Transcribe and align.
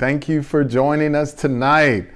Thank 0.00 0.30
you 0.30 0.42
for 0.42 0.64
joining 0.64 1.14
us 1.14 1.34
tonight. 1.34 2.08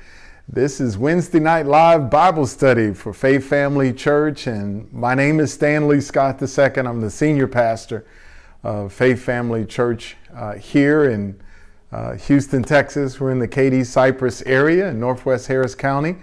This 0.48 0.80
is 0.80 0.96
Wednesday 0.96 1.38
Night 1.38 1.66
Live 1.66 2.08
Bible 2.08 2.46
Study 2.46 2.94
for 2.94 3.12
Faith 3.12 3.46
Family 3.46 3.92
Church, 3.92 4.46
and 4.46 4.90
my 4.90 5.14
name 5.14 5.38
is 5.38 5.52
Stanley 5.52 6.00
Scott 6.00 6.40
II. 6.40 6.64
I'm 6.78 7.02
the 7.02 7.10
senior 7.10 7.46
pastor 7.46 8.06
of 8.62 8.90
Faith 8.90 9.22
Family 9.22 9.66
Church 9.66 10.16
uh, 10.34 10.54
here 10.54 11.10
in 11.10 11.38
uh, 11.92 12.14
Houston, 12.14 12.62
Texas. 12.62 13.20
We're 13.20 13.32
in 13.32 13.38
the 13.38 13.46
Katy 13.46 13.84
Cypress 13.84 14.40
area 14.46 14.88
in 14.88 14.98
Northwest 14.98 15.48
Harris 15.48 15.74
County, 15.74 16.16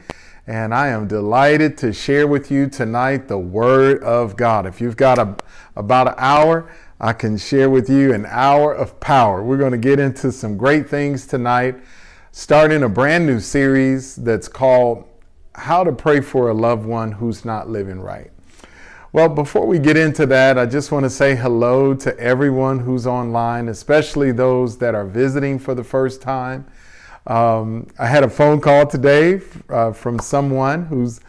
and 0.47 0.73
I 0.73 0.87
am 0.87 1.07
delighted 1.07 1.77
to 1.77 1.93
share 1.93 2.25
with 2.25 2.49
you 2.49 2.71
tonight 2.71 3.27
the 3.27 3.37
Word 3.37 4.03
of 4.03 4.35
God. 4.35 4.65
If 4.65 4.81
you've 4.81 4.97
got 4.97 5.19
a, 5.19 5.37
about 5.75 6.07
an 6.07 6.15
hour, 6.17 6.71
I 7.03 7.13
can 7.13 7.35
share 7.35 7.67
with 7.67 7.89
you 7.89 8.13
an 8.13 8.27
hour 8.27 8.71
of 8.71 8.99
power. 8.99 9.41
We're 9.41 9.57
going 9.57 9.71
to 9.71 9.77
get 9.79 9.99
into 9.99 10.31
some 10.31 10.55
great 10.55 10.87
things 10.87 11.25
tonight, 11.25 11.77
starting 12.31 12.83
a 12.83 12.89
brand 12.89 13.25
new 13.25 13.39
series 13.39 14.17
that's 14.17 14.47
called 14.47 15.09
How 15.55 15.83
to 15.83 15.91
Pray 15.91 16.21
for 16.21 16.51
a 16.51 16.53
Loved 16.53 16.85
One 16.85 17.13
Who's 17.13 17.43
Not 17.43 17.67
Living 17.67 17.99
Right. 17.99 18.29
Well, 19.13 19.29
before 19.29 19.65
we 19.65 19.79
get 19.79 19.97
into 19.97 20.27
that, 20.27 20.59
I 20.59 20.67
just 20.67 20.91
want 20.91 21.05
to 21.05 21.09
say 21.09 21.35
hello 21.35 21.95
to 21.95 22.15
everyone 22.19 22.77
who's 22.77 23.07
online, 23.07 23.67
especially 23.69 24.31
those 24.31 24.77
that 24.77 24.93
are 24.93 25.05
visiting 25.05 25.57
for 25.57 25.73
the 25.73 25.83
first 25.83 26.21
time. 26.21 26.67
Um, 27.25 27.87
I 27.97 28.05
had 28.05 28.23
a 28.23 28.29
phone 28.29 28.61
call 28.61 28.85
today 28.85 29.41
uh, 29.69 29.91
from 29.91 30.19
someone 30.19 30.85
who's 30.85 31.19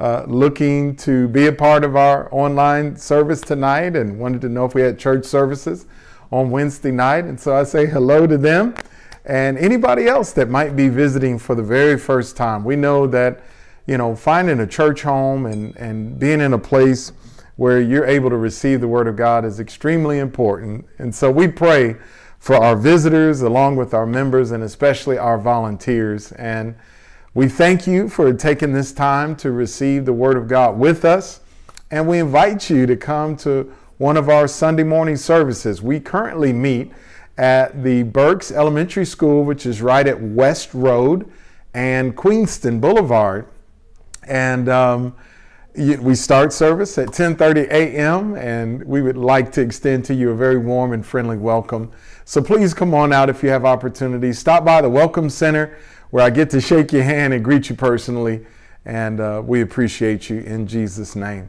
uh, 0.00 0.24
looking 0.26 0.96
to 0.96 1.28
be 1.28 1.46
a 1.46 1.52
part 1.52 1.84
of 1.84 1.96
our 1.96 2.28
online 2.32 2.96
service 2.96 3.40
tonight 3.40 3.96
and 3.96 4.18
wanted 4.18 4.40
to 4.40 4.48
know 4.48 4.64
if 4.64 4.74
we 4.74 4.82
had 4.82 4.98
church 4.98 5.24
services 5.24 5.86
on 6.30 6.50
Wednesday 6.50 6.90
night. 6.90 7.24
And 7.24 7.38
so 7.38 7.54
I 7.54 7.64
say 7.64 7.86
hello 7.86 8.26
to 8.26 8.38
them 8.38 8.74
and 9.24 9.56
anybody 9.58 10.08
else 10.08 10.32
that 10.32 10.48
might 10.48 10.74
be 10.74 10.88
visiting 10.88 11.38
for 11.38 11.54
the 11.54 11.62
very 11.62 11.98
first 11.98 12.36
time. 12.36 12.64
We 12.64 12.76
know 12.76 13.06
that, 13.08 13.42
you 13.86 13.96
know, 13.96 14.16
finding 14.16 14.60
a 14.60 14.66
church 14.66 15.02
home 15.02 15.46
and, 15.46 15.76
and 15.76 16.18
being 16.18 16.40
in 16.40 16.52
a 16.52 16.58
place 16.58 17.12
where 17.56 17.80
you're 17.80 18.06
able 18.06 18.30
to 18.30 18.36
receive 18.36 18.80
the 18.80 18.88
Word 18.88 19.06
of 19.06 19.14
God 19.14 19.44
is 19.44 19.60
extremely 19.60 20.18
important. 20.18 20.86
And 20.98 21.14
so 21.14 21.30
we 21.30 21.46
pray 21.48 21.96
for 22.38 22.56
our 22.56 22.74
visitors 22.74 23.42
along 23.42 23.76
with 23.76 23.94
our 23.94 24.06
members 24.06 24.50
and 24.50 24.64
especially 24.64 25.18
our 25.18 25.38
volunteers. 25.38 26.32
And 26.32 26.74
we 27.34 27.48
thank 27.48 27.86
you 27.86 28.10
for 28.10 28.30
taking 28.34 28.72
this 28.72 28.92
time 28.92 29.34
to 29.36 29.50
receive 29.50 30.04
the 30.04 30.12
Word 30.12 30.36
of 30.36 30.48
God 30.48 30.78
with 30.78 31.02
us, 31.04 31.40
and 31.90 32.06
we 32.06 32.18
invite 32.18 32.68
you 32.68 32.84
to 32.84 32.94
come 32.94 33.36
to 33.38 33.72
one 33.96 34.18
of 34.18 34.28
our 34.28 34.46
Sunday 34.46 34.82
morning 34.82 35.16
services. 35.16 35.80
We 35.80 35.98
currently 35.98 36.52
meet 36.52 36.92
at 37.38 37.82
the 37.82 38.02
Birkes 38.02 38.52
Elementary 38.52 39.06
School, 39.06 39.44
which 39.44 39.64
is 39.64 39.80
right 39.80 40.06
at 40.06 40.20
West 40.20 40.74
Road 40.74 41.30
and 41.72 42.14
Queenston 42.14 42.80
Boulevard. 42.80 43.46
And 44.28 44.68
um, 44.68 45.14
we 45.74 46.14
start 46.14 46.52
service 46.52 46.98
at 46.98 47.08
10:30 47.08 47.68
a.m. 47.70 48.34
and 48.36 48.84
we 48.84 49.00
would 49.00 49.16
like 49.16 49.50
to 49.52 49.62
extend 49.62 50.04
to 50.04 50.14
you 50.14 50.30
a 50.30 50.34
very 50.34 50.58
warm 50.58 50.92
and 50.92 51.04
friendly 51.04 51.38
welcome. 51.38 51.90
So 52.26 52.42
please 52.42 52.74
come 52.74 52.92
on 52.92 53.10
out 53.10 53.30
if 53.30 53.42
you 53.42 53.48
have 53.48 53.64
opportunity. 53.64 54.34
Stop 54.34 54.66
by 54.66 54.82
the 54.82 54.90
Welcome 54.90 55.30
Center 55.30 55.78
where 56.12 56.22
I 56.22 56.28
get 56.28 56.50
to 56.50 56.60
shake 56.60 56.92
your 56.92 57.04
hand 57.04 57.32
and 57.32 57.42
greet 57.42 57.70
you 57.70 57.74
personally. 57.74 58.44
And 58.84 59.18
uh, 59.18 59.42
we 59.42 59.62
appreciate 59.62 60.28
you 60.28 60.40
in 60.40 60.66
Jesus' 60.66 61.16
name. 61.16 61.48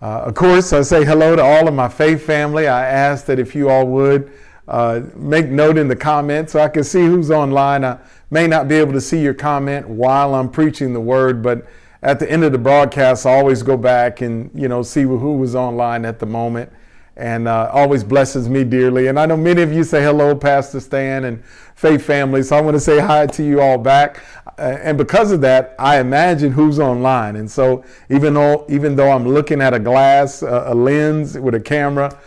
Uh, 0.00 0.22
of 0.26 0.34
course, 0.34 0.72
I 0.72 0.82
say 0.82 1.04
hello 1.04 1.34
to 1.34 1.42
all 1.42 1.66
of 1.66 1.74
my 1.74 1.88
faith 1.88 2.24
family. 2.24 2.68
I 2.68 2.86
ask 2.86 3.26
that 3.26 3.40
if 3.40 3.56
you 3.56 3.68
all 3.68 3.84
would 3.88 4.32
uh, 4.68 5.00
make 5.16 5.48
note 5.48 5.78
in 5.78 5.88
the 5.88 5.96
comments 5.96 6.52
so 6.52 6.60
I 6.60 6.68
can 6.68 6.84
see 6.84 7.06
who's 7.06 7.32
online. 7.32 7.84
I 7.84 7.98
may 8.30 8.46
not 8.46 8.68
be 8.68 8.76
able 8.76 8.92
to 8.92 9.00
see 9.00 9.20
your 9.20 9.34
comment 9.34 9.88
while 9.88 10.36
I'm 10.36 10.48
preaching 10.48 10.92
the 10.92 11.00
word, 11.00 11.42
but 11.42 11.66
at 12.02 12.20
the 12.20 12.30
end 12.30 12.44
of 12.44 12.52
the 12.52 12.58
broadcast, 12.58 13.26
I 13.26 13.32
always 13.32 13.64
go 13.64 13.76
back 13.76 14.20
and 14.20 14.48
you 14.54 14.68
know 14.68 14.84
see 14.84 15.02
who 15.02 15.38
was 15.38 15.56
online 15.56 16.04
at 16.04 16.20
the 16.20 16.26
moment 16.26 16.70
and 17.16 17.48
uh, 17.48 17.70
always 17.72 18.04
blesses 18.04 18.48
me 18.48 18.62
dearly. 18.64 19.06
And 19.06 19.18
I 19.18 19.26
know 19.26 19.36
many 19.36 19.62
of 19.62 19.72
you 19.72 19.84
say 19.84 20.02
hello, 20.02 20.34
Pastor 20.34 20.80
Stan 20.80 21.24
and 21.24 21.42
Faith 21.74 22.04
family. 22.04 22.42
So 22.42 22.56
I 22.56 22.60
want 22.60 22.74
to 22.74 22.80
say 22.80 22.98
hi 22.98 23.26
to 23.26 23.42
you 23.42 23.60
all 23.60 23.78
back. 23.78 24.22
Uh, 24.58 24.78
and 24.82 24.96
because 24.96 25.32
of 25.32 25.40
that, 25.42 25.74
I 25.78 26.00
imagine 26.00 26.52
who's 26.52 26.78
online. 26.78 27.36
And 27.36 27.50
so 27.50 27.84
even 28.10 28.34
though 28.34 28.64
even 28.68 28.96
though 28.96 29.10
I'm 29.10 29.28
looking 29.28 29.60
at 29.60 29.74
a 29.74 29.78
glass, 29.78 30.42
uh, 30.42 30.64
a 30.66 30.74
lens 30.74 31.38
with 31.38 31.54
a 31.54 31.60
camera, 31.60 32.18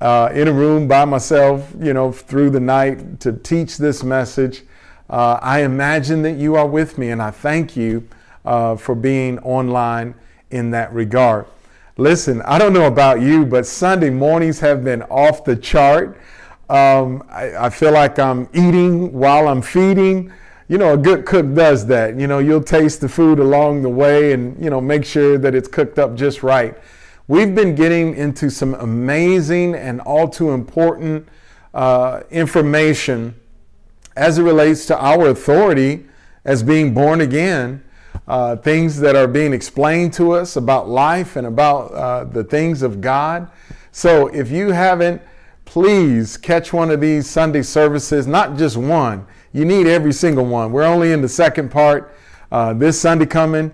uh, 0.00 0.30
in 0.34 0.48
a 0.48 0.52
room 0.52 0.88
by 0.88 1.04
myself, 1.04 1.72
you 1.78 1.92
know, 1.92 2.12
through 2.12 2.50
the 2.50 2.60
night 2.60 3.20
to 3.20 3.32
teach 3.32 3.76
this 3.76 4.02
message, 4.02 4.62
uh, 5.10 5.38
I 5.42 5.62
imagine 5.62 6.22
that 6.22 6.36
you 6.36 6.56
are 6.56 6.66
with 6.66 6.96
me, 6.96 7.10
and 7.10 7.20
I 7.20 7.30
thank 7.30 7.76
you 7.76 8.08
uh, 8.44 8.76
for 8.76 8.94
being 8.94 9.38
online 9.40 10.14
in 10.50 10.70
that 10.70 10.92
regard. 10.92 11.46
Listen, 12.00 12.40
I 12.46 12.58
don't 12.58 12.72
know 12.72 12.86
about 12.86 13.20
you, 13.20 13.44
but 13.44 13.66
Sunday 13.66 14.08
mornings 14.08 14.58
have 14.60 14.82
been 14.82 15.02
off 15.02 15.44
the 15.44 15.54
chart. 15.54 16.18
Um, 16.70 17.22
I, 17.28 17.66
I, 17.66 17.68
feel 17.68 17.92
like 17.92 18.18
I'm 18.18 18.48
eating 18.54 19.12
while 19.12 19.46
I'm 19.46 19.60
feeding. 19.60 20.32
You 20.66 20.78
know, 20.78 20.94
a 20.94 20.96
good 20.96 21.26
cook 21.26 21.52
does 21.52 21.84
that. 21.88 22.18
You 22.18 22.26
know, 22.26 22.38
you'll 22.38 22.62
taste 22.62 23.02
the 23.02 23.08
food 23.10 23.38
along 23.38 23.82
the 23.82 23.90
way 23.90 24.32
and, 24.32 24.58
you 24.64 24.70
know, 24.70 24.80
make 24.80 25.04
sure 25.04 25.36
that 25.36 25.54
it's 25.54 25.68
cooked 25.68 25.98
up 25.98 26.14
just 26.14 26.42
right. 26.42 26.74
We've 27.28 27.54
been 27.54 27.74
getting 27.74 28.14
into 28.14 28.48
some 28.48 28.76
amazing 28.76 29.74
and 29.74 30.00
all 30.00 30.26
too 30.26 30.52
important 30.52 31.28
uh, 31.74 32.22
information 32.30 33.38
as 34.16 34.38
it 34.38 34.42
relates 34.42 34.86
to 34.86 34.98
our 34.98 35.28
authority 35.28 36.06
as 36.46 36.62
being 36.62 36.94
born 36.94 37.20
again 37.20 37.84
uh, 38.28 38.56
things 38.56 39.00
that 39.00 39.16
are 39.16 39.26
being 39.26 39.52
explained 39.52 40.12
to 40.14 40.32
us 40.32 40.56
about 40.56 40.88
life 40.88 41.36
and 41.36 41.46
about 41.46 41.92
uh, 41.92 42.24
the 42.24 42.44
things 42.44 42.82
of 42.82 43.00
God. 43.00 43.50
So 43.92 44.28
if 44.28 44.50
you 44.50 44.70
haven't, 44.70 45.20
please 45.64 46.36
catch 46.36 46.72
one 46.72 46.90
of 46.90 47.00
these 47.00 47.28
Sunday 47.28 47.62
services, 47.62 48.26
not 48.26 48.56
just 48.56 48.76
one. 48.76 49.26
You 49.52 49.64
need 49.64 49.86
every 49.86 50.12
single 50.12 50.44
one. 50.44 50.72
We're 50.72 50.84
only 50.84 51.12
in 51.12 51.22
the 51.22 51.28
second 51.28 51.70
part. 51.70 52.14
Uh, 52.52 52.72
this 52.72 53.00
Sunday 53.00 53.26
coming, 53.26 53.72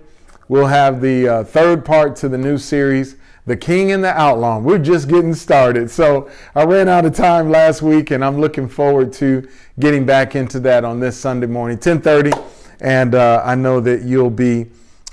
we'll 0.48 0.66
have 0.66 1.00
the 1.00 1.28
uh, 1.28 1.44
third 1.44 1.84
part 1.84 2.16
to 2.16 2.28
the 2.28 2.38
new 2.38 2.58
series. 2.58 3.16
The 3.44 3.56
King 3.56 3.92
and 3.92 4.02
the 4.02 4.08
Outlaw. 4.08 4.58
We're 4.58 4.78
just 4.78 5.08
getting 5.08 5.32
started. 5.32 5.88
So 5.88 6.28
I 6.56 6.64
ran 6.64 6.88
out 6.88 7.04
of 7.04 7.14
time 7.14 7.48
last 7.48 7.80
week 7.80 8.10
and 8.10 8.24
I'm 8.24 8.40
looking 8.40 8.68
forward 8.68 9.12
to 9.14 9.48
getting 9.78 10.04
back 10.04 10.34
into 10.34 10.58
that 10.60 10.84
on 10.84 10.98
this 10.98 11.16
Sunday 11.16 11.46
morning, 11.46 11.76
1030 11.76 12.55
and 12.81 13.14
uh, 13.14 13.42
I 13.44 13.54
know 13.54 13.81
that 13.81 14.03
you'll 14.03 14.31
be 14.31 14.66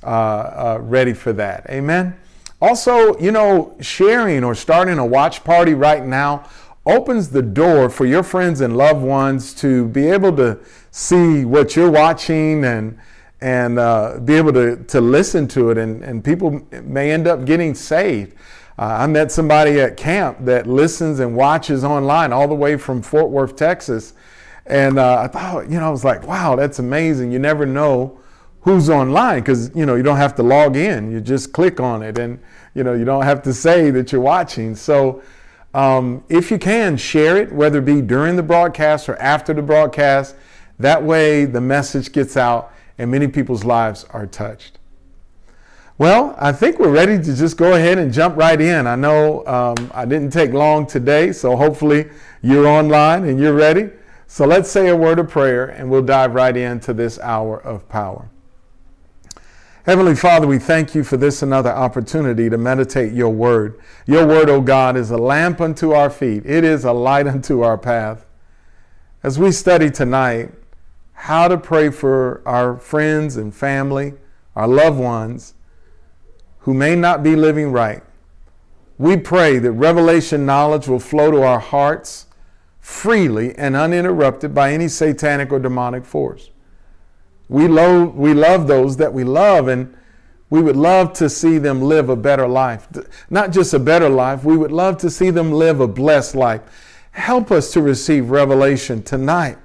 uh, 0.04 0.08
uh, 0.08 0.78
ready 0.82 1.14
for 1.14 1.34
that. 1.34 1.66
Amen. 1.70 2.16
Also, 2.62 3.18
you 3.20 3.32
know, 3.32 3.76
sharing 3.82 4.44
or 4.44 4.56
starting 4.56 4.98
a 4.98 5.06
watch 5.06 5.44
party 5.44 5.74
right 5.74 6.06
now 6.06 6.50
opens 6.86 7.30
the 7.30 7.42
door 7.42 7.90
for 7.90 8.06
your 8.06 8.24
friends 8.24 8.62
and 8.62 8.76
loved 8.76 9.02
ones 9.02 9.54
to 9.54 9.88
be 9.90 10.10
able 10.10 10.36
to 10.36 10.60
see 10.92 11.46
what 11.46 11.76
you're 11.76 11.92
watching 11.92 12.66
and 12.66 12.98
and 13.42 13.78
uh, 13.78 14.20
be 14.24 14.36
able 14.36 14.54
to, 14.54 14.82
to 14.86 15.02
listen 15.02 15.50
to 15.50 15.70
it 15.70 15.78
and, 15.78 16.02
and 16.02 16.24
people 16.24 16.66
may 16.84 17.12
end 17.12 17.28
up 17.28 17.44
getting 17.44 17.76
saved. 17.76 18.34
Uh, 18.80 18.98
I 19.02 19.08
met 19.08 19.34
somebody 19.34 19.82
at 19.82 19.98
camp 19.98 20.38
that 20.46 20.66
listens 20.66 21.20
and 21.20 21.36
watches 21.36 21.84
online 21.84 22.32
all 22.32 22.48
the 22.48 22.56
way 22.56 22.78
from 22.78 23.02
Fort 23.02 23.30
Worth, 23.30 23.58
Texas. 23.58 24.14
And 24.66 24.98
uh, 24.98 25.22
I 25.22 25.28
thought, 25.28 25.70
you 25.70 25.80
know, 25.80 25.88
I 25.88 25.90
was 25.90 26.06
like, 26.06 26.26
wow, 26.26 26.56
that's 26.56 26.80
amazing. 26.80 27.32
You 27.32 27.40
never 27.40 27.66
know 27.66 28.20
who's 28.62 28.90
online 28.90 29.40
because, 29.40 29.76
you 29.76 29.86
know, 29.86 29.96
you 29.96 30.04
don't 30.04 30.18
have 30.18 30.36
to 30.36 30.44
log 30.44 30.78
in. 30.78 31.12
You 31.12 31.20
just 31.20 31.52
click 31.52 31.80
on 31.80 32.02
it 32.02 32.18
and, 32.18 32.40
you 32.74 32.84
know, 32.84 32.94
you 32.94 33.04
don't 33.04 33.24
have 33.24 33.44
to 33.44 33.54
say 33.54 33.92
that 33.92 34.12
you're 34.12 34.22
watching. 34.22 34.76
So 34.76 35.22
um, 35.74 36.24
if 36.30 36.50
you 36.50 36.58
can, 36.58 36.96
share 36.96 37.38
it, 37.38 37.52
whether 37.52 37.80
it 37.80 37.86
be 37.86 38.02
during 38.02 38.36
the 38.36 38.44
broadcast 38.44 39.10
or 39.10 39.18
after 39.18 39.54
the 39.54 39.62
broadcast. 39.62 40.36
That 40.80 41.04
way 41.04 41.46
the 41.46 41.62
message 41.62 42.12
gets 42.12 42.38
out 42.38 42.74
and 42.98 43.12
many 43.12 43.28
people's 43.28 43.64
lives 43.64 44.06
are 44.12 44.26
touched. 44.26 44.80
Well, 45.98 46.36
I 46.40 46.52
think 46.52 46.80
we're 46.80 46.92
ready 46.92 47.18
to 47.18 47.36
just 47.36 47.58
go 47.58 47.74
ahead 47.74 48.00
and 48.00 48.12
jump 48.12 48.36
right 48.36 48.60
in. 48.60 48.88
I 48.88 48.96
know 48.96 49.46
um, 49.46 49.92
I 49.94 50.06
didn't 50.06 50.32
take 50.32 50.52
long 50.52 50.88
today, 50.88 51.32
so 51.32 51.56
hopefully 51.56 52.10
you're 52.42 52.68
online 52.68 53.26
and 53.26 53.40
you're 53.40 53.54
ready. 53.54 53.90
So 54.28 54.46
let's 54.46 54.72
say 54.72 54.88
a 54.88 54.96
word 54.96 55.20
of 55.20 55.30
prayer 55.30 55.66
and 55.66 55.90
we'll 55.90 56.02
dive 56.02 56.34
right 56.34 56.56
into 56.56 56.94
this 56.94 57.20
hour 57.20 57.62
of 57.62 57.88
power. 57.90 58.30
Heavenly 59.86 60.16
Father, 60.16 60.48
we 60.48 60.60
thank 60.60 60.96
you 60.96 61.04
for 61.04 61.18
this 61.18 61.42
another 61.42 61.70
opportunity 61.70 62.50
to 62.50 62.58
meditate 62.58 63.12
your 63.12 63.32
word. 63.32 63.82
Your 64.06 64.26
word, 64.26 64.50
O 64.50 64.56
oh 64.56 64.62
God, 64.62 64.96
is 64.96 65.12
a 65.12 65.18
lamp 65.18 65.60
unto 65.60 65.92
our 65.92 66.10
feet, 66.10 66.46
it 66.46 66.64
is 66.64 66.86
a 66.86 66.94
light 66.94 67.28
unto 67.36 67.62
our 67.62 67.78
path. 67.78 68.26
As 69.24 69.38
we 69.38 69.52
study 69.52 69.90
tonight 69.90 70.54
how 71.12 71.50
to 71.50 71.58
pray 71.58 71.90
for 71.90 72.42
our 72.46 72.78
friends 72.78 73.36
and 73.36 73.54
family, 73.54 74.14
our 74.56 74.68
loved 74.70 75.00
ones 75.00 75.54
who 76.60 76.74
may 76.74 76.96
not 76.96 77.22
be 77.22 77.36
living 77.36 77.74
right, 77.74 78.04
we 78.98 79.18
pray 79.18 79.60
that 79.60 79.72
revelation 79.74 80.46
knowledge 80.46 80.88
will 80.88 81.00
flow 81.00 81.30
to 81.30 81.42
our 81.42 81.60
hearts 81.60 82.28
freely 82.84 83.56
and 83.56 83.78
uninterrupted 83.78 84.54
by 84.54 84.74
any 84.74 84.90
satanic 84.90 85.54
or 85.54 85.58
demonic 85.58 86.04
force. 86.04 86.50
We 87.48 87.70
love, 87.70 88.14
we 88.14 88.34
love 88.34 88.68
those 88.68 88.98
that 88.98 89.14
we 89.14 89.24
love, 89.24 89.70
and 89.70 89.96
we 90.50 90.62
would 90.62 90.76
love 90.76 91.14
to 91.14 91.30
see 91.30 91.60
them 91.60 91.82
live 91.82 92.10
a 92.10 92.18
better 92.18 92.46
life. 92.46 92.90
Not 93.30 93.52
just 93.54 93.74
a 93.74 93.80
better 93.80 94.10
life, 94.10 94.44
we 94.44 94.58
would 94.58 94.74
love 94.74 94.98
to 94.98 95.10
see 95.10 95.30
them 95.30 95.54
live 95.54 95.80
a 95.80 95.88
blessed 95.88 96.36
life. 96.36 96.62
Help 97.12 97.52
us 97.52 97.72
to 97.72 97.82
receive 97.82 98.30
revelation 98.30 99.02
tonight 99.02 99.58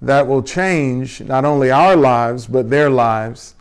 that 0.00 0.28
will 0.28 0.44
change 0.44 1.20
not 1.20 1.44
only 1.44 1.72
our 1.72 1.96
lives, 1.96 2.46
but 2.46 2.70
their 2.70 2.88
lives 2.88 3.56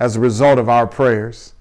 as 0.00 0.16
a 0.16 0.20
result 0.20 0.58
of 0.58 0.70
our 0.70 0.86
prayers. 0.86 1.52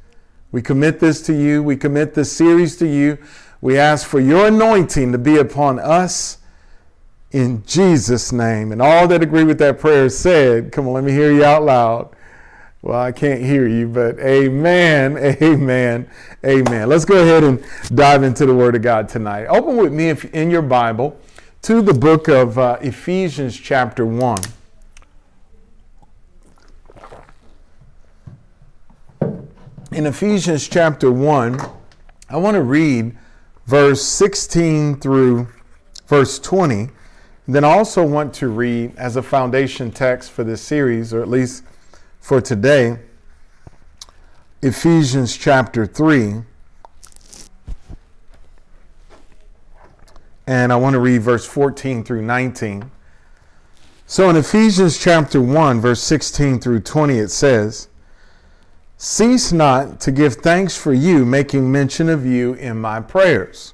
We 0.53 0.61
commit 0.61 1.01
this 1.01 1.21
to 1.23 1.33
you. 1.33 1.61
We 1.61 1.75
commit 1.75 2.13
this 2.13 2.31
series 2.31 2.77
to 2.77 2.87
you. 2.87 3.17
We 3.59 3.77
ask 3.77 4.07
for 4.07 4.21
your 4.21 4.47
anointing 4.47 5.11
to 5.11 5.17
be 5.17 5.35
upon 5.35 5.77
us 5.77 6.37
in 7.33 7.65
Jesus' 7.65 8.31
name. 8.31 8.71
And 8.71 8.81
all 8.81 9.07
that 9.07 9.21
agree 9.21 9.43
with 9.43 9.57
that 9.57 9.79
prayer 9.79 10.07
said, 10.07 10.71
come 10.71 10.87
on, 10.87 10.93
let 10.93 11.03
me 11.03 11.11
hear 11.11 11.33
you 11.33 11.43
out 11.43 11.63
loud. 11.63 12.15
Well, 12.83 12.99
I 12.99 13.11
can't 13.11 13.41
hear 13.41 13.67
you, 13.67 13.87
but 13.87 14.19
amen, 14.19 15.17
amen, 15.41 16.09
amen. 16.45 16.89
Let's 16.89 17.05
go 17.05 17.21
ahead 17.21 17.43
and 17.43 17.63
dive 17.95 18.23
into 18.23 18.45
the 18.45 18.53
Word 18.53 18.75
of 18.75 18.81
God 18.81 19.09
tonight. 19.09 19.47
Open 19.47 19.77
with 19.77 19.91
me 19.91 20.09
in 20.33 20.51
your 20.51 20.61
Bible 20.61 21.19
to 21.63 21.81
the 21.81 21.93
book 21.93 22.27
of 22.27 22.57
uh, 22.57 22.77
Ephesians, 22.81 23.57
chapter 23.59 24.05
1. 24.05 24.37
In 29.93 30.05
Ephesians 30.05 30.67
chapter 30.67 31.11
1, 31.11 31.61
I 32.29 32.37
want 32.37 32.55
to 32.55 32.63
read 32.63 33.17
verse 33.65 34.03
16 34.03 34.99
through 34.99 35.47
verse 36.07 36.37
20. 36.37 36.89
Then 37.47 37.65
I 37.65 37.69
also 37.69 38.05
want 38.05 38.33
to 38.35 38.47
read 38.47 38.95
as 38.95 39.15
a 39.15 39.21
foundation 39.21 39.91
text 39.91 40.31
for 40.31 40.43
this 40.43 40.61
series, 40.61 41.13
or 41.13 41.21
at 41.21 41.27
least 41.27 41.63
for 42.19 42.39
today, 42.39 42.99
Ephesians 44.61 45.35
chapter 45.35 45.85
3. 45.85 46.43
And 50.47 50.71
I 50.71 50.75
want 50.77 50.93
to 50.93 50.99
read 50.99 51.21
verse 51.21 51.45
14 51.45 52.03
through 52.05 52.21
19. 52.21 52.89
So 54.05 54.29
in 54.29 54.37
Ephesians 54.37 54.97
chapter 54.97 55.41
1, 55.41 55.81
verse 55.81 56.01
16 56.01 56.59
through 56.59 56.81
20, 56.81 57.17
it 57.17 57.29
says, 57.29 57.89
Cease 58.97 59.51
not 59.51 59.99
to 60.01 60.11
give 60.11 60.35
thanks 60.35 60.77
for 60.77 60.93
you, 60.93 61.25
making 61.25 61.69
mention 61.69 62.07
of 62.07 62.25
you 62.25 62.53
in 62.53 62.79
my 62.79 63.01
prayers, 63.01 63.73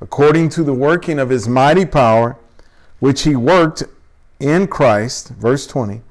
according 0.00 0.48
to 0.50 0.62
the 0.62 0.74
working 0.74 1.18
of 1.18 1.30
his 1.30 1.48
mighty 1.48 1.86
power, 1.86 2.38
which 2.98 3.22
he 3.22 3.36
worked 3.36 3.82
in 4.38 4.66
Christ, 4.66 5.30
verse 5.30 5.66
20, 5.66 6.02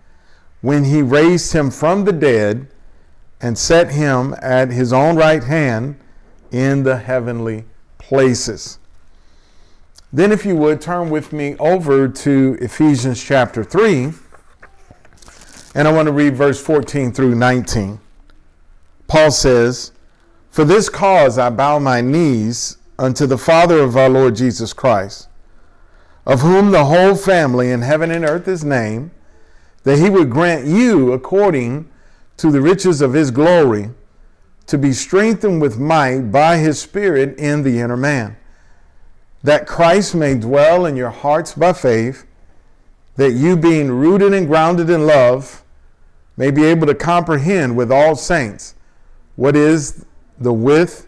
when 0.61 0.85
he 0.85 1.01
raised 1.01 1.53
him 1.53 1.69
from 1.69 2.05
the 2.05 2.13
dead 2.13 2.67
and 3.39 3.57
set 3.57 3.91
him 3.91 4.35
at 4.41 4.71
his 4.71 4.91
own 4.91 5.15
right 5.15 5.43
hand 5.43 5.99
in 6.51 6.83
the 6.83 6.97
heavenly 6.97 7.65
places. 7.97 8.79
Then, 10.11 10.31
if 10.31 10.45
you 10.45 10.55
would, 10.55 10.79
turn 10.79 11.09
with 11.09 11.33
me 11.33 11.55
over 11.59 12.07
to 12.07 12.57
Ephesians 12.61 13.21
chapter 13.21 13.63
3, 13.63 14.13
and 15.75 15.87
I 15.87 15.91
want 15.91 16.05
to 16.05 16.13
read 16.13 16.35
verse 16.35 16.61
14 16.61 17.11
through 17.11 17.35
19. 17.35 17.99
Paul 19.07 19.31
says, 19.31 19.91
For 20.49 20.63
this 20.63 20.87
cause 20.87 21.37
I 21.37 21.49
bow 21.49 21.79
my 21.79 21.99
knees 21.99 22.77
unto 22.97 23.25
the 23.25 23.37
Father 23.37 23.79
of 23.79 23.97
our 23.97 24.09
Lord 24.09 24.35
Jesus 24.35 24.73
Christ, 24.73 25.27
of 26.25 26.41
whom 26.41 26.71
the 26.71 26.85
whole 26.85 27.15
family 27.15 27.71
in 27.71 27.81
heaven 27.81 28.11
and 28.11 28.25
earth 28.25 28.47
is 28.47 28.63
named, 28.63 29.11
that 29.83 29.99
he 29.99 30.09
would 30.09 30.29
grant 30.29 30.65
you, 30.65 31.11
according 31.13 31.89
to 32.37 32.51
the 32.51 32.61
riches 32.61 33.01
of 33.01 33.13
his 33.13 33.31
glory, 33.31 33.91
to 34.67 34.77
be 34.77 34.93
strengthened 34.93 35.61
with 35.61 35.77
might 35.77 36.31
by 36.31 36.57
his 36.57 36.79
Spirit 36.79 37.37
in 37.37 37.63
the 37.63 37.79
inner 37.79 37.97
man, 37.97 38.35
that 39.43 39.67
Christ 39.67 40.15
may 40.15 40.35
dwell 40.35 40.85
in 40.85 40.95
your 40.95 41.11
hearts 41.11 41.53
by 41.53 41.73
faith, 41.73 42.25
that 43.15 43.31
you, 43.31 43.55
being 43.55 43.91
rooted 43.91 44.33
and 44.33 44.47
grounded 44.47 44.89
in 44.89 45.05
love, 45.05 45.63
may 46.35 46.51
be 46.51 46.63
able 46.65 46.87
to 46.87 46.95
comprehend 46.95 47.77
with 47.77 47.91
all 47.91 48.15
saints 48.15 48.75
what 49.35 49.55
is 49.55 50.05
the 50.37 50.51
width 50.51 51.07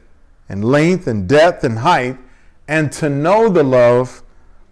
and 0.50 0.64
length 0.64 1.08
and 1.08 1.28
depth 1.28 1.64
and 1.64 1.80
height, 1.80 2.18
and 2.68 2.92
to 2.94 3.10
know 3.10 3.50
the 3.50 3.64
love 3.64 4.24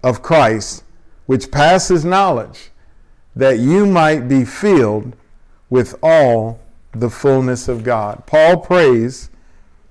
of 0.04 0.22
Christ, 0.22 0.83
which 1.25 1.51
passes 1.51 2.06
knowledge, 2.06 2.69
that 3.36 3.60
you 3.60 3.86
might 3.86 4.27
be 4.27 4.45
filled 4.45 5.16
with 5.69 5.95
all 6.01 6.60
the 6.92 7.10
fullness 7.10 7.68
of 7.68 7.83
God. 7.83 8.25
Paul 8.25 8.57
prays 8.57 9.30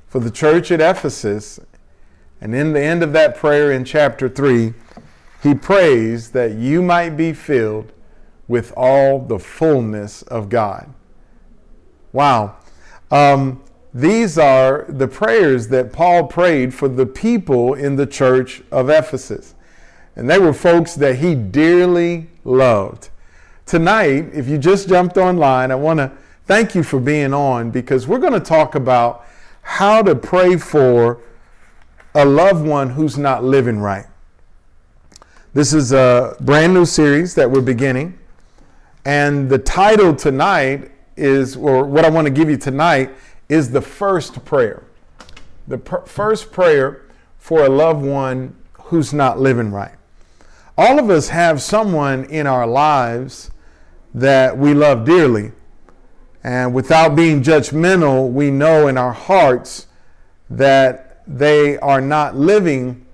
for 0.06 0.20
the 0.20 0.30
church 0.30 0.70
at 0.70 0.80
Ephesus, 0.80 1.60
and 2.40 2.54
in 2.54 2.72
the 2.72 2.80
end 2.80 3.02
of 3.02 3.12
that 3.12 3.36
prayer 3.36 3.72
in 3.72 3.84
chapter 3.84 4.28
3, 4.28 4.74
he 5.42 5.54
prays 5.54 6.30
that 6.30 6.52
you 6.52 6.80
might 6.80 7.10
be 7.10 7.32
filled 7.32 7.92
with 8.48 8.72
all 8.76 9.18
the 9.18 9.38
fullness 9.38 10.22
of 10.22 10.48
God. 10.48 10.92
Wow. 12.12 12.56
Um, 13.10 13.62
these 13.94 14.36
are 14.38 14.86
the 14.88 15.06
prayers 15.06 15.68
that 15.68 15.92
Paul 15.92 16.26
prayed 16.26 16.74
for 16.74 16.88
the 16.88 17.06
people 17.06 17.74
in 17.74 17.94
the 17.94 18.06
church 18.06 18.60
of 18.72 18.90
Ephesus. 18.90 19.54
And 20.16 20.28
they 20.28 20.38
were 20.38 20.52
folks 20.52 20.94
that 20.96 21.16
he 21.16 21.36
dearly 21.36 22.28
loved. 22.42 23.10
Tonight, 23.66 24.30
if 24.32 24.48
you 24.48 24.58
just 24.58 24.88
jumped 24.88 25.16
online, 25.16 25.70
I 25.70 25.76
want 25.76 25.98
to 25.98 26.10
thank 26.46 26.74
you 26.74 26.82
for 26.82 26.98
being 26.98 27.32
on 27.32 27.70
because 27.70 28.08
we're 28.08 28.18
going 28.18 28.32
to 28.32 28.40
talk 28.40 28.74
about 28.74 29.26
how 29.62 30.02
to 30.02 30.14
pray 30.16 30.56
for 30.56 31.20
a 32.16 32.24
loved 32.24 32.66
one 32.66 32.90
who's 32.90 33.16
not 33.16 33.44
living 33.44 33.78
right. 33.78 34.06
This 35.52 35.72
is 35.72 35.92
a 35.92 36.36
brand 36.40 36.74
new 36.74 36.84
series 36.84 37.36
that 37.36 37.48
we're 37.48 37.60
beginning. 37.60 38.18
And 39.04 39.48
the 39.48 39.58
title 39.58 40.14
tonight 40.16 40.90
is, 41.16 41.56
or 41.56 41.84
what 41.84 42.04
I 42.04 42.10
want 42.10 42.26
to 42.26 42.32
give 42.32 42.50
you 42.50 42.56
tonight, 42.56 43.10
is 43.48 43.70
the 43.70 43.80
first 43.80 44.44
prayer. 44.44 44.84
The 45.66 45.78
pr- 45.78 46.06
first 46.06 46.52
prayer 46.52 47.02
for 47.38 47.64
a 47.64 47.68
loved 47.68 48.04
one 48.04 48.56
who's 48.84 49.12
not 49.12 49.38
living 49.38 49.70
right. 49.70 49.94
All 50.76 50.98
of 50.98 51.10
us 51.10 51.28
have 51.28 51.62
someone 51.62 52.24
in 52.24 52.46
our 52.46 52.66
lives 52.66 53.50
that 54.14 54.56
we 54.56 54.74
love 54.74 55.04
dearly. 55.04 55.52
And 56.42 56.74
without 56.74 57.16
being 57.16 57.42
judgmental, 57.42 58.30
we 58.30 58.50
know 58.50 58.88
in 58.88 58.98
our 58.98 59.12
hearts 59.12 59.86
that 60.50 61.22
they 61.26 61.78
are 61.78 62.00
not 62.00 62.36
living 62.36 63.06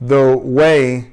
the 0.00 0.36
way 0.36 1.12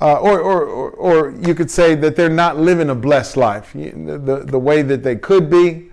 uh, 0.00 0.14
or, 0.14 0.40
or, 0.40 0.64
or, 0.64 0.90
or, 0.92 1.30
you 1.46 1.54
could 1.54 1.70
say 1.70 1.94
that 1.94 2.16
they're 2.16 2.30
not 2.30 2.56
living 2.56 2.88
a 2.88 2.94
blessed 2.94 3.36
life, 3.36 3.74
the, 3.74 3.90
the, 3.90 4.44
the, 4.46 4.58
way 4.58 4.80
that 4.80 5.02
they 5.02 5.14
could 5.14 5.50
be, 5.50 5.89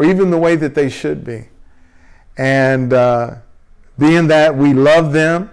or 0.00 0.04
even 0.06 0.30
the 0.30 0.38
way 0.38 0.56
that 0.56 0.74
they 0.74 0.88
should 0.88 1.22
be. 1.22 1.46
And 2.38 2.94
uh, 2.94 3.34
being 3.98 4.28
that 4.28 4.56
we 4.56 4.72
love 4.72 5.12
them, 5.12 5.50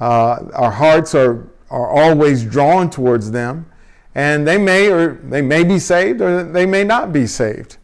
uh, 0.00 0.46
our 0.52 0.72
hearts 0.72 1.14
are, 1.14 1.46
are 1.70 1.88
always 1.88 2.44
drawn 2.44 2.90
towards 2.90 3.30
them, 3.30 3.70
and 4.16 4.48
they 4.48 4.58
may 4.58 4.90
or 4.90 5.14
they 5.22 5.42
may 5.42 5.62
be 5.62 5.78
saved 5.78 6.20
or 6.20 6.42
they 6.42 6.66
may 6.66 6.82
not 6.82 7.12
be 7.12 7.28
saved. 7.28 7.76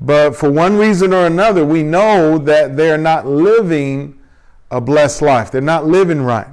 But 0.00 0.34
for 0.36 0.50
one 0.50 0.78
reason 0.78 1.12
or 1.12 1.26
another, 1.26 1.66
we 1.66 1.82
know 1.82 2.38
that 2.38 2.74
they're 2.74 2.96
not 2.96 3.26
living 3.26 4.18
a 4.70 4.80
blessed 4.80 5.20
life. 5.20 5.50
They're 5.50 5.60
not 5.60 5.86
living 5.86 6.22
right. 6.22 6.48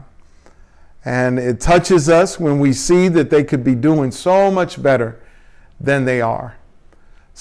And 1.05 1.39
it 1.39 1.61
touches 1.61 2.09
us 2.09 2.37
when 2.37 2.59
we 2.59 2.73
see 2.73 3.07
that 3.07 3.29
they 3.29 3.45
could 3.45 3.63
be 3.63 3.75
doing 3.75 4.11
so 4.11 4.51
much 4.51 4.83
better 4.83 5.21
than 5.79 6.03
they 6.03 6.19
are. 6.19 6.57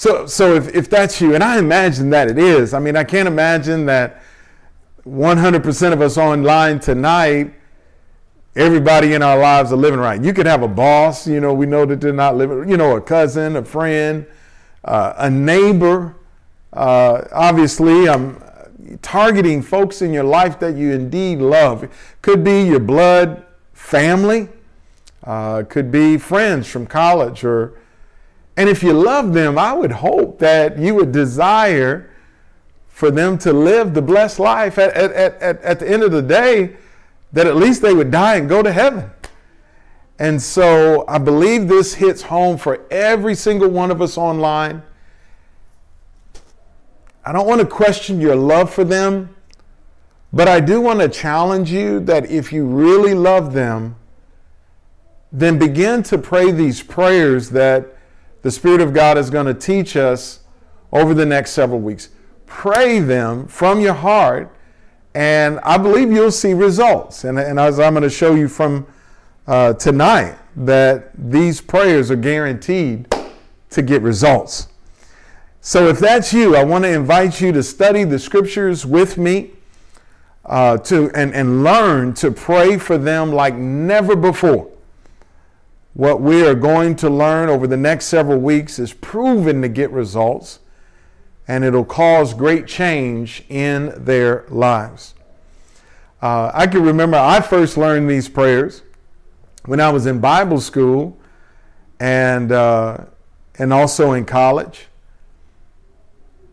So, 0.01 0.25
so 0.25 0.55
if, 0.55 0.73
if 0.73 0.89
that's 0.89 1.21
you, 1.21 1.35
and 1.35 1.43
I 1.43 1.59
imagine 1.59 2.09
that 2.09 2.27
it 2.27 2.39
is, 2.39 2.73
I 2.73 2.79
mean, 2.79 2.95
I 2.95 3.03
can't 3.03 3.27
imagine 3.27 3.85
that 3.85 4.23
100% 5.05 5.93
of 5.93 6.01
us 6.01 6.17
online 6.17 6.79
tonight 6.79 7.53
everybody 8.55 9.13
in 9.13 9.21
our 9.21 9.37
lives 9.37 9.71
are 9.71 9.75
living 9.75 9.99
right. 9.99 10.19
You 10.19 10.33
could 10.33 10.47
have 10.47 10.63
a 10.63 10.67
boss, 10.67 11.27
you 11.27 11.39
know, 11.39 11.53
we 11.53 11.67
know 11.67 11.85
that 11.85 12.01
they're 12.01 12.13
not 12.13 12.35
living, 12.35 12.67
you 12.67 12.77
know, 12.77 12.95
a 12.95 13.01
cousin, 13.01 13.55
a 13.55 13.63
friend, 13.63 14.25
uh, 14.83 15.13
a 15.17 15.29
neighbor. 15.29 16.15
Uh, 16.73 17.21
obviously, 17.31 18.09
I'm 18.09 18.41
targeting 19.03 19.61
folks 19.61 20.01
in 20.01 20.11
your 20.11 20.23
life 20.23 20.57
that 20.61 20.75
you 20.75 20.93
indeed 20.93 21.37
love. 21.37 21.87
Could 22.23 22.43
be 22.43 22.63
your 22.63 22.79
blood 22.79 23.45
family, 23.73 24.49
uh, 25.25 25.61
could 25.69 25.91
be 25.91 26.17
friends 26.17 26.65
from 26.67 26.87
college, 26.87 27.43
or 27.43 27.77
and 28.61 28.69
if 28.69 28.83
you 28.83 28.93
love 28.93 29.33
them, 29.33 29.57
I 29.57 29.73
would 29.73 29.91
hope 29.91 30.37
that 30.37 30.77
you 30.77 30.93
would 30.93 31.11
desire 31.11 32.11
for 32.89 33.09
them 33.09 33.35
to 33.39 33.51
live 33.51 33.95
the 33.95 34.03
blessed 34.03 34.37
life 34.37 34.77
at, 34.77 34.93
at, 34.93 35.33
at, 35.41 35.59
at 35.63 35.79
the 35.79 35.89
end 35.89 36.03
of 36.03 36.11
the 36.11 36.21
day, 36.21 36.75
that 37.33 37.47
at 37.47 37.55
least 37.55 37.81
they 37.81 37.91
would 37.91 38.11
die 38.11 38.35
and 38.35 38.47
go 38.47 38.61
to 38.61 38.71
heaven. 38.71 39.09
And 40.19 40.39
so 40.39 41.05
I 41.07 41.17
believe 41.17 41.69
this 41.69 41.95
hits 41.95 42.21
home 42.21 42.55
for 42.55 42.85
every 42.91 43.33
single 43.33 43.67
one 43.67 43.89
of 43.89 43.99
us 43.99 44.15
online. 44.15 44.83
I 47.25 47.31
don't 47.31 47.47
want 47.47 47.61
to 47.61 47.67
question 47.67 48.21
your 48.21 48.35
love 48.35 48.71
for 48.71 48.83
them, 48.83 49.35
but 50.31 50.47
I 50.47 50.59
do 50.59 50.79
want 50.81 50.99
to 50.99 51.09
challenge 51.09 51.71
you 51.71 51.99
that 52.01 52.29
if 52.29 52.53
you 52.53 52.67
really 52.67 53.15
love 53.15 53.53
them, 53.53 53.95
then 55.31 55.57
begin 55.57 56.03
to 56.03 56.19
pray 56.19 56.51
these 56.51 56.83
prayers 56.83 57.49
that 57.49 57.97
the 58.41 58.51
Spirit 58.51 58.81
of 58.81 58.93
God 58.93 59.17
is 59.17 59.29
going 59.29 59.45
to 59.45 59.53
teach 59.53 59.95
us 59.95 60.39
over 60.91 61.13
the 61.13 61.25
next 61.25 61.51
several 61.51 61.79
weeks. 61.79 62.09
Pray 62.45 62.99
them 62.99 63.47
from 63.47 63.79
your 63.79 63.93
heart, 63.93 64.53
and 65.13 65.59
I 65.59 65.77
believe 65.77 66.11
you'll 66.11 66.31
see 66.31 66.53
results. 66.53 67.23
And, 67.23 67.39
and 67.39 67.59
as 67.59 67.79
I'm 67.79 67.93
going 67.93 68.03
to 68.03 68.09
show 68.09 68.35
you 68.35 68.47
from 68.47 68.87
uh, 69.47 69.73
tonight, 69.73 70.37
that 70.55 71.11
these 71.15 71.61
prayers 71.61 72.11
are 72.11 72.15
guaranteed 72.15 73.13
to 73.69 73.81
get 73.81 74.01
results. 74.01 74.67
So, 75.61 75.87
if 75.87 75.99
that's 75.99 76.33
you, 76.33 76.55
I 76.55 76.63
want 76.63 76.83
to 76.85 76.91
invite 76.91 77.39
you 77.39 77.51
to 77.51 77.61
study 77.61 78.03
the 78.03 78.17
scriptures 78.17 78.85
with 78.85 79.17
me 79.17 79.51
uh, 80.45 80.77
to, 80.79 81.11
and, 81.13 81.33
and 81.33 81.63
learn 81.63 82.13
to 82.15 82.31
pray 82.31 82.77
for 82.77 82.97
them 82.97 83.31
like 83.31 83.53
never 83.55 84.15
before. 84.15 84.70
What 85.93 86.21
we 86.21 86.45
are 86.45 86.55
going 86.55 86.95
to 86.97 87.09
learn 87.09 87.49
over 87.49 87.67
the 87.67 87.77
next 87.77 88.05
several 88.05 88.39
weeks 88.39 88.79
is 88.79 88.93
proven 88.93 89.61
to 89.61 89.67
get 89.67 89.91
results, 89.91 90.59
and 91.47 91.65
it'll 91.65 91.83
cause 91.83 92.33
great 92.33 92.65
change 92.65 93.43
in 93.49 93.93
their 93.97 94.45
lives. 94.47 95.15
Uh, 96.21 96.51
I 96.53 96.67
can 96.67 96.83
remember 96.83 97.17
I 97.17 97.41
first 97.41 97.77
learned 97.77 98.09
these 98.09 98.29
prayers 98.29 98.83
when 99.65 99.79
I 99.79 99.89
was 99.89 100.05
in 100.05 100.19
Bible 100.19 100.61
school 100.61 101.17
and, 101.99 102.51
uh, 102.51 103.05
and 103.57 103.73
also 103.73 104.13
in 104.13 104.25
college. 104.25 104.87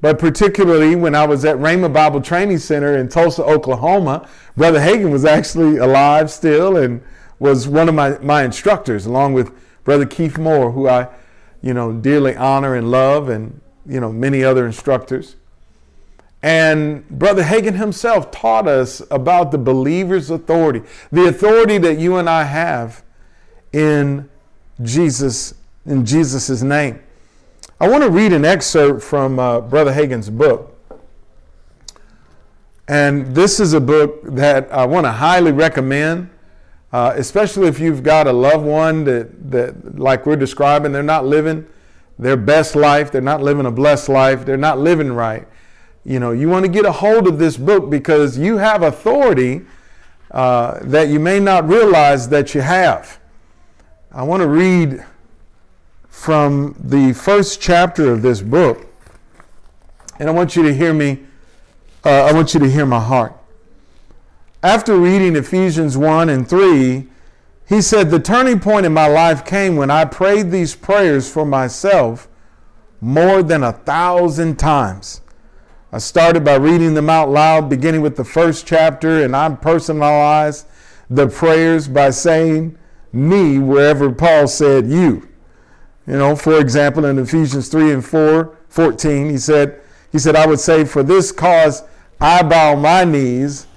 But 0.00 0.18
particularly 0.18 0.96
when 0.96 1.14
I 1.14 1.26
was 1.26 1.44
at 1.44 1.56
Rhema 1.56 1.92
Bible 1.92 2.20
Training 2.20 2.58
Center 2.58 2.96
in 2.96 3.08
Tulsa, 3.08 3.44
Oklahoma, 3.44 4.28
Brother 4.56 4.80
Hagin 4.80 5.10
was 5.10 5.24
actually 5.24 5.76
alive 5.76 6.30
still 6.30 6.76
and 6.76 7.02
was 7.38 7.68
one 7.68 7.88
of 7.88 7.94
my, 7.94 8.18
my 8.18 8.44
instructors, 8.44 9.06
along 9.06 9.34
with 9.34 9.52
Brother 9.84 10.06
Keith 10.06 10.38
Moore, 10.38 10.72
who 10.72 10.88
I, 10.88 11.08
you 11.62 11.74
know, 11.74 11.92
dearly 11.92 12.36
honor 12.36 12.74
and 12.74 12.90
love, 12.90 13.28
and 13.28 13.60
you 13.86 14.00
know, 14.00 14.12
many 14.12 14.44
other 14.44 14.66
instructors. 14.66 15.36
And 16.42 17.08
Brother 17.08 17.42
Hagin 17.42 17.74
himself 17.74 18.30
taught 18.30 18.68
us 18.68 19.02
about 19.10 19.50
the 19.50 19.58
believer's 19.58 20.30
authority, 20.30 20.82
the 21.10 21.26
authority 21.26 21.78
that 21.78 21.98
you 21.98 22.16
and 22.16 22.30
I 22.30 22.44
have 22.44 23.02
in 23.72 24.28
Jesus, 24.82 25.54
in 25.84 26.06
Jesus' 26.06 26.62
name. 26.62 27.00
I 27.80 27.88
want 27.88 28.04
to 28.04 28.10
read 28.10 28.32
an 28.32 28.44
excerpt 28.44 29.02
from 29.02 29.38
uh, 29.38 29.60
Brother 29.60 29.92
Hagin's 29.92 30.30
book. 30.30 30.74
And 32.86 33.34
this 33.34 33.60
is 33.60 33.72
a 33.72 33.80
book 33.80 34.20
that 34.22 34.72
I 34.72 34.86
want 34.86 35.04
to 35.04 35.12
highly 35.12 35.52
recommend, 35.52 36.30
uh, 36.92 37.12
especially 37.16 37.68
if 37.68 37.78
you've 37.78 38.02
got 38.02 38.26
a 38.26 38.32
loved 38.32 38.64
one 38.64 39.04
that, 39.04 39.50
that, 39.50 39.98
like 39.98 40.26
we're 40.26 40.36
describing, 40.36 40.92
they're 40.92 41.02
not 41.02 41.26
living 41.26 41.66
their 42.18 42.36
best 42.36 42.74
life, 42.74 43.12
they're 43.12 43.20
not 43.20 43.42
living 43.42 43.66
a 43.66 43.70
blessed 43.70 44.08
life, 44.08 44.44
they're 44.44 44.56
not 44.56 44.78
living 44.78 45.12
right. 45.12 45.46
You 46.04 46.18
know, 46.18 46.32
you 46.32 46.48
want 46.48 46.64
to 46.64 46.70
get 46.70 46.84
a 46.84 46.92
hold 46.92 47.28
of 47.28 47.38
this 47.38 47.56
book 47.56 47.90
because 47.90 48.38
you 48.38 48.56
have 48.56 48.82
authority 48.82 49.66
uh, 50.30 50.78
that 50.82 51.08
you 51.08 51.20
may 51.20 51.38
not 51.38 51.68
realize 51.68 52.28
that 52.30 52.54
you 52.54 52.62
have. 52.62 53.18
I 54.10 54.22
want 54.22 54.40
to 54.42 54.48
read 54.48 55.04
from 56.08 56.74
the 56.82 57.12
first 57.12 57.60
chapter 57.60 58.10
of 58.10 58.22
this 58.22 58.42
book. 58.42 58.86
And 60.18 60.28
I 60.28 60.32
want 60.32 60.56
you 60.56 60.64
to 60.64 60.74
hear 60.74 60.92
me, 60.92 61.20
uh, 62.04 62.24
I 62.24 62.32
want 62.32 62.54
you 62.54 62.60
to 62.60 62.68
hear 62.68 62.84
my 62.84 62.98
heart. 62.98 63.37
After 64.62 64.96
reading 64.96 65.36
Ephesians 65.36 65.96
1 65.96 66.28
and 66.28 66.48
3, 66.48 67.06
he 67.68 67.80
said, 67.80 68.10
The 68.10 68.18
turning 68.18 68.58
point 68.58 68.86
in 68.86 68.92
my 68.92 69.06
life 69.06 69.44
came 69.44 69.76
when 69.76 69.88
I 69.88 70.04
prayed 70.04 70.50
these 70.50 70.74
prayers 70.74 71.30
for 71.30 71.46
myself 71.46 72.26
more 73.00 73.44
than 73.44 73.62
a 73.62 73.72
thousand 73.72 74.58
times. 74.58 75.20
I 75.92 75.98
started 75.98 76.44
by 76.44 76.56
reading 76.56 76.94
them 76.94 77.08
out 77.08 77.30
loud, 77.30 77.70
beginning 77.70 78.00
with 78.00 78.16
the 78.16 78.24
first 78.24 78.66
chapter, 78.66 79.22
and 79.22 79.36
I 79.36 79.48
personalized 79.54 80.66
the 81.08 81.28
prayers 81.28 81.86
by 81.86 82.10
saying 82.10 82.76
me 83.12 83.60
wherever 83.60 84.10
Paul 84.10 84.48
said 84.48 84.88
you. 84.88 85.28
You 86.04 86.14
know, 86.14 86.34
for 86.34 86.58
example, 86.58 87.04
in 87.04 87.20
Ephesians 87.20 87.68
3 87.68 87.92
and 87.92 88.04
4, 88.04 88.58
14, 88.70 89.30
he 89.30 89.38
said, 89.38 89.80
he 90.10 90.18
said, 90.18 90.34
I 90.34 90.48
would 90.48 90.58
say, 90.58 90.84
for 90.84 91.04
this 91.04 91.30
cause 91.30 91.84
I 92.20 92.42
bow 92.42 92.74
my 92.74 93.04
knees 93.04 93.67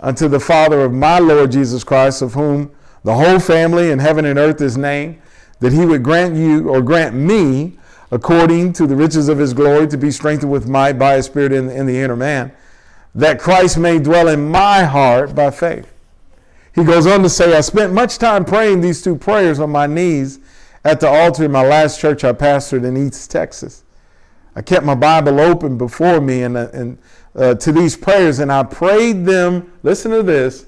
unto 0.00 0.28
the 0.28 0.40
Father 0.40 0.82
of 0.82 0.92
my 0.92 1.18
Lord 1.18 1.52
Jesus 1.52 1.84
Christ, 1.84 2.22
of 2.22 2.34
whom 2.34 2.70
the 3.04 3.14
whole 3.14 3.38
family 3.38 3.90
in 3.90 3.98
heaven 3.98 4.24
and 4.24 4.38
earth 4.38 4.60
is 4.60 4.76
named, 4.76 5.20
that 5.60 5.72
he 5.72 5.84
would 5.84 6.02
grant 6.02 6.36
you 6.36 6.68
or 6.68 6.80
grant 6.82 7.14
me, 7.14 7.78
according 8.10 8.72
to 8.74 8.86
the 8.86 8.96
riches 8.96 9.28
of 9.28 9.38
his 9.38 9.52
glory, 9.52 9.86
to 9.88 9.98
be 9.98 10.10
strengthened 10.10 10.52
with 10.52 10.68
might 10.68 10.98
by 10.98 11.16
his 11.16 11.26
Spirit 11.26 11.52
in, 11.52 11.68
in 11.70 11.86
the 11.86 11.98
inner 11.98 12.16
man, 12.16 12.52
that 13.14 13.40
Christ 13.40 13.78
may 13.78 13.98
dwell 13.98 14.28
in 14.28 14.48
my 14.48 14.84
heart 14.84 15.34
by 15.34 15.50
faith. 15.50 15.92
He 16.74 16.84
goes 16.84 17.06
on 17.06 17.22
to 17.22 17.28
say, 17.28 17.56
I 17.56 17.60
spent 17.60 17.92
much 17.92 18.18
time 18.18 18.44
praying 18.44 18.80
these 18.80 19.02
two 19.02 19.16
prayers 19.16 19.58
on 19.58 19.70
my 19.70 19.86
knees 19.86 20.38
at 20.84 21.00
the 21.00 21.08
altar 21.08 21.44
in 21.44 21.50
my 21.50 21.66
last 21.66 22.00
church 22.00 22.22
I 22.22 22.32
pastored 22.32 22.84
in 22.84 22.96
East 22.96 23.30
Texas. 23.30 23.82
I 24.54 24.62
kept 24.62 24.84
my 24.84 24.94
Bible 24.94 25.40
open 25.40 25.76
before 25.76 26.20
me 26.20 26.42
and, 26.42 26.56
and 26.56 26.98
uh, 27.38 27.54
to 27.54 27.72
these 27.72 27.96
prayers, 27.96 28.40
and 28.40 28.50
I 28.52 28.64
prayed 28.64 29.24
them. 29.24 29.72
Listen 29.82 30.10
to 30.10 30.22
this. 30.22 30.66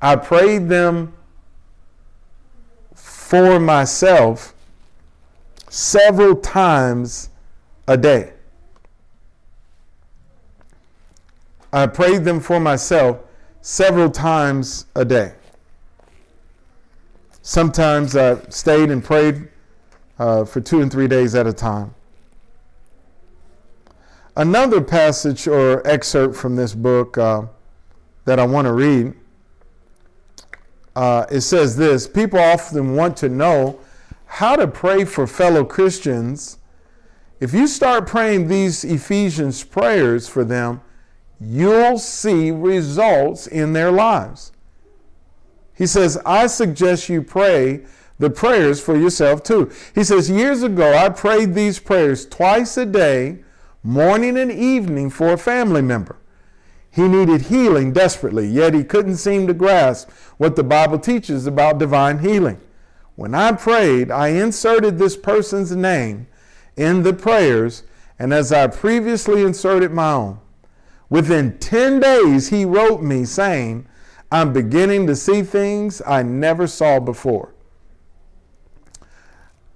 I 0.00 0.16
prayed 0.16 0.68
them 0.68 1.14
for 2.94 3.60
myself 3.60 4.54
several 5.68 6.36
times 6.36 7.28
a 7.86 7.96
day. 7.96 8.32
I 11.72 11.86
prayed 11.86 12.24
them 12.24 12.40
for 12.40 12.58
myself 12.58 13.20
several 13.60 14.10
times 14.10 14.86
a 14.94 15.04
day. 15.04 15.34
Sometimes 17.42 18.16
I 18.16 18.40
stayed 18.48 18.90
and 18.90 19.04
prayed 19.04 19.48
uh, 20.18 20.44
for 20.44 20.60
two 20.60 20.80
and 20.80 20.90
three 20.90 21.08
days 21.08 21.34
at 21.34 21.46
a 21.46 21.52
time. 21.52 21.95
Another 24.36 24.82
passage 24.82 25.48
or 25.48 25.86
excerpt 25.86 26.36
from 26.36 26.56
this 26.56 26.74
book 26.74 27.16
uh, 27.16 27.46
that 28.26 28.38
I 28.38 28.44
want 28.44 28.66
to 28.66 28.74
read. 28.74 29.14
Uh, 30.94 31.24
it 31.30 31.40
says 31.40 31.76
this 31.76 32.06
People 32.06 32.38
often 32.38 32.94
want 32.94 33.16
to 33.18 33.30
know 33.30 33.80
how 34.26 34.56
to 34.56 34.68
pray 34.68 35.04
for 35.04 35.26
fellow 35.26 35.64
Christians. 35.64 36.58
If 37.40 37.54
you 37.54 37.66
start 37.66 38.06
praying 38.06 38.48
these 38.48 38.84
Ephesians 38.84 39.64
prayers 39.64 40.28
for 40.28 40.44
them, 40.44 40.82
you'll 41.40 41.98
see 41.98 42.50
results 42.50 43.46
in 43.46 43.72
their 43.72 43.90
lives. 43.90 44.52
He 45.74 45.86
says, 45.86 46.18
I 46.24 46.46
suggest 46.46 47.08
you 47.08 47.22
pray 47.22 47.84
the 48.18 48.30
prayers 48.30 48.80
for 48.80 48.96
yourself 48.96 49.42
too. 49.42 49.70
He 49.94 50.04
says, 50.04 50.30
Years 50.30 50.62
ago, 50.62 50.94
I 50.94 51.10
prayed 51.10 51.54
these 51.54 51.78
prayers 51.78 52.26
twice 52.26 52.76
a 52.76 52.86
day, 52.86 53.44
morning 53.86 54.36
and 54.36 54.50
evening, 54.50 55.08
for 55.10 55.32
a 55.32 55.38
family 55.38 55.82
member. 55.82 56.16
He 56.90 57.08
needed 57.08 57.42
healing 57.42 57.92
desperately, 57.92 58.46
yet 58.46 58.74
he 58.74 58.84
couldn't 58.84 59.16
seem 59.16 59.46
to 59.46 59.54
grasp 59.54 60.10
what 60.38 60.56
the 60.56 60.64
Bible 60.64 60.98
teaches 60.98 61.46
about 61.46 61.78
divine 61.78 62.18
healing. 62.18 62.60
When 63.14 63.34
I 63.34 63.52
prayed, 63.52 64.10
I 64.10 64.28
inserted 64.28 64.98
this 64.98 65.16
person's 65.16 65.74
name 65.74 66.26
in 66.76 67.02
the 67.02 67.12
prayers, 67.12 67.82
and 68.18 68.32
as 68.32 68.52
I 68.52 68.66
previously 68.66 69.42
inserted 69.42 69.92
my 69.92 70.12
own. 70.12 70.40
Within 71.08 71.58
10 71.58 72.00
days, 72.00 72.48
he 72.48 72.64
wrote 72.64 73.02
me 73.02 73.24
saying, 73.24 73.86
I'm 74.32 74.52
beginning 74.52 75.06
to 75.06 75.14
see 75.14 75.42
things 75.42 76.02
I 76.06 76.22
never 76.22 76.66
saw 76.66 76.98
before. 76.98 77.54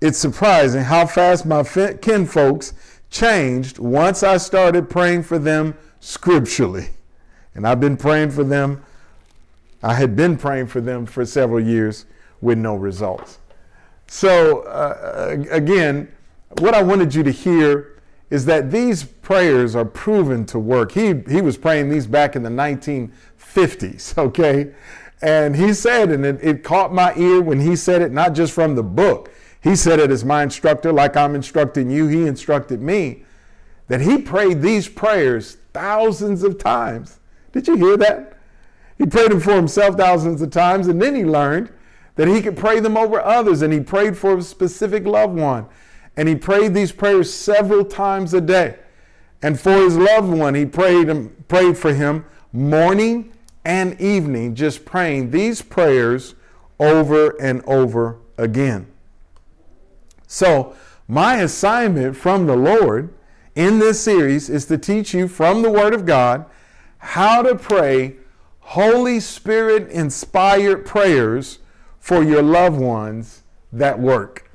It's 0.01 0.19
surprising 0.19 0.85
how 0.85 1.07
fast 1.07 1.45
my 1.45 1.63
kinfolks 1.63 2.73
changed 3.11 3.79
once 3.79 4.23
I 4.23 4.37
started 4.37 4.89
praying 4.89 5.25
for 5.25 5.39
them 5.39 5.77
scripturally. 6.01 6.91
And 7.55 7.67
I've 7.67 7.81
been 7.81 7.97
praying 7.97 8.31
for 8.31 8.45
them. 8.45 8.85
I 9.83 9.95
had 9.95 10.15
been 10.15 10.37
praying 10.37 10.69
for 10.69 10.81
them 10.81 11.07
for 11.07 11.25
several 11.27 11.61
years 11.61 12.07
with 12.41 12.59
no 12.59 12.77
results. 12.77 13.39
So, 14.07 14.61
uh, 14.63 15.37
again, 15.51 16.11
what 16.59 16.75
I 16.75 16.83
wanted 16.83 17.15
you 17.15 17.23
to 17.23 17.31
hear 17.31 18.01
is 18.31 18.45
that 18.47 18.71
these 18.71 19.05
prayers 19.05 19.75
are 19.75 19.85
proven 19.85 20.45
to 20.47 20.59
work. 20.59 20.93
He, 20.93 21.15
he 21.29 21.41
was 21.41 21.57
praying 21.57 21.91
these 21.91 22.07
back 22.07 22.37
in 22.37 22.43
the 22.43 22.51
1950s, 22.51 24.19
okay? 24.19 24.73
And 25.23 25.55
he 25.57 25.75
said, 25.75 26.11
and 26.11 26.25
it, 26.25 26.39
it 26.43 26.65
caught 26.65 26.93
my 26.93 27.15
ear 27.17 27.41
when 27.41 27.61
he 27.61 27.77
said 27.77 28.03
it, 28.03 28.13
not 28.13 28.35
just 28.35 28.53
from 28.53 28.75
the 28.75 28.83
book, 28.83 29.31
he 29.63 29.77
said 29.77 30.01
it 30.01 30.11
as 30.11 30.25
my 30.25 30.43
instructor, 30.43 30.93
like 30.93 31.17
I'm 31.17 31.35
instructing 31.35 31.91
you, 31.91 32.07
he 32.07 32.27
instructed 32.27 32.81
me, 32.81 33.25
that 33.89 34.01
he 34.01 34.19
prayed 34.19 34.63
these 34.63 34.89
prayers 34.89 35.59
thousands 35.73 36.43
of 36.43 36.59
times. 36.59 37.21
Did 37.53 37.69
you 37.69 37.77
hear 37.77 37.97
that? 37.99 38.39
He 38.97 39.07
prayed 39.07 39.31
them 39.31 39.41
for 39.41 39.55
himself 39.55 39.97
thousands 39.97 40.43
of 40.43 40.51
times, 40.51 40.87
and 40.87 41.01
then 41.01 41.15
he 41.15 41.25
learned 41.25 41.73
that 42.17 42.29
he 42.29 42.43
could 42.43 42.57
pray 42.57 42.81
them 42.81 42.97
over 42.97 43.21
others, 43.21 43.63
and 43.63 43.73
he 43.73 43.81
prayed 43.81 44.17
for 44.17 44.37
a 44.37 44.43
specific 44.43 45.07
loved 45.07 45.35
one. 45.35 45.67
And 46.17 46.29
he 46.29 46.35
prayed 46.35 46.75
these 46.75 46.93
prayers 46.93 47.33
several 47.33 47.85
times 47.85 48.35
a 48.35 48.41
day. 48.41 48.77
And 49.43 49.59
for 49.59 49.73
his 49.73 49.97
loved 49.97 50.29
one, 50.29 50.55
he 50.55 50.67
prayed, 50.67 51.09
prayed 51.49 51.79
for 51.79 51.95
him 51.95 52.27
morning 52.53 53.33
and 53.65 53.99
evening, 54.01 54.55
just 54.55 54.85
praying 54.85 55.31
these 55.31 55.63
prayers 55.63 56.35
over 56.79 57.31
and 57.41 57.63
over 57.67 58.19
again. 58.37 58.87
So, 60.33 60.77
my 61.09 61.39
assignment 61.39 62.17
from 62.17 62.47
the 62.47 62.55
Lord 62.55 63.13
in 63.57 63.81
this 63.81 64.01
series 64.01 64.49
is 64.49 64.65
to 64.67 64.79
teach 64.79 65.13
you 65.13 65.27
from 65.27 65.63
the 65.63 65.71
Word 65.73 65.93
of 65.93 66.07
God 66.07 66.47
how 66.99 67.43
to 67.43 67.57
pray 67.57 68.15
Holy 68.61 69.19
Spirit 69.19 69.89
inspired 69.89 70.87
prayers 70.87 71.59
for 71.99 72.23
your 72.23 72.43
loved 72.43 72.79
ones 72.79 73.43
that 73.73 73.99
work. 73.99 74.49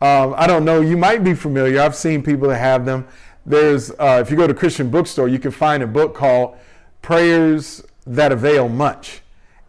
Um, 0.00 0.32
I 0.38 0.46
don't 0.46 0.64
know, 0.64 0.80
you 0.80 0.96
might 0.96 1.22
be 1.22 1.34
familiar. 1.34 1.82
I've 1.82 1.94
seen 1.94 2.22
people 2.22 2.48
that 2.48 2.56
have 2.56 2.86
them. 2.86 3.06
There's, 3.44 3.90
uh, 3.90 4.22
if 4.22 4.30
you 4.30 4.38
go 4.38 4.46
to 4.46 4.54
Christian 4.54 4.88
bookstore, 4.88 5.28
you 5.28 5.38
can 5.38 5.50
find 5.50 5.82
a 5.82 5.86
book 5.86 6.14
called 6.14 6.56
Prayers 7.02 7.84
That 8.06 8.32
Avail 8.32 8.70
Much. 8.70 9.20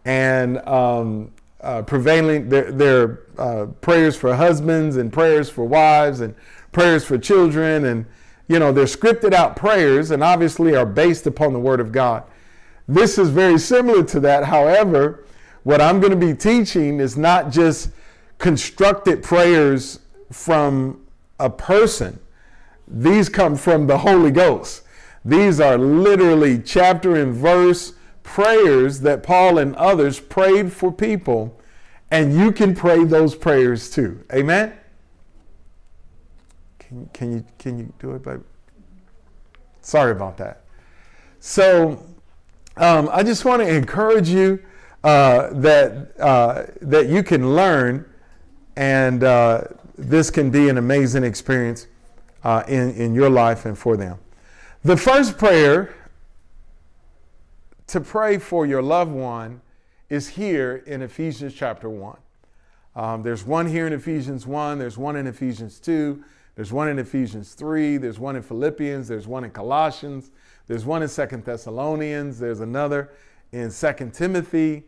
And 0.06 0.66
um, 0.66 1.30
uh, 1.62 1.82
prevailing, 1.82 2.48
they're, 2.48 3.20
uh, 3.38 3.66
prayers 3.80 4.16
for 4.16 4.34
husbands 4.34 4.96
and 4.96 5.12
prayers 5.12 5.48
for 5.48 5.64
wives 5.64 6.20
and 6.20 6.34
prayers 6.72 7.04
for 7.04 7.18
children. 7.18 7.84
And, 7.84 8.06
you 8.48 8.58
know, 8.58 8.72
they're 8.72 8.84
scripted 8.84 9.32
out 9.32 9.56
prayers 9.56 10.10
and 10.10 10.22
obviously 10.22 10.74
are 10.74 10.86
based 10.86 11.26
upon 11.26 11.52
the 11.52 11.60
Word 11.60 11.80
of 11.80 11.92
God. 11.92 12.24
This 12.88 13.16
is 13.16 13.30
very 13.30 13.58
similar 13.58 14.02
to 14.04 14.20
that. 14.20 14.44
However, 14.44 15.24
what 15.62 15.80
I'm 15.80 16.00
going 16.00 16.10
to 16.10 16.26
be 16.26 16.34
teaching 16.34 16.98
is 16.98 17.16
not 17.16 17.50
just 17.50 17.90
constructed 18.38 19.22
prayers 19.22 20.00
from 20.30 21.00
a 21.38 21.48
person, 21.48 22.18
these 22.88 23.28
come 23.28 23.56
from 23.56 23.86
the 23.86 23.98
Holy 23.98 24.30
Ghost. 24.30 24.82
These 25.24 25.60
are 25.60 25.78
literally 25.78 26.58
chapter 26.58 27.14
and 27.16 27.32
verse 27.32 27.94
prayers 28.22 29.00
that 29.00 29.22
Paul 29.22 29.58
and 29.58 29.74
others 29.76 30.20
prayed 30.20 30.72
for 30.72 30.92
people, 30.92 31.60
and 32.10 32.34
you 32.34 32.52
can 32.52 32.74
pray 32.74 33.04
those 33.04 33.34
prayers 33.34 33.90
too. 33.90 34.24
Amen? 34.32 34.72
Can, 36.78 37.08
can, 37.12 37.32
you, 37.32 37.44
can 37.58 37.78
you 37.78 37.92
do 37.98 38.12
it, 38.12 38.22
baby? 38.22 38.42
Sorry 39.80 40.12
about 40.12 40.36
that. 40.38 40.64
So, 41.40 42.04
um, 42.76 43.08
I 43.12 43.22
just 43.22 43.44
want 43.44 43.62
to 43.62 43.68
encourage 43.68 44.28
you 44.28 44.62
uh, 45.04 45.50
that, 45.54 46.12
uh, 46.20 46.64
that 46.82 47.08
you 47.08 47.22
can 47.22 47.54
learn, 47.54 48.08
and 48.76 49.24
uh, 49.24 49.62
this 49.98 50.30
can 50.30 50.50
be 50.50 50.68
an 50.68 50.78
amazing 50.78 51.24
experience 51.24 51.86
uh, 52.44 52.62
in, 52.68 52.92
in 52.94 53.14
your 53.14 53.28
life 53.28 53.66
and 53.66 53.76
for 53.76 53.96
them. 53.96 54.18
The 54.84 54.96
first 54.96 55.38
prayer 55.38 55.94
to 57.92 58.00
pray 58.00 58.38
for 58.38 58.64
your 58.64 58.80
loved 58.80 59.12
one 59.12 59.60
is 60.08 60.26
here 60.26 60.82
in 60.86 61.02
Ephesians 61.02 61.52
chapter 61.52 61.90
1. 61.90 62.16
Um, 62.96 63.22
there's 63.22 63.44
one 63.44 63.66
here 63.66 63.86
in 63.86 63.92
Ephesians 63.92 64.46
1, 64.46 64.78
there's 64.78 64.96
one 64.96 65.14
in 65.14 65.26
Ephesians 65.26 65.78
2, 65.78 66.24
there's 66.54 66.72
one 66.72 66.88
in 66.88 66.98
Ephesians 66.98 67.52
3, 67.52 67.98
there's 67.98 68.18
one 68.18 68.34
in 68.34 68.40
Philippians, 68.40 69.08
there's 69.08 69.26
one 69.26 69.44
in 69.44 69.50
Colossians, 69.50 70.30
there's 70.68 70.86
one 70.86 71.02
in 71.02 71.08
Second 71.08 71.44
Thessalonians, 71.44 72.38
there's 72.38 72.60
another 72.60 73.10
in 73.52 73.70
Second 73.70 74.14
Timothy, 74.14 74.84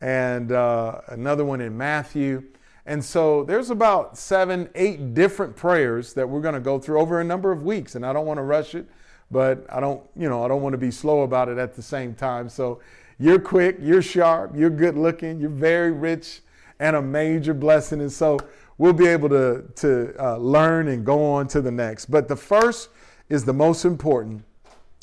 and 0.00 0.50
uh, 0.50 1.00
another 1.10 1.44
one 1.44 1.60
in 1.60 1.78
Matthew. 1.78 2.42
And 2.86 3.04
so 3.04 3.44
there's 3.44 3.70
about 3.70 4.18
seven, 4.18 4.68
eight 4.74 5.14
different 5.14 5.54
prayers 5.54 6.12
that 6.14 6.28
we're 6.28 6.40
going 6.40 6.54
to 6.54 6.60
go 6.60 6.80
through 6.80 6.98
over 6.98 7.20
a 7.20 7.24
number 7.24 7.52
of 7.52 7.62
weeks. 7.62 7.94
And 7.94 8.04
I 8.04 8.12
don't 8.12 8.26
want 8.26 8.38
to 8.38 8.42
rush 8.42 8.74
it 8.74 8.88
but 9.30 9.66
I 9.70 9.80
don't, 9.80 10.02
you 10.16 10.28
know, 10.28 10.44
I 10.44 10.48
don't 10.48 10.62
want 10.62 10.72
to 10.72 10.78
be 10.78 10.90
slow 10.90 11.22
about 11.22 11.48
it 11.48 11.58
at 11.58 11.74
the 11.74 11.82
same 11.82 12.14
time. 12.14 12.48
So 12.48 12.80
you're 13.18 13.38
quick, 13.38 13.76
you're 13.80 14.02
sharp, 14.02 14.52
you're 14.56 14.70
good 14.70 14.96
looking, 14.96 15.40
you're 15.40 15.50
very 15.50 15.92
rich 15.92 16.40
and 16.80 16.96
a 16.96 17.02
major 17.02 17.54
blessing. 17.54 18.00
And 18.00 18.12
so 18.12 18.38
we'll 18.78 18.92
be 18.92 19.06
able 19.06 19.28
to, 19.30 19.64
to 19.76 20.14
uh, 20.18 20.36
learn 20.36 20.88
and 20.88 21.04
go 21.04 21.24
on 21.24 21.48
to 21.48 21.60
the 21.60 21.70
next. 21.70 22.06
But 22.06 22.28
the 22.28 22.36
first 22.36 22.90
is 23.28 23.44
the 23.44 23.52
most 23.52 23.84
important, 23.84 24.44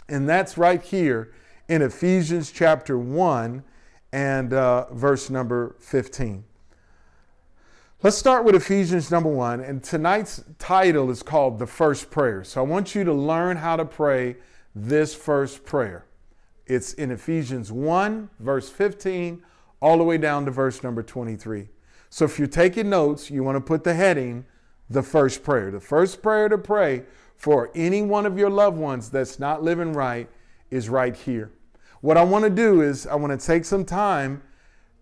and 0.09 0.27
that's 0.27 0.57
right 0.57 0.81
here 0.81 1.31
in 1.67 1.81
Ephesians 1.81 2.51
chapter 2.51 2.97
1 2.97 3.63
and 4.11 4.53
uh, 4.53 4.91
verse 4.93 5.29
number 5.29 5.75
15. 5.79 6.43
Let's 8.05 8.19
start 8.19 8.45
with 8.45 8.53
Ephesians 8.53 9.09
number 9.09 9.31
one, 9.31 9.61
and 9.61 9.83
tonight's 9.83 10.43
title 10.59 11.09
is 11.09 11.23
called 11.23 11.57
The 11.57 11.65
First 11.65 12.11
Prayer. 12.11 12.43
So 12.43 12.61
I 12.61 12.63
want 12.63 12.93
you 12.93 13.03
to 13.03 13.11
learn 13.11 13.57
how 13.57 13.75
to 13.77 13.83
pray 13.83 14.35
this 14.75 15.15
first 15.15 15.65
prayer. 15.65 16.05
It's 16.67 16.93
in 16.93 17.09
Ephesians 17.09 17.71
1, 17.71 18.29
verse 18.39 18.69
15, 18.69 19.41
all 19.81 19.97
the 19.97 20.03
way 20.03 20.19
down 20.19 20.45
to 20.45 20.51
verse 20.51 20.83
number 20.83 21.01
23. 21.01 21.67
So 22.11 22.25
if 22.25 22.37
you're 22.37 22.47
taking 22.47 22.91
notes, 22.91 23.31
you 23.31 23.43
want 23.43 23.55
to 23.55 23.59
put 23.59 23.83
the 23.83 23.95
heading, 23.95 24.45
The 24.87 25.01
First 25.01 25.43
Prayer. 25.43 25.71
The 25.71 25.79
first 25.79 26.21
prayer 26.21 26.47
to 26.47 26.59
pray 26.59 27.05
for 27.35 27.71
any 27.73 28.03
one 28.03 28.27
of 28.27 28.37
your 28.37 28.51
loved 28.51 28.77
ones 28.77 29.09
that's 29.09 29.39
not 29.39 29.63
living 29.63 29.93
right 29.93 30.29
is 30.69 30.89
right 30.89 31.15
here. 31.15 31.51
What 32.01 32.17
I 32.17 32.23
want 32.23 32.43
to 32.43 32.51
do 32.51 32.81
is 32.81 33.07
I 33.07 33.15
want 33.15 33.39
to 33.39 33.43
take 33.43 33.65
some 33.65 33.83
time 33.83 34.43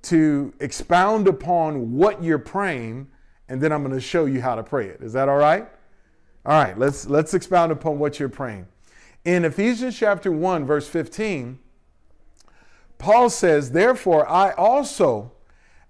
to 0.04 0.54
expound 0.60 1.28
upon 1.28 1.94
what 1.94 2.24
you're 2.24 2.40
praying, 2.40 3.08
and 3.50 3.62
then 3.62 3.72
I'm 3.72 3.84
going 3.84 3.96
to 3.96 4.02
show 4.02 4.26
you 4.26 4.42
how 4.42 4.56
to 4.56 4.64
pray 4.64 4.88
it. 4.88 5.02
Is 5.02 5.14
that 5.14 5.30
all 5.30 5.38
right? 5.38 5.68
All 6.46 6.62
right, 6.62 6.78
let's 6.78 7.08
let's 7.08 7.34
expound 7.34 7.72
upon 7.72 8.00
what 8.00 8.20
you're 8.20 8.30
praying. 8.30 8.68
In 9.24 9.46
Ephesians 9.46 9.98
chapter 9.98 10.30
1 10.30 10.66
verse 10.66 10.88
15, 10.90 11.58
Paul 12.98 13.30
says, 13.30 13.72
"Therefore 13.72 14.30
I 14.30 14.52
also 14.52 15.32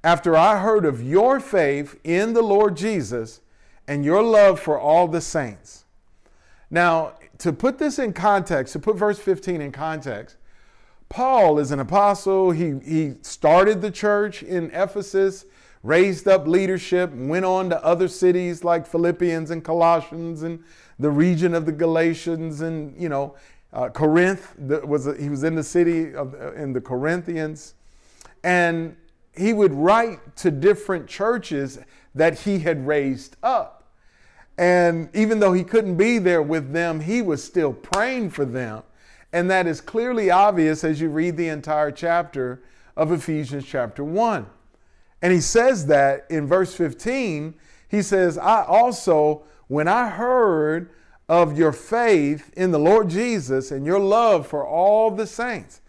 after 0.03 0.37
I 0.37 0.59
heard 0.59 0.85
of 0.85 1.01
your 1.01 1.39
faith 1.39 1.99
in 2.03 2.33
the 2.33 2.43
Lord 2.43 2.77
Jesus 2.77 3.41
and 3.87 4.05
your 4.05 4.21
love 4.21 4.59
for 4.59 4.79
all 4.79 5.07
the 5.07 5.21
saints." 5.21 5.85
Now, 6.69 7.13
to 7.39 7.51
put 7.51 7.79
this 7.79 7.97
in 7.97 8.13
context, 8.13 8.73
to 8.73 8.79
put 8.79 8.95
verse 8.95 9.17
15 9.17 9.59
in 9.59 9.71
context, 9.71 10.37
Paul 11.13 11.59
is 11.59 11.69
an 11.69 11.79
apostle. 11.79 12.49
He, 12.49 12.73
he 12.83 13.13
started 13.21 13.81
the 13.83 13.91
church 13.91 14.41
in 14.41 14.71
Ephesus, 14.71 15.45
raised 15.83 16.27
up 16.27 16.47
leadership, 16.47 17.13
went 17.13 17.45
on 17.45 17.69
to 17.69 17.85
other 17.85 18.07
cities 18.07 18.63
like 18.63 18.87
Philippians 18.87 19.51
and 19.51 19.63
Colossians 19.63 20.41
and 20.41 20.63
the 20.97 21.11
region 21.11 21.53
of 21.53 21.67
the 21.67 21.71
Galatians 21.71 22.61
and, 22.61 22.99
you 22.99 23.09
know, 23.09 23.35
uh, 23.73 23.89
Corinth 23.89 24.57
was 24.57 25.05
a, 25.05 25.15
he 25.15 25.29
was 25.29 25.43
in 25.43 25.53
the 25.53 25.61
city 25.61 26.15
of 26.15 26.33
uh, 26.33 26.53
in 26.53 26.73
the 26.73 26.81
Corinthians, 26.81 27.75
and 28.43 28.95
he 29.35 29.53
would 29.53 29.73
write 29.73 30.35
to 30.37 30.49
different 30.49 31.07
churches 31.07 31.77
that 32.15 32.39
he 32.39 32.57
had 32.57 32.87
raised 32.87 33.35
up. 33.43 33.83
And 34.57 35.09
even 35.15 35.39
though 35.39 35.53
he 35.53 35.63
couldn't 35.63 35.95
be 35.95 36.17
there 36.17 36.41
with 36.41 36.71
them, 36.71 36.99
he 36.99 37.21
was 37.21 37.43
still 37.43 37.73
praying 37.73 38.31
for 38.31 38.45
them 38.45 38.81
and 39.33 39.49
that 39.49 39.65
is 39.65 39.81
clearly 39.81 40.29
obvious 40.29 40.83
as 40.83 41.01
you 41.01 41.09
read 41.09 41.35
the 41.35 41.49
entire 41.49 41.91
chapter 41.91 42.61
of 42.95 43.11
Ephesians 43.11 43.65
chapter 43.65 44.03
1. 44.03 44.45
And 45.23 45.33
he 45.33 45.41
says 45.41 45.87
that 45.87 46.27
in 46.29 46.45
verse 46.45 46.75
15, 46.75 47.55
he 47.87 48.01
says, 48.03 48.37
I 48.37 48.63
also, 48.63 49.43
when 49.67 49.87
I 49.87 50.09
heard 50.09 50.91
of 51.27 51.57
your 51.57 51.71
faith 51.71 52.51
in 52.55 52.69
the 52.69 52.79
Lord 52.79 53.09
Jesus 53.09 53.71
and 53.71 53.85
your 53.85 53.99
love 53.99 54.45
for 54.45 54.65
all 54.65 55.09
the 55.09 55.25
saints, 55.25 55.81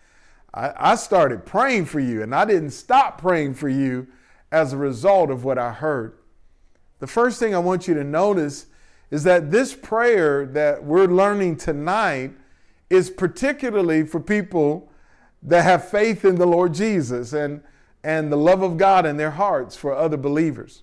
I, 0.55 0.73
I 0.93 0.95
started 0.95 1.45
praying 1.45 1.85
for 1.85 2.01
you, 2.01 2.23
and 2.23 2.35
I 2.35 2.47
didn't 2.47 2.71
stop 2.71 3.21
praying 3.21 3.55
for 3.55 3.69
you 3.69 4.07
as 4.51 4.73
a 4.73 4.79
result 4.79 5.31
of 5.31 5.45
what 5.45 5.59
I 5.59 5.73
heard. 5.73 6.17
The 7.01 7.07
first 7.07 7.39
thing 7.39 7.55
I 7.55 7.59
want 7.59 7.87
you 7.89 7.95
to 7.95 8.05
notice 8.05 8.67
is 9.11 9.25
that 9.25 9.51
this 9.51 9.75
prayer 9.75 10.47
that 10.47 10.83
we're 10.83 11.07
learning 11.07 11.57
tonight 11.57 12.31
is 12.95 13.11
particularly 13.11 14.05
for 14.05 14.21
people 14.21 14.91
that 15.43 15.63
have 15.63 15.89
faith 15.89 16.25
in 16.25 16.37
the 16.37 16.47
Lord 16.47 16.73
Jesus 16.75 17.33
and, 17.33 17.63
and 18.03 18.33
the 18.33 18.37
love 18.37 18.63
of 18.63 18.77
God 18.77 19.05
in 19.05 19.17
their 19.17 19.33
hearts 19.33 19.77
for 19.77 19.95
other 19.95 20.17
believers. 20.17 20.83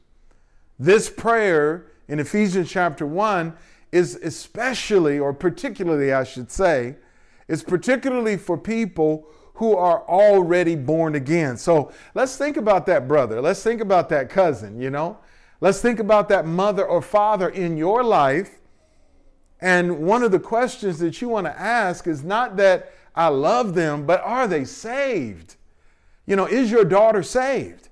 This 0.77 1.09
prayer 1.09 1.87
in 2.07 2.19
Ephesians 2.19 2.69
chapter 2.69 3.05
1 3.05 3.53
is 3.91 4.15
especially, 4.15 5.19
or 5.19 5.33
particularly, 5.33 6.13
I 6.13 6.23
should 6.23 6.51
say, 6.51 6.95
is 7.47 7.63
particularly 7.63 8.37
for 8.37 8.57
people 8.57 9.27
who 9.55 9.75
are 9.75 10.01
already 10.07 10.75
born 10.75 11.15
again. 11.15 11.57
So 11.57 11.91
let's 12.15 12.37
think 12.37 12.57
about 12.57 12.85
that 12.87 13.07
brother. 13.07 13.41
Let's 13.41 13.61
think 13.61 13.81
about 13.81 14.09
that 14.09 14.29
cousin, 14.29 14.79
you 14.79 14.89
know? 14.89 15.19
Let's 15.59 15.81
think 15.81 15.99
about 15.99 16.29
that 16.29 16.47
mother 16.47 16.85
or 16.85 17.01
father 17.01 17.49
in 17.49 17.77
your 17.77 18.03
life. 18.03 18.60
And 19.61 19.99
one 19.99 20.23
of 20.23 20.31
the 20.31 20.39
questions 20.39 20.99
that 20.99 21.21
you 21.21 21.29
want 21.29 21.45
to 21.45 21.59
ask 21.59 22.07
is 22.07 22.23
not 22.23 22.57
that 22.57 22.93
I 23.15 23.27
love 23.27 23.75
them, 23.75 24.05
but 24.05 24.21
are 24.21 24.47
they 24.47 24.65
saved? 24.65 25.55
You 26.25 26.35
know, 26.35 26.45
is 26.45 26.71
your 26.71 26.85
daughter 26.85 27.23
saved? 27.23 27.89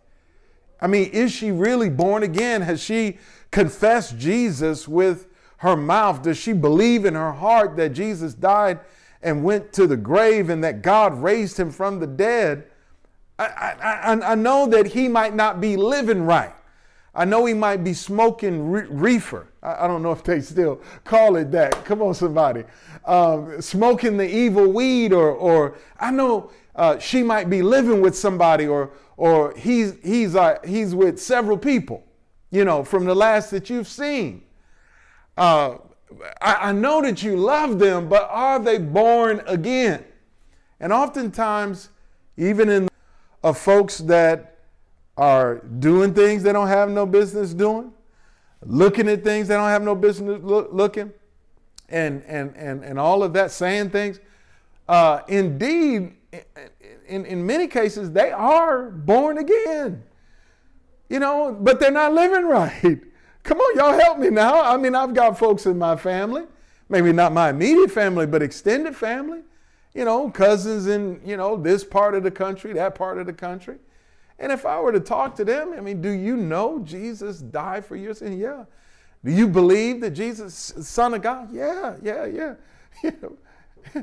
I 0.81 0.87
mean, 0.87 1.09
is 1.11 1.31
she 1.31 1.51
really 1.51 1.89
born 1.89 2.23
again? 2.23 2.61
Has 2.61 2.81
she 2.81 3.17
confessed 3.51 4.17
Jesus 4.17 4.87
with 4.87 5.27
her 5.57 5.75
mouth? 5.75 6.23
Does 6.23 6.37
she 6.37 6.53
believe 6.53 7.05
in 7.05 7.15
her 7.15 7.33
heart 7.33 7.75
that 7.77 7.89
Jesus 7.89 8.33
died 8.33 8.79
and 9.21 9.43
went 9.43 9.73
to 9.73 9.85
the 9.85 9.97
grave 9.97 10.49
and 10.49 10.63
that 10.63 10.81
God 10.81 11.21
raised 11.21 11.59
him 11.59 11.69
from 11.69 11.99
the 11.99 12.07
dead? 12.07 12.65
I, 13.37 13.45
I, 13.45 14.31
I 14.31 14.35
know 14.35 14.67
that 14.67 14.87
he 14.87 15.07
might 15.07 15.35
not 15.35 15.61
be 15.61 15.77
living 15.77 16.23
right. 16.23 16.53
I 17.19 17.25
know 17.25 17.45
he 17.45 17.53
might 17.53 17.83
be 17.83 17.93
smoking 17.93 18.71
re- 18.71 18.87
reefer. 18.89 19.47
I, 19.61 19.83
I, 19.83 19.87
don't 19.87 20.01
know 20.01 20.13
if 20.13 20.23
they 20.23 20.39
still 20.39 20.81
call 21.03 21.35
it 21.35 21.51
that. 21.51 21.83
Come 21.83 22.01
on, 22.01 22.13
somebody. 22.13 22.63
Um, 23.03 23.61
smoking 23.61 24.15
the 24.15 24.25
evil 24.25 24.71
weed, 24.71 25.11
or, 25.11 25.31
or 25.31 25.77
I 25.99 26.11
know 26.11 26.49
uh, 26.77 26.97
she 26.97 27.21
might 27.21 27.49
be 27.49 27.61
living 27.61 27.99
with 27.99 28.17
somebody, 28.17 28.67
or, 28.67 28.91
or 29.17 29.53
he's, 29.57 29.95
he's, 30.01 30.33
uh, 30.33 30.59
he's 30.65 30.95
with 30.95 31.19
several 31.19 31.57
people, 31.57 32.05
you 32.51 32.63
know, 32.63 32.85
from 32.85 33.03
the 33.03 33.15
last 33.15 33.51
that 33.51 33.69
you've 33.69 33.89
seen. 33.89 34.45
Uh, 35.35 35.75
I, 36.41 36.69
I 36.69 36.71
know 36.71 37.01
that 37.01 37.21
you 37.21 37.35
love 37.35 37.79
them, 37.79 38.07
but 38.07 38.29
are 38.31 38.59
they 38.59 38.77
born 38.77 39.41
again? 39.45 40.05
And 40.79 40.93
oftentimes, 40.93 41.89
even 42.37 42.69
in 42.69 42.87
of 43.43 43.57
folks 43.57 43.97
that 43.97 44.48
are 45.19 45.57
doing 45.79 46.13
things 46.13 46.43
they 46.43 46.53
don't 46.53 46.69
have 46.69 46.89
no 46.89 47.05
business 47.05 47.53
doing, 47.53 47.91
looking 48.65 49.09
at 49.09 49.21
things 49.21 49.49
they 49.49 49.53
don't 49.53 49.67
have 49.67 49.83
no 49.83 49.93
business 49.93 50.41
look, 50.41 50.69
looking, 50.71 51.11
and, 51.89 52.23
and, 52.25 52.55
and, 52.55 52.85
and 52.85 52.97
all 52.97 53.21
of 53.21 53.33
that, 53.33 53.51
saying 53.51 53.89
things. 53.89 54.21
Uh, 54.87 55.19
indeed, 55.27 56.15
in, 57.05 57.25
in 57.25 57.45
many 57.45 57.67
cases, 57.67 58.13
they 58.13 58.31
are 58.31 58.89
born 58.89 59.39
again. 59.39 60.03
You 61.09 61.19
know, 61.19 61.57
but 61.59 61.81
they're 61.81 61.91
not 61.91 62.13
living 62.13 62.45
right. 62.45 63.01
Come 63.43 63.59
on, 63.59 63.77
y'all 63.77 63.99
help 63.99 64.19
me 64.19 64.29
now. 64.29 64.63
I 64.63 64.77
mean, 64.77 64.95
I've 64.95 65.13
got 65.13 65.37
folks 65.37 65.65
in 65.65 65.77
my 65.77 65.97
family, 65.97 66.43
maybe 66.87 67.11
not 67.11 67.33
my 67.33 67.49
immediate 67.49 67.91
family, 67.91 68.25
but 68.25 68.41
extended 68.41 68.95
family, 68.95 69.41
you 69.93 70.05
know, 70.05 70.29
cousins 70.29 70.87
in, 70.87 71.19
you 71.25 71.35
know, 71.35 71.57
this 71.57 71.83
part 71.83 72.15
of 72.15 72.23
the 72.23 72.31
country, 72.31 72.71
that 72.73 72.95
part 72.95 73.17
of 73.17 73.25
the 73.25 73.33
country. 73.33 73.79
And 74.39 74.51
if 74.51 74.65
I 74.65 74.79
were 74.79 74.91
to 74.91 74.99
talk 74.99 75.35
to 75.35 75.45
them, 75.45 75.73
I 75.77 75.81
mean, 75.81 76.01
do 76.01 76.09
you 76.09 76.37
know 76.37 76.79
Jesus 76.79 77.39
died 77.39 77.85
for 77.85 77.95
your 77.95 78.13
sin? 78.13 78.39
Yeah. 78.39 78.65
Do 79.23 79.31
you 79.31 79.47
believe 79.47 79.99
that 80.01 80.11
Jesus 80.11 80.71
is 80.71 80.87
Son 80.87 81.13
of 81.13 81.21
God? 81.21 81.53
Yeah, 81.53 81.97
yeah, 82.01 82.55
yeah. 83.03 83.13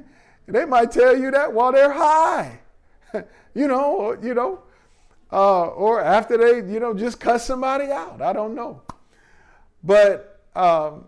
They 0.47 0.65
might 0.65 0.93
tell 0.93 1.17
you 1.17 1.31
that 1.33 1.53
while 1.53 1.73
they're 1.73 1.93
high. 1.93 2.61
you 3.55 3.67
know, 3.67 4.17
you 4.23 4.35
know, 4.35 4.63
uh, 5.33 5.67
or 5.67 6.01
after 6.01 6.39
they, 6.39 6.73
you 6.73 6.79
know, 6.79 6.95
just 6.95 7.19
cuss 7.19 7.45
somebody 7.45 7.91
out. 7.91 8.23
I 8.23 8.33
don't 8.33 8.55
know. 8.55 8.83
But 9.83 10.41
um, 10.55 11.07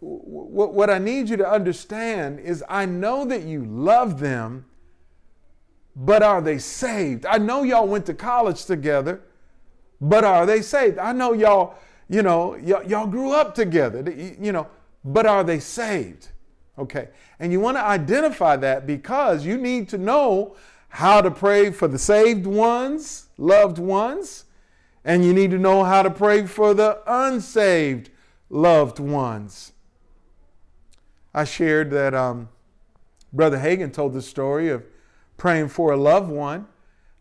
w- 0.00 0.70
what 0.70 0.88
I 0.88 0.98
need 0.98 1.28
you 1.28 1.36
to 1.36 1.48
understand 1.48 2.40
is 2.40 2.64
I 2.68 2.86
know 2.86 3.24
that 3.26 3.42
you 3.42 3.64
love 3.66 4.18
them, 4.18 4.64
but 5.94 6.22
are 6.22 6.40
they 6.40 6.58
saved? 6.58 7.26
I 7.26 7.38
know 7.38 7.62
y'all 7.62 7.86
went 7.86 8.06
to 8.06 8.14
college 8.14 8.64
together, 8.64 9.20
but 10.00 10.24
are 10.24 10.46
they 10.46 10.62
saved? 10.62 10.98
I 10.98 11.12
know 11.12 11.32
y'all, 11.32 11.74
you 12.08 12.22
know, 12.22 12.56
y- 12.60 12.82
y'all 12.86 13.06
grew 13.06 13.32
up 13.32 13.54
together, 13.54 14.10
you 14.10 14.52
know, 14.52 14.66
but 15.04 15.26
are 15.26 15.44
they 15.44 15.60
saved? 15.60 16.28
Okay. 16.78 17.08
And 17.38 17.52
you 17.52 17.60
want 17.60 17.76
to 17.76 17.82
identify 17.82 18.56
that 18.56 18.86
because 18.86 19.44
you 19.44 19.58
need 19.58 19.88
to 19.90 19.98
know 19.98 20.56
how 20.88 21.20
to 21.20 21.30
pray 21.30 21.70
for 21.70 21.88
the 21.88 21.98
saved 21.98 22.46
ones, 22.46 23.26
loved 23.36 23.78
ones, 23.78 24.44
and 25.04 25.24
you 25.24 25.32
need 25.32 25.50
to 25.50 25.58
know 25.58 25.84
how 25.84 26.02
to 26.02 26.10
pray 26.10 26.46
for 26.46 26.74
the 26.74 27.00
unsaved 27.06 28.10
loved 28.48 28.98
ones. 28.98 29.72
I 31.34 31.44
shared 31.44 31.90
that 31.90 32.14
um, 32.14 32.48
Brother 33.32 33.58
Hagin 33.58 33.92
told 33.92 34.12
the 34.12 34.22
story 34.22 34.68
of 34.68 34.84
praying 35.42 35.66
for 35.66 35.90
a 35.90 35.96
loved 35.96 36.30
one. 36.30 36.64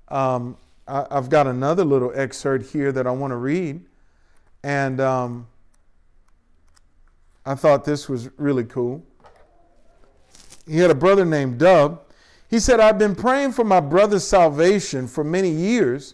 Um, 0.08 0.56
I, 0.88 1.08
have 1.10 1.28
got 1.28 1.48
another 1.48 1.84
little 1.84 2.12
excerpt 2.14 2.70
here 2.70 2.92
that 2.92 3.08
I 3.08 3.10
want 3.10 3.32
to 3.32 3.36
read. 3.36 3.84
And 4.64 5.02
um, 5.02 5.48
I 7.44 7.56
thought 7.56 7.84
this 7.84 8.08
was 8.08 8.30
really 8.38 8.64
cool. 8.64 9.04
He 10.68 10.78
had 10.78 10.92
a 10.92 10.96
brother 10.96 11.26
named 11.26 11.58
Dub. 11.58 12.04
He 12.48 12.60
said, 12.60 12.80
I've 12.80 13.00
been 13.00 13.16
praying 13.16 13.54
for 13.54 13.64
my 13.64 13.80
brother's 13.80 14.24
salvation 14.24 15.08
for 15.08 15.24
many 15.24 15.50
years 15.50 16.14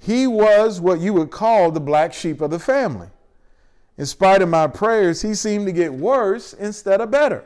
he 0.00 0.26
was 0.26 0.80
what 0.80 0.98
you 0.98 1.12
would 1.12 1.30
call 1.30 1.70
the 1.70 1.78
black 1.78 2.14
sheep 2.14 2.40
of 2.40 2.50
the 2.50 2.58
family. 2.58 3.08
In 3.98 4.06
spite 4.06 4.40
of 4.40 4.48
my 4.48 4.66
prayers, 4.66 5.20
he 5.20 5.34
seemed 5.34 5.66
to 5.66 5.72
get 5.72 5.92
worse 5.92 6.54
instead 6.54 7.02
of 7.02 7.10
better. 7.10 7.44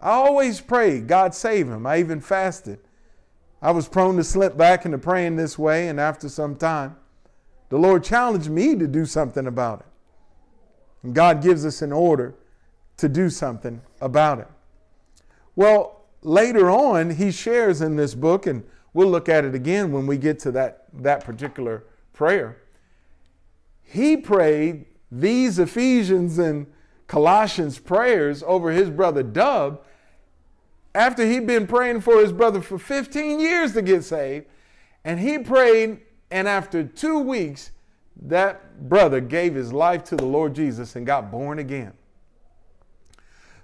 I 0.00 0.10
always 0.10 0.60
prayed, 0.60 1.08
God 1.08 1.34
save 1.34 1.68
him. 1.68 1.86
I 1.86 1.98
even 1.98 2.20
fasted. 2.20 2.78
I 3.62 3.70
was 3.70 3.88
prone 3.88 4.16
to 4.16 4.24
slip 4.24 4.56
back 4.56 4.84
into 4.84 4.98
praying 4.98 5.36
this 5.36 5.58
way, 5.58 5.88
and 5.88 5.98
after 5.98 6.28
some 6.28 6.56
time, 6.56 6.96
the 7.68 7.78
Lord 7.78 8.04
challenged 8.04 8.50
me 8.50 8.76
to 8.76 8.86
do 8.86 9.06
something 9.06 9.46
about 9.46 9.80
it. 9.80 9.86
And 11.02 11.14
God 11.14 11.42
gives 11.42 11.64
us 11.64 11.82
an 11.82 11.92
order 11.92 12.34
to 12.98 13.08
do 13.08 13.30
something 13.30 13.80
about 14.00 14.38
it. 14.38 14.48
Well, 15.54 16.04
later 16.22 16.70
on, 16.70 17.10
he 17.10 17.30
shares 17.30 17.80
in 17.80 17.96
this 17.96 18.14
book, 18.14 18.46
and 18.46 18.62
We'll 18.96 19.10
look 19.10 19.28
at 19.28 19.44
it 19.44 19.54
again 19.54 19.92
when 19.92 20.06
we 20.06 20.16
get 20.16 20.38
to 20.38 20.50
that, 20.52 20.84
that 21.02 21.22
particular 21.22 21.84
prayer. 22.14 22.62
He 23.82 24.16
prayed 24.16 24.86
these 25.12 25.58
Ephesians 25.58 26.38
and 26.38 26.66
Colossians 27.06 27.78
prayers 27.78 28.42
over 28.46 28.72
his 28.72 28.90
brother 28.90 29.22
Dub 29.22 29.82
after 30.94 31.26
he'd 31.26 31.46
been 31.46 31.66
praying 31.66 32.00
for 32.00 32.20
his 32.20 32.32
brother 32.32 32.60
for 32.60 32.78
15 32.78 33.38
years 33.38 33.74
to 33.74 33.82
get 33.82 34.02
saved. 34.02 34.46
And 35.04 35.20
he 35.20 35.38
prayed, 35.38 36.00
and 36.30 36.48
after 36.48 36.82
two 36.82 37.18
weeks, 37.20 37.70
that 38.22 38.88
brother 38.88 39.20
gave 39.20 39.54
his 39.54 39.72
life 39.72 40.02
to 40.04 40.16
the 40.16 40.24
Lord 40.24 40.54
Jesus 40.54 40.96
and 40.96 41.06
got 41.06 41.30
born 41.30 41.58
again. 41.58 41.92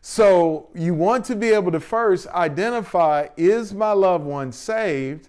So 0.02 0.68
you 0.74 0.94
want 0.94 1.24
to 1.26 1.36
be 1.36 1.50
able 1.50 1.72
to 1.72 1.80
first 1.80 2.26
identify 2.28 3.28
is 3.36 3.72
my 3.72 3.92
loved 3.92 4.24
one 4.24 4.52
saved 4.52 5.28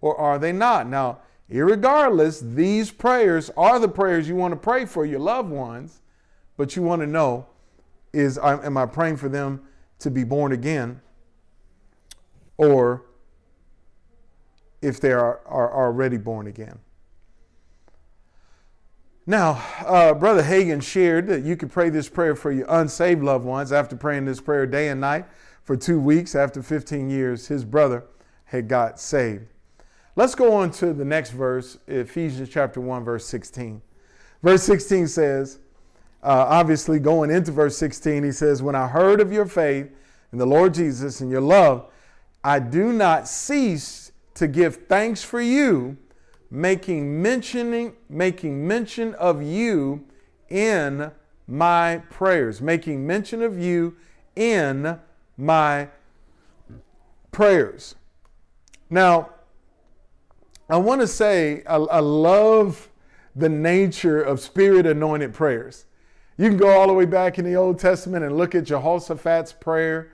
or 0.00 0.16
are 0.16 0.38
they 0.38 0.52
not? 0.52 0.88
Now, 0.88 1.18
regardless, 1.48 2.40
these 2.40 2.90
prayers 2.90 3.50
are 3.56 3.78
the 3.78 3.88
prayers 3.88 4.28
you 4.28 4.34
want 4.34 4.52
to 4.52 4.56
pray 4.56 4.86
for 4.86 5.04
your 5.04 5.20
loved 5.20 5.50
ones, 5.50 6.00
but 6.58 6.76
you 6.76 6.82
want 6.82 7.00
to 7.00 7.06
know 7.06 7.46
is 8.12 8.36
am 8.36 8.76
I 8.76 8.84
praying 8.84 9.16
for 9.16 9.30
them 9.30 9.62
to 10.00 10.10
be 10.10 10.24
born 10.24 10.52
again 10.52 11.00
or 12.58 13.04
if 14.82 15.00
they 15.00 15.12
are, 15.12 15.40
are 15.46 15.74
already 15.74 16.18
born 16.18 16.46
again? 16.46 16.80
Now, 19.26 19.62
uh, 19.86 20.14
Brother 20.14 20.42
Hagin 20.42 20.82
shared 20.82 21.26
that 21.28 21.42
you 21.42 21.54
could 21.56 21.70
pray 21.70 21.90
this 21.90 22.08
prayer 22.08 22.34
for 22.34 22.50
your 22.50 22.66
unsaved 22.68 23.22
loved 23.22 23.44
ones 23.44 23.72
after 23.72 23.94
praying 23.94 24.24
this 24.24 24.40
prayer 24.40 24.66
day 24.66 24.88
and 24.88 25.00
night 25.00 25.26
for 25.62 25.76
two 25.76 26.00
weeks. 26.00 26.34
After 26.34 26.62
15 26.62 27.10
years, 27.10 27.46
his 27.46 27.64
brother 27.64 28.04
had 28.46 28.68
got 28.68 28.98
saved. 28.98 29.44
Let's 30.16 30.34
go 30.34 30.54
on 30.54 30.70
to 30.72 30.94
the 30.94 31.04
next 31.04 31.30
verse, 31.30 31.78
Ephesians 31.86 32.48
chapter 32.48 32.80
1, 32.80 33.04
verse 33.04 33.26
16. 33.26 33.82
Verse 34.42 34.62
16 34.62 35.06
says, 35.08 35.58
uh, 36.22 36.46
obviously 36.48 36.98
going 36.98 37.30
into 37.30 37.52
verse 37.52 37.76
16, 37.78 38.24
he 38.24 38.32
says, 38.32 38.62
When 38.62 38.74
I 38.74 38.88
heard 38.88 39.20
of 39.20 39.32
your 39.32 39.46
faith 39.46 39.90
in 40.32 40.38
the 40.38 40.46
Lord 40.46 40.74
Jesus 40.74 41.20
and 41.20 41.30
your 41.30 41.40
love, 41.40 41.86
I 42.42 42.58
do 42.58 42.92
not 42.92 43.28
cease 43.28 44.12
to 44.34 44.48
give 44.48 44.86
thanks 44.88 45.22
for 45.22 45.40
you, 45.40 45.96
making 46.50 47.20
mentioning 47.20 47.94
making 48.08 48.66
mention 48.66 49.14
of 49.14 49.42
you 49.42 50.06
in 50.48 51.10
my 51.46 52.02
prayers, 52.10 52.60
making 52.60 53.06
mention 53.06 53.42
of 53.42 53.58
you 53.58 53.96
in 54.36 54.98
my 55.36 55.88
prayers. 57.32 57.94
Now, 58.90 59.30
I 60.70 60.76
want 60.76 61.00
to 61.00 61.06
say 61.06 61.62
I, 61.66 61.76
I 61.76 62.00
love 62.00 62.88
the 63.34 63.48
nature 63.48 64.20
of 64.22 64.40
spirit 64.40 64.86
anointed 64.86 65.32
prayers. 65.32 65.86
You 66.38 66.48
can 66.48 66.56
go 66.56 66.70
all 66.70 66.86
the 66.86 66.92
way 66.94 67.04
back 67.04 67.38
in 67.38 67.44
the 67.44 67.56
Old 67.56 67.80
Testament 67.80 68.24
and 68.24 68.38
look 68.38 68.54
at 68.54 68.64
Jehoshaphat's 68.64 69.52
prayer, 69.52 70.12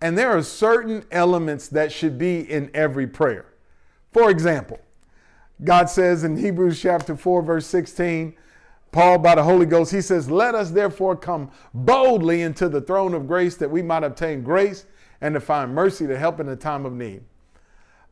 and 0.00 0.16
there 0.16 0.30
are 0.30 0.42
certain 0.42 1.04
elements 1.10 1.66
that 1.68 1.90
should 1.90 2.16
be 2.16 2.40
in 2.40 2.70
every 2.72 3.08
prayer. 3.08 3.46
For 4.12 4.30
example, 4.30 4.78
God 5.62 5.90
says 5.90 6.22
in 6.22 6.36
Hebrews 6.36 6.80
chapter 6.80 7.16
4, 7.16 7.42
verse 7.42 7.66
16, 7.66 8.34
Paul, 8.92 9.18
by 9.18 9.34
the 9.34 9.42
Holy 9.42 9.66
Ghost, 9.66 9.90
he 9.90 10.00
says, 10.00 10.30
Let 10.30 10.54
us 10.54 10.70
therefore 10.70 11.16
come 11.16 11.50
boldly 11.74 12.42
into 12.42 12.68
the 12.68 12.80
throne 12.80 13.12
of 13.12 13.26
grace 13.26 13.56
that 13.56 13.68
we 13.68 13.82
might 13.82 14.04
obtain 14.04 14.42
grace 14.42 14.86
and 15.20 15.34
to 15.34 15.40
find 15.40 15.74
mercy 15.74 16.06
to 16.06 16.16
help 16.16 16.38
in 16.38 16.46
the 16.46 16.54
time 16.54 16.86
of 16.86 16.92
need. 16.92 17.24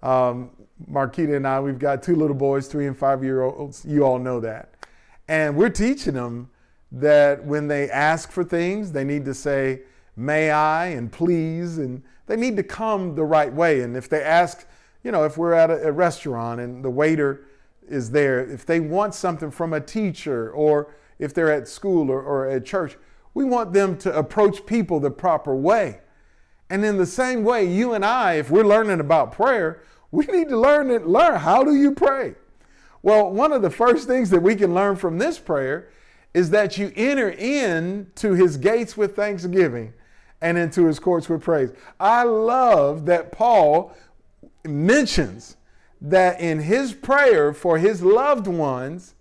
Um, 0.03 0.51
Marquita 0.91 1.37
and 1.37 1.47
I, 1.47 1.61
we've 1.61 1.79
got 1.79 2.03
two 2.03 2.17
little 2.17 2.35
boys, 2.35 2.67
three 2.67 2.89
and 2.89 2.99
five 2.99 3.23
year 3.23 3.43
olds. 3.43 3.85
You 3.85 4.05
all 4.05 4.19
know 4.19 4.41
that. 4.41 4.75
And 5.29 5.57
we're 5.57 5.69
teaching 5.69 6.15
them 6.15 6.51
that 6.93 7.45
when 7.45 7.69
they 7.69 7.91
ask 7.91 8.31
for 8.31 8.45
things, 8.45 8.93
they 8.93 9.05
need 9.05 9.25
to 9.25 9.35
say, 9.35 9.83
may 10.15 10.51
I 10.51 10.89
and 10.89 11.11
please, 11.11 11.79
and 11.79 12.03
they 12.27 12.37
need 12.37 12.57
to 12.57 12.63
come 12.63 13.15
the 13.15 13.25
right 13.25 13.53
way. 13.53 13.81
And 13.81 13.97
if 13.97 14.09
they 14.09 14.23
ask, 14.23 14.67
you 15.03 15.11
know, 15.11 15.25
if 15.25 15.39
we're 15.39 15.55
at 15.55 15.71
a, 15.71 15.89
a 15.89 15.93
restaurant 15.93 16.61
and 16.61 16.85
the 16.85 16.91
waiter 16.91 17.47
is 17.89 18.11
there, 18.11 18.41
if 18.41 18.67
they 18.67 18.79
want 18.79 19.15
something 19.15 19.51
from 19.51 19.73
a 19.73 19.81
teacher 19.81 20.51
or 20.51 20.95
if 21.19 21.33
they're 21.33 21.51
at 21.51 21.67
school 21.67 22.11
or, 22.11 22.23
or 22.23 22.49
at 22.49 22.67
church, 22.67 22.97
we 23.33 23.45
want 23.45 23.73
them 23.73 23.97
to 23.99 24.15
approach 24.17 24.67
people 24.67 25.01
the 25.01 25.11
proper 25.11 25.55
way. 25.55 26.01
And 26.69 26.85
in 26.85 26.99
the 26.99 27.07
same 27.07 27.43
way, 27.43 27.65
you 27.65 27.95
and 27.95 28.05
I, 28.05 28.35
if 28.35 28.51
we're 28.51 28.65
learning 28.65 29.01
about 29.01 29.33
prayer, 29.33 29.83
we 30.11 30.27
need 30.27 30.51
to 30.51 30.59
learn 30.59 30.91
it, 30.91 31.07
learn 31.07 31.39
how 31.41 31.65
do 31.65 31.75
you 31.75 31.93
pray? 31.93 32.35
Well, 33.03 33.31
one 33.31 33.53
of 33.53 33.63
the 33.63 33.71
first 33.71 34.07
things 34.07 34.29
that 34.31 34.43
we 34.43 34.55
can 34.55 34.75
learn 34.75 34.97
from 34.97 35.19
this 35.19 35.39
prayer 35.39 35.89
is 36.35 36.51
that 36.51 36.79
you 36.79 36.93
enter 36.97 37.29
into 37.31 38.33
his 38.33 38.57
gates 38.57 38.97
with 38.97 39.15
thanksgiving 39.15 39.93
and 40.41 40.59
into 40.59 40.87
his 40.87 40.99
courts 40.99 41.29
with 41.29 41.43
praise. 41.43 41.71
I 42.01 42.25
love 42.25 43.07
that 43.07 43.33
Paul 43.33 43.95
mentions 44.65 45.57
that 46.01 46.41
in 46.41 46.61
his 46.61 46.93
prayer 46.93 47.53
for 47.53 47.79
his 47.79 48.03
loved 48.03 48.47
ones 48.47 49.15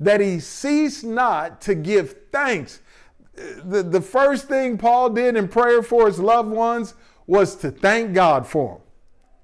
that 0.00 0.20
he 0.20 0.40
ceased 0.40 1.04
not 1.04 1.60
to 1.62 1.74
give 1.74 2.16
thanks. 2.32 2.80
The, 3.34 3.82
the 3.82 4.00
first 4.00 4.48
thing 4.48 4.78
Paul 4.78 5.10
did 5.10 5.36
in 5.36 5.48
prayer 5.48 5.82
for 5.82 6.06
his 6.06 6.18
loved 6.18 6.50
ones 6.50 6.94
was 7.26 7.54
to 7.56 7.70
thank 7.70 8.14
God 8.14 8.46
for 8.46 8.74
them. 8.74 8.82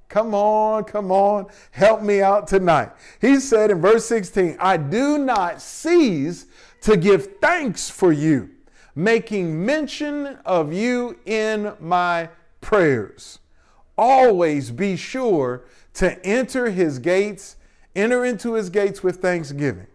Come 0.08 0.34
on, 0.34 0.84
come 0.84 1.10
on, 1.10 1.46
help 1.72 2.02
me 2.02 2.20
out 2.20 2.46
tonight. 2.46 2.90
He 3.20 3.40
said 3.40 3.70
in 3.70 3.80
verse 3.80 4.04
16, 4.06 4.56
I 4.60 4.76
do 4.76 5.18
not 5.18 5.60
cease 5.60 6.46
to 6.84 6.98
give 6.98 7.38
thanks 7.40 7.88
for 7.88 8.12
you, 8.12 8.50
making 8.94 9.64
mention 9.64 10.38
of 10.44 10.70
you 10.70 11.18
in 11.24 11.72
my 11.80 12.28
prayers. 12.60 13.38
Always 13.96 14.70
be 14.70 14.94
sure 14.96 15.64
to 15.94 16.22
enter 16.26 16.70
his 16.70 16.98
gates, 16.98 17.56
enter 17.96 18.26
into 18.26 18.52
his 18.52 18.68
gates 18.68 19.02
with 19.02 19.16
thanksgiving. 19.16 19.86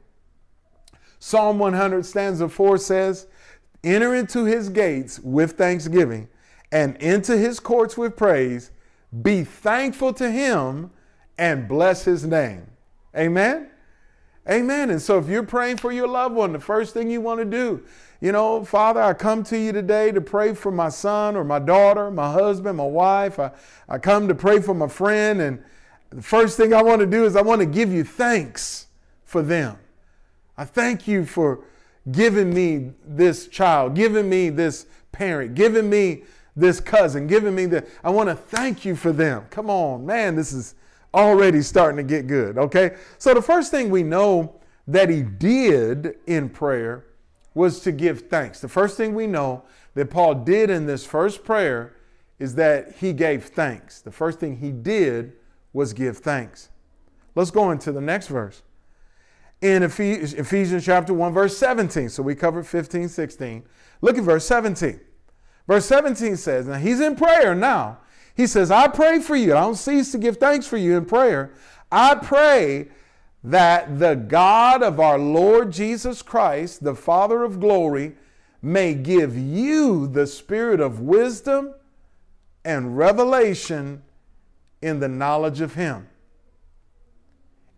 Psalm 1.19 1.59
100 1.59 2.07
stanza 2.07 2.49
4 2.49 2.77
says, 2.79 3.27
Enter 3.83 4.15
into 4.15 4.45
his 4.45 4.69
gates 4.69 5.19
with 5.19 5.51
thanksgiving 5.51 6.27
and 6.71 6.95
into 6.97 7.37
his 7.37 7.59
courts 7.59 7.97
with 7.97 8.17
praise. 8.17 8.71
Be 9.21 9.43
thankful 9.43 10.11
to 10.13 10.31
him 10.31 10.89
and 11.37 11.67
bless 11.67 12.05
his 12.05 12.25
name. 12.25 12.65
Amen. 13.15 13.68
Amen. 14.49 14.89
And 14.89 15.01
so 15.01 15.19
if 15.19 15.27
you're 15.27 15.43
praying 15.43 15.77
for 15.77 15.91
your 15.91 16.07
loved 16.07 16.33
one, 16.33 16.53
the 16.53 16.59
first 16.59 16.93
thing 16.93 17.09
you 17.11 17.21
want 17.21 17.39
to 17.39 17.45
do, 17.45 17.83
you 18.19 18.31
know, 18.31 18.65
Father, 18.65 19.01
I 19.01 19.13
come 19.13 19.43
to 19.43 19.57
you 19.57 19.71
today 19.71 20.11
to 20.11 20.21
pray 20.21 20.53
for 20.53 20.71
my 20.71 20.89
son 20.89 21.35
or 21.35 21.43
my 21.43 21.59
daughter, 21.59 22.09
my 22.09 22.31
husband, 22.31 22.77
my 22.77 22.85
wife. 22.85 23.39
I, 23.39 23.51
I 23.87 23.99
come 23.99 24.27
to 24.27 24.35
pray 24.35 24.59
for 24.59 24.73
my 24.73 24.87
friend. 24.87 25.39
And 25.39 25.63
the 26.09 26.21
first 26.21 26.57
thing 26.57 26.73
I 26.73 26.81
want 26.81 26.99
to 26.99 27.05
do 27.05 27.25
is 27.25 27.35
I 27.35 27.41
want 27.41 27.61
to 27.61 27.67
give 27.67 27.93
you 27.93 28.03
thanks 28.03 28.87
for 29.23 29.41
them. 29.41 29.77
I 30.57 30.65
thank 30.65 31.07
you 31.07 31.25
for 31.25 31.63
giving 32.11 32.53
me 32.53 32.91
this 33.05 33.47
child, 33.47 33.93
giving 33.93 34.27
me 34.27 34.49
this 34.49 34.87
parent, 35.11 35.53
giving 35.53 35.89
me 35.89 36.23
this 36.55 36.79
cousin, 36.79 37.27
giving 37.27 37.55
me 37.55 37.67
the. 37.67 37.87
I 38.03 38.09
want 38.09 38.29
to 38.29 38.35
thank 38.35 38.83
you 38.83 38.95
for 38.95 39.11
them. 39.11 39.45
Come 39.51 39.69
on, 39.69 40.05
man, 40.05 40.35
this 40.35 40.51
is 40.51 40.75
already 41.13 41.61
starting 41.61 41.97
to 41.97 42.03
get 42.03 42.27
good, 42.27 42.57
okay? 42.57 42.95
So 43.17 43.33
the 43.33 43.41
first 43.41 43.71
thing 43.71 43.89
we 43.89 44.03
know 44.03 44.59
that 44.87 45.09
he 45.09 45.21
did 45.21 46.15
in 46.27 46.49
prayer 46.49 47.05
was 47.53 47.79
to 47.81 47.91
give 47.91 48.21
thanks. 48.29 48.61
The 48.61 48.67
first 48.67 48.97
thing 48.97 49.13
we 49.13 49.27
know 49.27 49.63
that 49.95 50.09
Paul 50.09 50.35
did 50.35 50.69
in 50.69 50.85
this 50.85 51.05
first 51.05 51.43
prayer 51.43 51.95
is 52.37 52.55
that 52.55 52.95
he 52.97 53.11
gave 53.13 53.45
thanks. 53.45 54.01
The 54.01 54.11
first 54.11 54.39
thing 54.39 54.57
he 54.57 54.71
did 54.71 55.33
was 55.73 55.93
give 55.93 56.17
thanks. 56.19 56.69
Let's 57.35 57.51
go 57.51 57.71
into 57.71 57.91
the 57.91 58.01
next 58.01 58.27
verse. 58.27 58.63
In 59.61 59.83
Ephesians 59.83 60.85
chapter 60.85 61.13
1, 61.13 61.33
verse 61.33 61.57
17. 61.57 62.09
So 62.09 62.23
we 62.23 62.33
covered 62.33 62.65
15, 62.65 63.09
16. 63.09 63.63
Look 64.01 64.17
at 64.17 64.23
verse 64.23 64.45
17. 64.45 64.99
Verse 65.67 65.85
17 65.85 66.37
says, 66.37 66.67
Now 66.67 66.77
he's 66.77 67.01
in 67.01 67.15
prayer 67.15 67.53
now. 67.53 67.99
He 68.39 68.47
says, 68.47 68.71
I 68.71 68.87
pray 68.87 69.19
for 69.19 69.35
you. 69.35 69.53
I 69.53 69.59
don't 69.59 69.75
cease 69.75 70.13
to 70.13 70.17
give 70.17 70.37
thanks 70.37 70.65
for 70.65 70.77
you 70.77 70.95
in 70.95 71.03
prayer. 71.03 71.51
I 71.91 72.15
pray 72.15 72.87
that 73.43 73.99
the 73.99 74.15
God 74.15 74.81
of 74.81 74.97
our 74.97 75.19
Lord 75.19 75.73
Jesus 75.73 76.21
Christ, 76.21 76.81
the 76.81 76.95
Father 76.95 77.43
of 77.43 77.59
glory, 77.59 78.15
may 78.61 78.93
give 78.93 79.37
you 79.37 80.07
the 80.07 80.25
spirit 80.25 80.79
of 80.79 81.01
wisdom 81.01 81.73
and 82.63 82.97
revelation 82.97 84.03
in 84.81 85.01
the 85.01 85.09
knowledge 85.09 85.59
of 85.59 85.73
Him. 85.73 86.07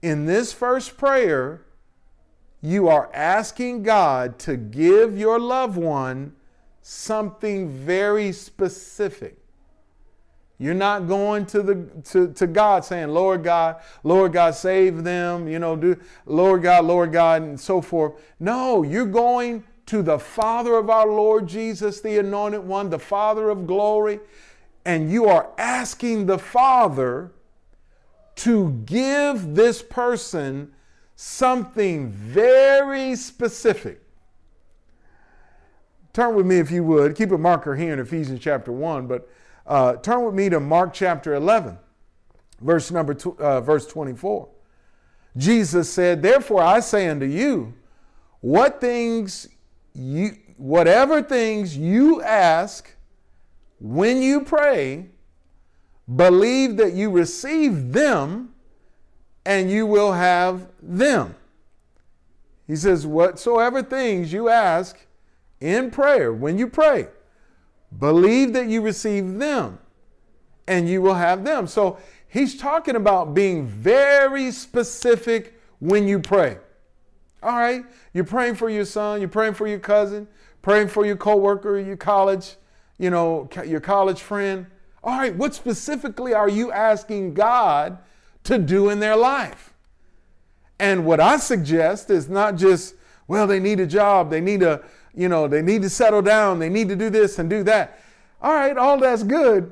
In 0.03 0.27
this 0.27 0.53
first 0.53 0.95
prayer, 0.95 1.65
you 2.61 2.87
are 2.87 3.09
asking 3.15 3.81
God 3.81 4.37
to 4.37 4.57
give 4.57 5.17
your 5.17 5.39
loved 5.39 5.77
one 5.77 6.35
something 6.83 7.67
very 7.67 8.31
specific. 8.31 9.40
You're 10.61 10.75
not 10.75 11.07
going 11.07 11.47
to 11.47 11.63
the 11.63 11.87
to, 12.11 12.31
to 12.33 12.45
God 12.45 12.85
saying, 12.85 13.07
Lord 13.07 13.43
God, 13.43 13.77
Lord 14.03 14.31
God, 14.31 14.53
save 14.53 15.03
them, 15.03 15.47
you 15.47 15.57
know, 15.57 15.75
do 15.75 15.99
Lord 16.27 16.61
God, 16.61 16.85
Lord 16.85 17.11
God, 17.11 17.41
and 17.41 17.59
so 17.59 17.81
forth. 17.81 18.13
No, 18.39 18.83
you're 18.83 19.07
going 19.07 19.63
to 19.87 20.03
the 20.03 20.19
Father 20.19 20.75
of 20.75 20.87
our 20.91 21.07
Lord 21.07 21.47
Jesus, 21.47 21.99
the 21.99 22.19
anointed 22.19 22.61
one, 22.61 22.91
the 22.91 22.99
Father 22.99 23.49
of 23.49 23.65
glory, 23.65 24.19
and 24.85 25.11
you 25.11 25.25
are 25.25 25.49
asking 25.57 26.27
the 26.27 26.37
Father 26.37 27.31
to 28.35 28.69
give 28.85 29.55
this 29.55 29.81
person 29.81 30.71
something 31.15 32.11
very 32.11 33.15
specific. 33.15 33.99
Turn 36.13 36.35
with 36.35 36.45
me, 36.45 36.59
if 36.59 36.69
you 36.69 36.83
would. 36.83 37.15
Keep 37.15 37.31
a 37.31 37.37
marker 37.39 37.75
here 37.75 37.93
in 37.93 37.99
Ephesians 37.99 38.39
chapter 38.39 38.71
1, 38.71 39.07
but 39.07 39.27
uh, 39.65 39.95
turn 39.97 40.25
with 40.25 40.33
me 40.33 40.49
to 40.49 40.59
Mark 40.59 40.93
chapter 40.93 41.33
11, 41.33 41.77
verse 42.59 42.91
number 42.91 43.13
two, 43.13 43.37
uh, 43.39 43.61
verse 43.61 43.85
24. 43.87 44.49
Jesus 45.37 45.91
said, 45.91 46.21
"Therefore 46.21 46.61
I 46.61 46.79
say 46.79 47.07
unto 47.07 47.25
you, 47.25 47.73
what 48.41 48.81
things 48.81 49.47
you, 49.93 50.31
whatever 50.57 51.21
things 51.21 51.77
you 51.77 52.21
ask 52.21 52.93
when 53.79 54.21
you 54.21 54.41
pray, 54.41 55.09
believe 56.13 56.77
that 56.77 56.93
you 56.93 57.09
receive 57.09 57.93
them, 57.93 58.53
and 59.45 59.71
you 59.71 59.85
will 59.85 60.13
have 60.13 60.67
them." 60.81 61.35
He 62.67 62.75
says, 62.75 63.05
"Whatsoever 63.07 63.81
things 63.81 64.33
you 64.33 64.49
ask 64.49 64.97
in 65.59 65.91
prayer 65.91 66.33
when 66.33 66.57
you 66.57 66.67
pray." 66.67 67.07
Believe 67.99 68.53
that 68.53 68.67
you 68.67 68.81
receive 68.81 69.37
them 69.37 69.79
and 70.67 70.87
you 70.87 71.01
will 71.01 71.15
have 71.15 71.43
them. 71.43 71.67
So 71.67 71.97
he's 72.27 72.57
talking 72.57 72.95
about 72.95 73.33
being 73.33 73.67
very 73.67 74.51
specific 74.51 75.59
when 75.79 76.07
you 76.07 76.19
pray. 76.19 76.57
All 77.43 77.57
right, 77.57 77.83
you're 78.13 78.23
praying 78.23 78.55
for 78.55 78.69
your 78.69 78.85
son, 78.85 79.19
you're 79.19 79.29
praying 79.29 79.55
for 79.55 79.67
your 79.67 79.79
cousin, 79.79 80.27
praying 80.61 80.89
for 80.89 81.05
your 81.05 81.15
coworker, 81.15 81.79
your 81.79 81.97
college, 81.97 82.55
you 82.99 83.09
know, 83.09 83.49
your 83.65 83.79
college 83.79 84.21
friend. 84.21 84.67
All 85.03 85.17
right, 85.17 85.35
what 85.35 85.55
specifically 85.55 86.33
are 86.35 86.49
you 86.49 86.71
asking 86.71 87.33
God 87.33 87.97
to 88.43 88.59
do 88.59 88.89
in 88.89 88.99
their 88.99 89.15
life? 89.15 89.73
And 90.79 91.05
what 91.05 91.19
I 91.19 91.37
suggest 91.37 92.09
is 92.11 92.29
not 92.29 92.55
just, 92.55 92.95
well, 93.27 93.47
they 93.47 93.59
need 93.59 93.79
a 93.79 93.87
job, 93.87 94.29
they 94.29 94.41
need 94.41 94.61
a, 94.61 94.83
you 95.13 95.29
know, 95.29 95.47
they 95.47 95.61
need 95.61 95.81
to 95.81 95.89
settle 95.89 96.21
down, 96.21 96.59
they 96.59 96.69
need 96.69 96.89
to 96.89 96.95
do 96.95 97.09
this 97.09 97.39
and 97.39 97.49
do 97.49 97.63
that. 97.63 97.99
All 98.41 98.53
right, 98.53 98.77
all 98.77 98.99
that's 98.99 99.23
good. 99.23 99.71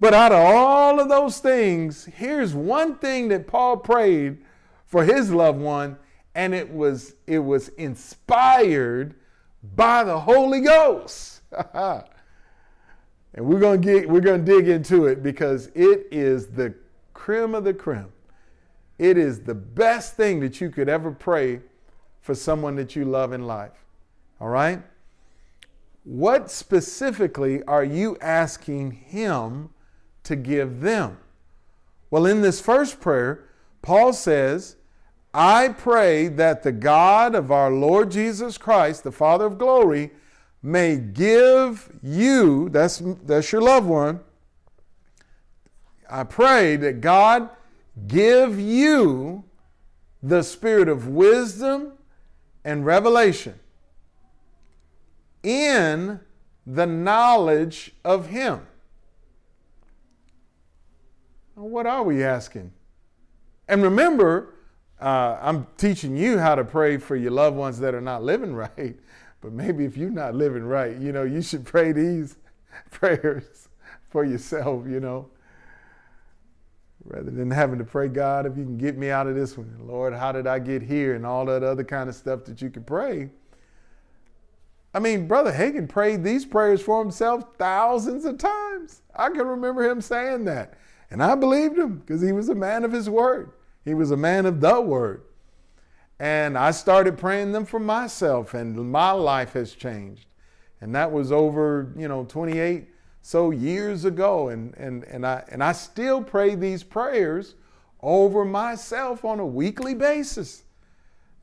But 0.00 0.14
out 0.14 0.32
of 0.32 0.38
all 0.38 1.00
of 1.00 1.08
those 1.08 1.38
things, 1.38 2.04
here's 2.04 2.54
one 2.54 2.96
thing 2.96 3.28
that 3.28 3.46
Paul 3.46 3.76
prayed 3.76 4.38
for 4.86 5.04
his 5.04 5.30
loved 5.30 5.60
one, 5.60 5.96
and 6.34 6.54
it 6.54 6.70
was 6.70 7.14
it 7.26 7.38
was 7.38 7.68
inspired 7.70 9.14
by 9.76 10.04
the 10.04 10.18
Holy 10.18 10.60
Ghost. 10.60 11.40
and 11.74 12.04
we're 13.34 13.60
gonna 13.60 13.78
get 13.78 14.08
we're 14.08 14.20
gonna 14.20 14.42
dig 14.42 14.68
into 14.68 15.06
it 15.06 15.22
because 15.22 15.68
it 15.74 16.06
is 16.10 16.48
the 16.48 16.74
creme 17.12 17.54
of 17.54 17.64
the 17.64 17.74
creme. 17.74 18.12
It 18.98 19.18
is 19.18 19.40
the 19.40 19.54
best 19.54 20.16
thing 20.16 20.40
that 20.40 20.60
you 20.60 20.70
could 20.70 20.88
ever 20.88 21.10
pray 21.10 21.60
for 22.20 22.34
someone 22.34 22.76
that 22.76 22.94
you 22.94 23.04
love 23.04 23.32
in 23.32 23.46
life. 23.46 23.83
All 24.44 24.50
right? 24.50 24.82
What 26.02 26.50
specifically 26.50 27.62
are 27.62 27.82
you 27.82 28.18
asking 28.20 28.90
him 28.90 29.70
to 30.24 30.36
give 30.36 30.82
them? 30.82 31.16
Well, 32.10 32.26
in 32.26 32.42
this 32.42 32.60
first 32.60 33.00
prayer, 33.00 33.48
Paul 33.80 34.12
says, 34.12 34.76
I 35.32 35.68
pray 35.68 36.28
that 36.28 36.62
the 36.62 36.72
God 36.72 37.34
of 37.34 37.50
our 37.50 37.70
Lord 37.70 38.10
Jesus 38.10 38.58
Christ, 38.58 39.02
the 39.02 39.10
Father 39.10 39.46
of 39.46 39.56
glory, 39.56 40.10
may 40.62 40.98
give 40.98 41.90
you, 42.02 42.68
that's, 42.68 43.02
that's 43.24 43.50
your 43.50 43.62
loved 43.62 43.86
one, 43.86 44.20
I 46.10 46.24
pray 46.24 46.76
that 46.76 47.00
God 47.00 47.48
give 48.06 48.60
you 48.60 49.44
the 50.22 50.42
spirit 50.42 50.90
of 50.90 51.08
wisdom 51.08 51.94
and 52.62 52.84
revelation 52.84 53.58
in 55.44 56.18
the 56.66 56.86
knowledge 56.86 57.92
of 58.04 58.26
Him. 58.28 58.66
What 61.54 61.86
are 61.86 62.02
we 62.02 62.24
asking? 62.24 62.72
And 63.68 63.82
remember, 63.82 64.54
uh, 65.00 65.38
I'm 65.40 65.66
teaching 65.76 66.16
you 66.16 66.38
how 66.38 66.54
to 66.54 66.64
pray 66.64 66.96
for 66.96 67.14
your 67.14 67.30
loved 67.30 67.56
ones 67.56 67.78
that 67.78 67.94
are 67.94 68.00
not 68.00 68.24
living 68.24 68.54
right. 68.76 68.96
But 69.40 69.52
maybe 69.52 69.84
if 69.84 69.96
you're 69.96 70.10
not 70.10 70.34
living 70.34 70.64
right, 70.64 70.96
you 70.96 71.12
know, 71.12 71.22
you 71.22 71.42
should 71.42 71.64
pray 71.64 71.92
these 71.92 72.36
prayers 72.90 73.68
for 74.08 74.24
yourself, 74.24 74.86
you 74.86 75.00
know. 75.00 75.28
Rather 77.04 77.30
than 77.30 77.50
having 77.50 77.78
to 77.78 77.84
pray, 77.84 78.08
God, 78.08 78.46
if 78.46 78.56
you 78.56 78.64
can 78.64 78.78
get 78.78 78.96
me 78.96 79.10
out 79.10 79.26
of 79.26 79.34
this 79.34 79.58
one, 79.58 79.76
Lord, 79.82 80.14
how 80.14 80.32
did 80.32 80.46
I 80.46 80.58
get 80.58 80.80
here? 80.80 81.14
And 81.14 81.26
all 81.26 81.44
that 81.46 81.62
other 81.62 81.84
kind 81.84 82.08
of 82.08 82.14
stuff 82.14 82.46
that 82.46 82.62
you 82.62 82.70
can 82.70 82.84
pray. 82.84 83.28
I 84.94 85.00
mean, 85.00 85.26
Brother 85.26 85.52
Hagin 85.52 85.88
prayed 85.88 86.22
these 86.22 86.46
prayers 86.46 86.80
for 86.80 87.02
himself 87.02 87.56
thousands 87.58 88.24
of 88.24 88.38
times. 88.38 89.02
I 89.14 89.28
can 89.28 89.46
remember 89.46 89.82
him 89.82 90.00
saying 90.00 90.44
that. 90.44 90.74
And 91.10 91.22
I 91.22 91.34
believed 91.34 91.76
him 91.76 91.98
because 91.98 92.22
he 92.22 92.32
was 92.32 92.48
a 92.48 92.54
man 92.54 92.84
of 92.84 92.92
his 92.92 93.10
word. 93.10 93.52
He 93.84 93.92
was 93.92 94.12
a 94.12 94.16
man 94.16 94.46
of 94.46 94.60
the 94.60 94.80
word. 94.80 95.22
And 96.20 96.56
I 96.56 96.70
started 96.70 97.18
praying 97.18 97.52
them 97.52 97.66
for 97.66 97.80
myself, 97.80 98.54
and 98.54 98.90
my 98.90 99.10
life 99.10 99.54
has 99.54 99.74
changed. 99.74 100.26
And 100.80 100.94
that 100.94 101.10
was 101.10 101.32
over, 101.32 101.92
you 101.96 102.06
know, 102.06 102.24
28 102.24 102.88
so 103.20 103.50
years 103.50 104.04
ago. 104.04 104.48
And, 104.48 104.74
and, 104.76 105.02
and, 105.04 105.26
I, 105.26 105.42
and 105.48 105.62
I 105.62 105.72
still 105.72 106.22
pray 106.22 106.54
these 106.54 106.84
prayers 106.84 107.56
over 108.00 108.44
myself 108.44 109.24
on 109.24 109.40
a 109.40 109.46
weekly 109.46 109.94
basis. 109.94 110.62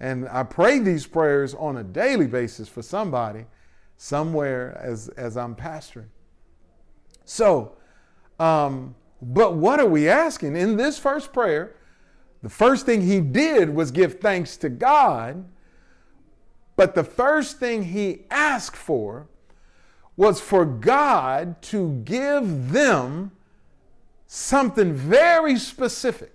And 0.01 0.27
I 0.29 0.41
pray 0.41 0.79
these 0.79 1.05
prayers 1.05 1.53
on 1.53 1.77
a 1.77 1.83
daily 1.83 2.25
basis 2.25 2.67
for 2.67 2.81
somebody 2.81 3.45
somewhere 3.97 4.75
as, 4.81 5.09
as 5.09 5.37
I'm 5.37 5.55
pastoring. 5.55 6.07
So, 7.23 7.77
um, 8.39 8.95
but 9.21 9.53
what 9.53 9.79
are 9.79 9.85
we 9.85 10.09
asking? 10.09 10.55
In 10.55 10.75
this 10.75 10.97
first 10.97 11.31
prayer, 11.31 11.75
the 12.41 12.49
first 12.49 12.87
thing 12.87 13.01
he 13.03 13.21
did 13.21 13.69
was 13.69 13.91
give 13.91 14.19
thanks 14.19 14.57
to 14.57 14.69
God. 14.69 15.45
But 16.75 16.95
the 16.95 17.03
first 17.03 17.59
thing 17.59 17.83
he 17.83 18.21
asked 18.31 18.75
for 18.75 19.27
was 20.17 20.41
for 20.41 20.65
God 20.65 21.61
to 21.63 22.01
give 22.05 22.71
them 22.71 23.33
something 24.25 24.93
very 24.93 25.59
specific. 25.59 26.33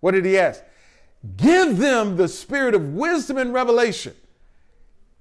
What 0.00 0.12
did 0.12 0.24
he 0.24 0.38
ask? 0.38 0.64
Give 1.36 1.78
them 1.78 2.16
the 2.16 2.28
spirit 2.28 2.74
of 2.74 2.94
wisdom 2.94 3.38
and 3.38 3.52
revelation. 3.52 4.14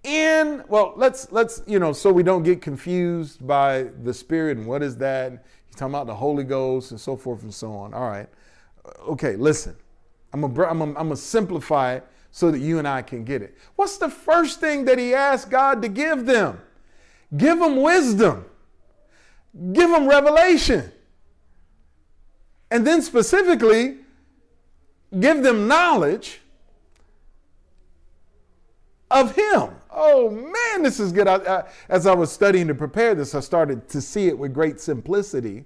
In 0.03 0.63
well, 0.67 0.93
let's 0.95 1.31
let's 1.31 1.63
you 1.65 1.79
know, 1.79 1.91
so 1.91 2.11
we 2.11 2.23
don't 2.23 2.43
get 2.43 2.61
confused 2.61 3.45
by 3.45 3.87
the 4.03 4.13
spirit 4.13 4.57
and 4.57 4.67
what 4.67 4.83
is 4.83 4.95
that? 4.97 5.43
He's 5.65 5.75
talking 5.75 5.93
about 5.93 6.07
the 6.07 6.15
Holy 6.15 6.43
Ghost 6.43 6.91
and 6.91 6.99
so 6.99 7.17
forth 7.17 7.41
and 7.43 7.53
so 7.53 7.73
on. 7.73 7.93
All 7.93 8.07
right, 8.07 8.29
okay, 9.07 9.35
listen. 9.35 9.75
I'm 10.33 10.41
gonna, 10.41 10.69
I'm 10.69 10.79
gonna, 10.79 10.91
I'm 10.91 11.07
gonna 11.07 11.15
simplify 11.15 11.95
it 11.95 12.05
so 12.31 12.51
that 12.51 12.59
you 12.59 12.79
and 12.79 12.87
I 12.87 13.01
can 13.01 13.23
get 13.23 13.41
it. 13.41 13.57
What's 13.75 13.97
the 13.97 14.09
first 14.09 14.59
thing 14.59 14.85
that 14.85 14.99
he 14.99 15.13
asked 15.13 15.49
God 15.49 15.81
to 15.81 15.89
give 15.89 16.25
them? 16.25 16.61
Give 17.35 17.57
them 17.59 17.81
wisdom. 17.81 18.45
Give 19.73 19.89
them 19.89 20.07
revelation. 20.07 20.91
And 22.69 22.85
then 22.85 23.01
specifically, 23.01 23.97
give 25.19 25.43
them 25.43 25.67
knowledge 25.67 26.41
of 29.09 29.35
him. 29.35 29.69
Oh 29.89 30.29
man, 30.29 30.83
this 30.83 30.99
is 30.99 31.11
good. 31.11 31.27
I, 31.27 31.35
I, 31.37 31.63
as 31.89 32.05
I 32.05 32.13
was 32.13 32.31
studying 32.31 32.67
to 32.67 32.75
prepare 32.75 33.15
this, 33.15 33.33
I 33.33 33.39
started 33.39 33.87
to 33.89 34.01
see 34.01 34.27
it 34.27 34.37
with 34.37 34.53
great 34.53 34.79
simplicity 34.79 35.65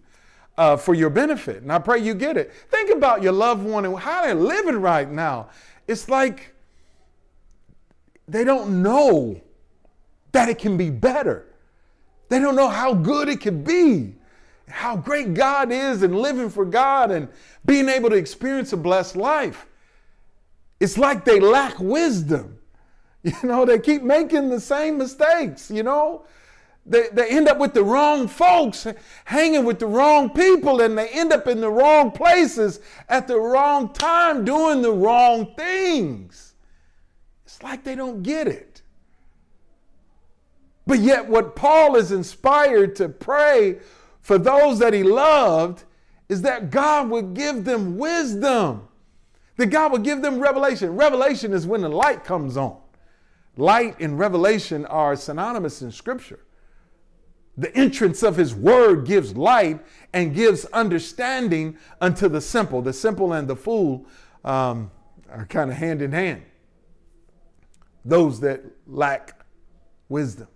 uh, 0.58 0.78
for 0.78 0.94
your 0.94 1.10
benefit. 1.10 1.64
And 1.64 1.72
I 1.72 1.80
pray 1.80 2.00
you 2.00 2.14
get 2.14 2.38
it. 2.38 2.54
Think 2.70 2.92
about 2.92 3.24
your 3.24 3.34
loved 3.34 3.64
one 3.64 3.86
and 3.86 3.98
how 3.98 4.24
they're 4.24 4.36
living 4.36 4.78
right 4.78 5.10
now. 5.10 5.50
It's 5.88 6.08
like 6.08 6.54
they 8.28 8.44
don't 8.44 8.82
know 8.82 9.42
that 10.32 10.48
it 10.50 10.58
can 10.58 10.78
be 10.78 10.90
better. 10.90 11.48
They 12.30 12.40
don't 12.40 12.56
know 12.56 12.70
how 12.70 12.94
good 12.94 13.28
it 13.28 13.42
could 13.42 13.66
be, 13.66 14.16
how 14.72 14.96
great 14.96 15.34
God 15.34 15.72
is, 15.72 16.04
and 16.04 16.18
living 16.18 16.50
for 16.50 16.66
God 16.66 17.12
and 17.12 17.28
being 17.66 17.90
able 17.90 18.10
to 18.10 18.16
experience 18.16 18.74
a 18.74 18.78
blessed 18.78 19.16
life. 19.16 19.68
It's 20.80 20.98
like 20.98 21.26
they 21.26 21.40
lack 21.40 21.80
wisdom. 21.80 22.58
You 23.24 23.36
know, 23.44 23.66
they 23.66 23.78
keep 23.78 24.02
making 24.02 24.50
the 24.50 24.60
same 24.60 24.98
mistakes, 24.98 25.70
you 25.70 25.84
know. 25.84 26.26
They, 26.88 27.10
they 27.14 27.30
end 27.30 27.48
up 27.48 27.60
with 27.60 27.76
the 27.76 27.84
wrong 27.84 28.28
folks, 28.28 28.88
hanging 29.26 29.64
with 29.64 29.78
the 29.78 29.86
wrong 29.86 30.32
people, 30.32 30.82
and 30.82 30.98
they 30.98 31.08
end 31.10 31.32
up 31.32 31.48
in 31.48 31.62
the 31.62 31.70
wrong 31.70 32.10
places 32.10 32.80
at 33.08 33.28
the 33.28 33.40
wrong 33.40 33.94
time 33.94 34.44
doing 34.44 34.82
the 34.82 34.92
wrong 34.92 35.54
things. 35.56 36.56
It's 37.46 37.62
like 37.62 37.84
they 37.84 37.94
don't 37.94 38.24
get 38.24 38.48
it. 38.48 38.82
But 40.88 41.00
yet, 41.00 41.28
what 41.28 41.56
Paul 41.56 41.96
is 41.96 42.12
inspired 42.12 42.96
to 42.96 43.08
pray 43.08 43.78
for 44.22 44.38
those 44.38 44.80
that 44.80 44.94
he 44.94 45.04
loved 45.04 45.84
is 46.30 46.42
that 46.44 46.70
God 46.70 47.10
would 47.10 47.34
give 47.34 47.66
them 47.66 47.98
wisdom, 47.98 48.88
that 49.58 49.68
God 49.68 49.92
would 49.92 50.04
give 50.04 50.22
them 50.22 50.40
revelation. 50.40 50.96
Revelation 50.96 51.54
is 51.54 51.68
when 51.68 51.82
the 51.82 51.90
light 51.90 52.24
comes 52.24 52.56
on. 52.56 52.78
Light 53.58 54.00
and 54.00 54.18
revelation 54.18 54.86
are 54.86 55.16
synonymous 55.16 55.82
in 55.82 55.92
Scripture. 55.92 56.40
The 57.58 57.76
entrance 57.76 58.24
of 58.24 58.38
his 58.38 58.56
word 58.56 59.06
gives 59.06 59.36
light 59.36 59.86
and 60.14 60.34
gives 60.34 60.66
understanding 60.66 61.78
unto 62.00 62.30
the 62.30 62.40
simple. 62.40 62.82
The 62.82 62.94
simple 62.94 63.34
and 63.34 63.48
the 63.48 63.58
fool 63.58 64.06
um, 64.46 64.90
are 65.30 65.46
kind 65.46 65.70
of 65.70 65.78
hand 65.78 66.02
in 66.02 66.14
hand. 66.14 66.44
Those 68.06 68.40
that 68.40 68.62
lack 68.88 69.46
wisdom. 70.08 70.48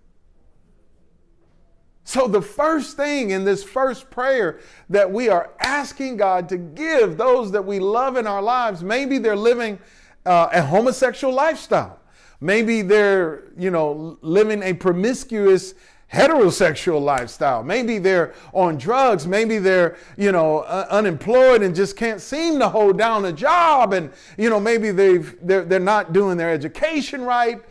So, 2.08 2.28
the 2.28 2.42
first 2.42 2.96
thing 2.96 3.32
in 3.32 3.46
this 3.46 3.64
first 3.64 4.12
prayer 4.12 4.60
that 4.92 5.12
we 5.12 5.28
are 5.28 5.50
asking 5.60 6.18
God 6.18 6.48
to 6.50 6.58
give 6.58 7.18
those 7.18 7.52
that 7.52 7.66
we 7.66 7.80
love 7.80 8.16
in 8.16 8.28
our 8.28 8.44
lives, 8.44 8.84
maybe 8.84 9.18
they're 9.18 9.36
living 9.36 9.80
uh, 10.24 10.50
a 10.54 10.62
homosexual 10.62 11.34
lifestyle. 11.34 12.00
Maybe 12.40 12.84
they're, 12.84 13.46
you 13.58 13.72
know, 13.72 14.20
living 14.22 14.62
a 14.62 14.74
promiscuous 14.74 15.74
heterosexual 16.14 17.02
lifestyle. 17.02 17.64
Maybe 17.64 17.98
they're 17.98 18.36
on 18.54 18.78
drugs. 18.78 19.26
Maybe 19.26 19.58
they're, 19.58 19.98
you 20.16 20.32
know, 20.32 20.60
uh, 20.60 20.86
unemployed 20.92 21.64
and 21.64 21.76
just 21.76 21.98
can't 21.98 22.22
seem 22.22 22.60
to 22.60 22.70
hold 22.70 23.00
down 23.00 23.26
a 23.26 23.34
job. 23.34 23.94
And, 23.94 24.12
you 24.38 24.52
know, 24.52 24.60
maybe 24.60 24.92
they've, 24.92 25.36
they're, 25.42 25.66
they're 25.66 25.80
not 25.80 26.14
doing 26.14 26.38
their 26.38 26.52
education 26.52 27.24
right. 27.24 27.64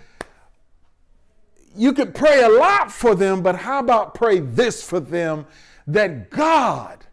You 1.76 1.92
could 1.92 2.14
pray 2.14 2.42
a 2.42 2.48
lot 2.48 2.90
for 2.90 3.14
them, 3.14 3.42
but 3.42 3.56
how 3.56 3.80
about 3.80 4.14
pray 4.14 4.38
this 4.38 4.82
for 4.82 5.00
them 5.00 5.46
that 5.86 6.30
God 6.30 7.04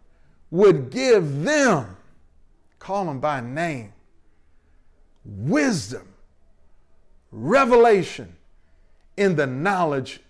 would 0.50 0.90
give 0.90 1.42
them, 1.42 1.96
call 2.78 3.06
them 3.06 3.20
by 3.20 3.40
name, 3.40 3.92
wisdom, 5.24 6.08
revelation 7.30 8.36
in 9.16 9.36
the 9.36 9.46
knowledge 9.46 10.20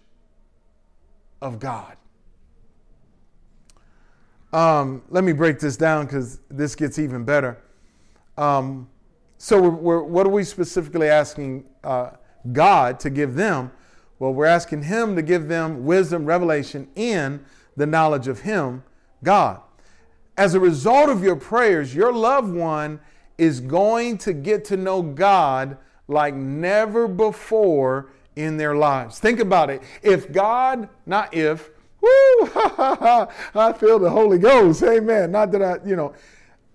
of 1.41 1.59
God. 1.59 1.97
Um, 4.53 5.03
let 5.09 5.25
me 5.25 5.33
break 5.33 5.59
this 5.59 5.77
down 5.77 6.07
because 6.07 6.39
this 6.51 6.75
gets 6.75 6.99
even 6.99 7.25
better. 7.25 7.59
Um, 8.37 8.89
so, 9.39 9.61
we're, 9.61 9.71
we're, 9.71 10.03
what 10.03 10.27
are 10.27 10.31
we 10.31 10.45
specifically 10.45 11.09
asking 11.09 11.65
uh, 11.83 12.11
God 12.53 13.01
to 13.01 13.11
give 13.11 13.35
them? 13.35 13.73
Well, 14.23 14.33
we're 14.33 14.47
asking 14.47 14.85
Him 14.85 15.17
to 15.17 15.23
give 15.23 15.49
them 15.49 15.85
wisdom, 15.85 16.27
revelation 16.27 16.87
in 16.95 17.45
the 17.77 17.87
knowledge 17.87 18.29
of 18.29 18.43
Him, 18.43 18.85
God. 19.25 19.61
As 20.37 20.55
a 20.55 20.61
result 20.61 21.09
of 21.09 21.25
your 21.25 21.35
prayers, 21.35 21.93
your 21.93 22.13
loved 22.13 22.55
one 22.55 23.01
is 23.37 23.59
going 23.59 24.19
to 24.19 24.33
get 24.33 24.65
to 24.67 24.77
know 24.77 25.03
God 25.03 25.77
like 26.07 26.35
never 26.35 27.09
before 27.09 28.13
in 28.37 28.59
their 28.59 28.77
lives. 28.77 29.19
Think 29.19 29.41
about 29.41 29.71
it. 29.71 29.83
If 30.05 30.31
God, 30.31 30.89
not 31.05 31.35
if, 31.35 31.71
I 32.05 33.75
feel 33.77 33.99
the 33.99 34.09
Holy 34.09 34.39
Ghost. 34.39 34.85
Amen. 34.85 35.33
Not 35.33 35.51
that 35.51 35.63
I, 35.65 35.79
you 35.85 35.97
know, 35.97 36.15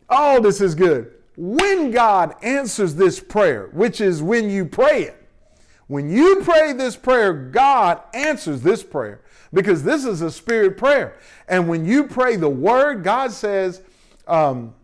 all 0.09 0.41
this 0.41 0.59
is 0.59 0.75
good. 0.75 1.13
When 1.37 1.91
God 1.91 2.35
answers 2.43 2.93
this 2.93 3.21
prayer, 3.21 3.69
which 3.71 4.01
is 4.01 4.21
when 4.21 4.49
you 4.49 4.65
pray 4.65 5.03
it, 5.03 5.26
when 5.87 6.09
you 6.09 6.41
pray 6.43 6.73
this 6.73 6.95
prayer, 6.95 7.33
God 7.33 8.01
answers 8.13 8.61
this 8.61 8.83
prayer 8.83 9.21
because 9.53 9.83
this 9.83 10.05
is 10.05 10.21
a 10.21 10.29
spirit 10.29 10.77
prayer. 10.77 11.17
And 11.47 11.67
when 11.67 11.85
you 11.85 12.03
pray 12.05 12.35
the 12.35 12.49
word, 12.49 13.03
God 13.03 13.31
says, 13.31 13.81
um, 14.27 14.75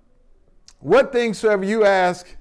What 0.80 1.12
things 1.12 1.38
soever 1.40 1.66
you 1.66 1.84
ask 1.84 2.36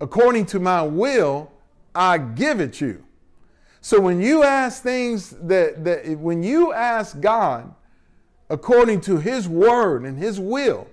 according 0.00 0.46
to 0.46 0.58
my 0.58 0.82
will, 0.82 1.52
I 1.94 2.18
give 2.18 2.60
it 2.60 2.80
you. 2.80 3.04
So 3.80 4.00
when 4.00 4.20
you 4.20 4.42
ask 4.42 4.82
things 4.82 5.30
that, 5.30 5.84
that 5.84 6.18
when 6.18 6.42
you 6.42 6.72
ask 6.72 7.20
God 7.20 7.72
according 8.50 9.00
to 9.02 9.18
his 9.18 9.48
word 9.48 10.04
and 10.04 10.18
his 10.18 10.40
will, 10.40 10.88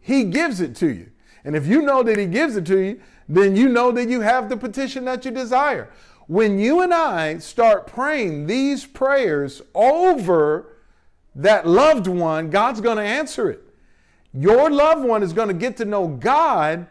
he 0.00 0.24
gives 0.24 0.60
it 0.60 0.74
to 0.76 0.88
you. 0.88 1.10
And 1.44 1.54
if 1.54 1.66
you 1.66 1.82
know 1.82 2.02
that 2.02 2.18
he 2.18 2.26
gives 2.26 2.56
it 2.56 2.64
to 2.66 2.78
you, 2.78 3.00
then 3.32 3.56
you 3.56 3.68
know 3.68 3.90
that 3.92 4.10
you 4.10 4.20
have 4.20 4.48
the 4.48 4.56
petition 4.56 5.06
that 5.06 5.24
you 5.24 5.30
desire. 5.30 5.88
When 6.26 6.58
you 6.58 6.82
and 6.82 6.92
I 6.92 7.38
start 7.38 7.86
praying 7.86 8.46
these 8.46 8.84
prayers 8.84 9.62
over 9.74 10.76
that 11.34 11.66
loved 11.66 12.06
one, 12.06 12.50
God's 12.50 12.82
going 12.82 12.98
to 12.98 13.02
answer 13.02 13.50
it. 13.50 13.62
Your 14.34 14.70
loved 14.70 15.04
one 15.04 15.22
is 15.22 15.32
going 15.32 15.48
to 15.48 15.54
get 15.54 15.78
to 15.78 15.86
know 15.86 16.08
God 16.08 16.86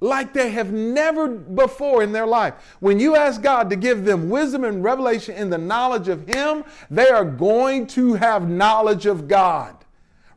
like 0.00 0.32
they 0.32 0.50
have 0.50 0.72
never 0.72 1.28
before 1.28 2.02
in 2.02 2.12
their 2.12 2.26
life. 2.26 2.54
When 2.80 2.98
you 2.98 3.14
ask 3.14 3.40
God 3.40 3.70
to 3.70 3.76
give 3.76 4.04
them 4.04 4.28
wisdom 4.28 4.64
and 4.64 4.82
revelation 4.82 5.36
in 5.36 5.48
the 5.50 5.58
knowledge 5.58 6.08
of 6.08 6.26
Him, 6.26 6.64
they 6.90 7.08
are 7.08 7.24
going 7.24 7.86
to 7.88 8.14
have 8.14 8.48
knowledge 8.48 9.06
of 9.06 9.28
God. 9.28 9.76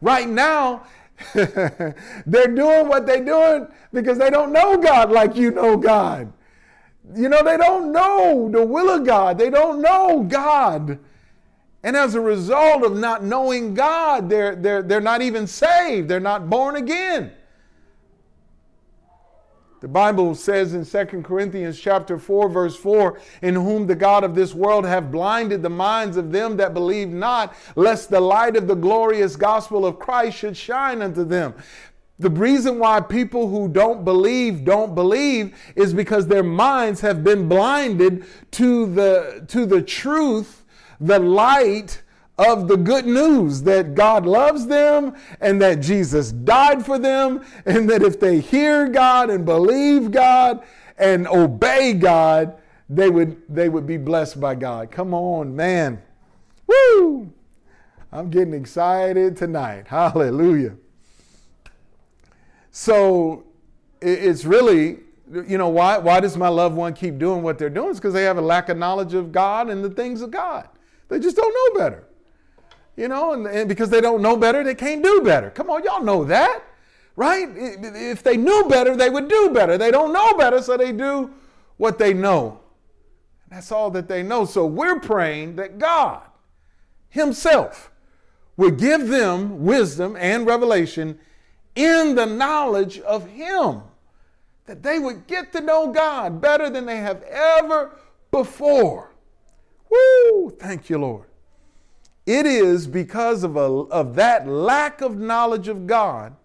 Right 0.01 0.27
now, 0.29 0.83
they're 1.34 2.47
doing 2.47 2.88
what 2.88 3.05
they're 3.05 3.24
doing 3.24 3.67
because 3.93 4.17
they 4.17 4.30
don't 4.30 4.51
know 4.51 4.78
God 4.78 5.11
like 5.11 5.36
you 5.36 5.51
know 5.51 5.78
God. 5.78 6.32
You 7.15 7.30
know, 7.30 7.43
they 7.43 7.57
don't 7.57 7.91
know 7.91 8.49
the 8.51 8.65
will 8.65 8.89
of 8.89 9.05
God, 9.05 9.38
they 9.38 9.49
don't 9.49 9.82
know 9.82 10.24
God. 10.24 10.99
And 11.84 11.97
as 11.97 12.13
a 12.13 12.22
result 12.22 12.84
of 12.84 12.95
not 12.95 13.24
knowing 13.24 13.74
God, 13.74 14.30
they're, 14.30 14.55
they're, 14.55 14.84
they're 14.84 15.01
not 15.01 15.22
even 15.22 15.47
saved, 15.47 16.07
they're 16.07 16.19
not 16.19 16.49
born 16.49 16.76
again. 16.76 17.32
The 19.82 19.88
Bible 19.88 20.36
says 20.36 20.75
in 20.75 20.86
2 20.86 21.23
Corinthians 21.23 21.79
chapter 21.79 22.19
4 22.19 22.49
verse 22.49 22.75
4, 22.75 23.19
in 23.41 23.55
whom 23.55 23.88
the 23.88 23.95
God 23.95 24.23
of 24.23 24.36
this 24.36 24.53
world 24.53 24.86
have 24.86 25.11
blinded 25.11 25.63
the 25.63 25.71
minds 25.71 26.17
of 26.17 26.32
them 26.32 26.55
that 26.57 26.75
believe 26.75 27.09
not, 27.09 27.55
lest 27.75 28.11
the 28.11 28.19
light 28.19 28.55
of 28.55 28.67
the 28.67 28.75
glorious 28.75 29.36
gospel 29.36 29.84
of 29.84 29.97
Christ 29.97 30.38
should 30.38 30.55
shine 30.55 31.01
unto 31.01 31.23
them. 31.23 31.55
The 32.19 32.29
reason 32.29 32.77
why 32.77 33.01
people 33.01 33.47
who 33.47 33.67
don't 33.67 34.05
believe 34.05 34.63
don't 34.63 34.93
believe 34.93 35.57
is 35.75 35.95
because 35.95 36.27
their 36.27 36.43
minds 36.43 37.01
have 37.01 37.23
been 37.23 37.49
blinded 37.49 38.25
to 38.51 38.86
the 38.86 39.43
to 39.47 39.65
the 39.65 39.82
truth, 39.82 40.63
the 40.99 41.17
light 41.17 42.03
of 42.41 42.67
the 42.67 42.77
good 42.77 43.05
news 43.05 43.61
that 43.63 43.93
God 43.93 44.25
loves 44.25 44.65
them 44.67 45.15
and 45.39 45.61
that 45.61 45.81
Jesus 45.81 46.31
died 46.31 46.85
for 46.85 46.97
them, 46.97 47.43
and 47.65 47.89
that 47.89 48.01
if 48.01 48.19
they 48.19 48.39
hear 48.39 48.87
God 48.87 49.29
and 49.29 49.45
believe 49.45 50.11
God 50.11 50.63
and 50.97 51.27
obey 51.27 51.93
God, 51.93 52.55
they 52.89 53.09
would, 53.09 53.41
they 53.47 53.69
would 53.69 53.85
be 53.85 53.97
blessed 53.97 54.39
by 54.39 54.55
God. 54.55 54.91
Come 54.91 55.13
on, 55.13 55.55
man. 55.55 56.01
Woo! 56.67 57.31
I'm 58.11 58.29
getting 58.29 58.53
excited 58.53 59.37
tonight. 59.37 59.87
Hallelujah. 59.87 60.75
So 62.71 63.45
it's 64.01 64.45
really, 64.45 64.99
you 65.31 65.57
know, 65.57 65.69
why, 65.69 65.97
why 65.97 66.19
does 66.19 66.35
my 66.37 66.47
loved 66.47 66.75
one 66.75 66.93
keep 66.93 67.17
doing 67.17 67.43
what 67.43 67.57
they're 67.57 67.69
doing? 67.69 67.91
It's 67.91 67.99
because 67.99 68.13
they 68.13 68.23
have 68.23 68.37
a 68.37 68.41
lack 68.41 68.69
of 68.69 68.77
knowledge 68.77 69.13
of 69.13 69.31
God 69.31 69.69
and 69.69 69.83
the 69.83 69.89
things 69.89 70.21
of 70.21 70.31
God. 70.31 70.67
They 71.07 71.19
just 71.19 71.35
don't 71.35 71.53
know 71.53 71.79
better. 71.79 72.07
You 73.02 73.08
know, 73.08 73.34
and, 73.34 73.47
and 73.47 73.68
because 73.68 73.89
they 73.89 73.99
don't 73.99 74.22
know 74.22 74.38
better, 74.38 74.64
they 74.64 74.76
can't 74.76 75.04
do 75.04 75.22
better. 75.22 75.49
Come 75.49 75.72
on, 75.72 75.84
y'all 75.84 76.04
know 76.04 76.24
that, 76.26 76.62
right? 77.16 77.47
If 77.52 78.22
they 78.22 78.38
knew 78.38 78.66
better, 78.70 78.95
they 78.95 79.10
would 79.10 79.28
do 79.28 79.49
better. 79.49 79.76
They 79.76 79.89
don't 79.89 80.14
know 80.14 80.34
better, 80.38 80.62
so 80.62 80.78
they 80.78 80.91
do 80.91 81.32
what 81.78 81.97
they 81.97 82.14
know. 82.14 82.60
That's 83.49 83.72
all 83.72 83.89
that 83.89 84.08
they 84.08 84.22
know. 84.22 84.45
So 84.45 84.68
we're 84.68 84.99
praying 84.99 85.56
that 85.56 85.80
God 85.80 86.22
Himself 87.10 87.89
would 88.56 88.78
give 88.78 89.08
them 89.08 89.64
wisdom 89.64 90.16
and 90.16 90.45
revelation 90.45 91.18
in 91.74 92.14
the 92.14 92.28
knowledge 92.28 92.99
of 92.99 93.28
Him, 93.30 93.82
that 94.68 94.84
they 94.84 94.99
would 94.99 95.26
get 95.26 95.52
to 95.54 95.62
know 95.62 95.91
God 95.91 96.39
better 96.39 96.70
than 96.70 96.86
they 96.86 96.97
have 96.97 97.24
ever 97.24 97.97
before. 98.30 99.10
Woo! 99.89 100.52
Thank 100.52 100.88
you, 100.91 100.99
Lord. 100.99 101.30
It 102.26 102.45
is 102.45 102.88
because 102.88 103.43
of, 103.43 103.55
a, 103.55 103.59
of 103.59 104.15
that 104.15 104.47
lack 104.47 105.01
of 105.01 105.17
knowledge 105.17 105.67
of 105.67 105.88
God 105.88 106.36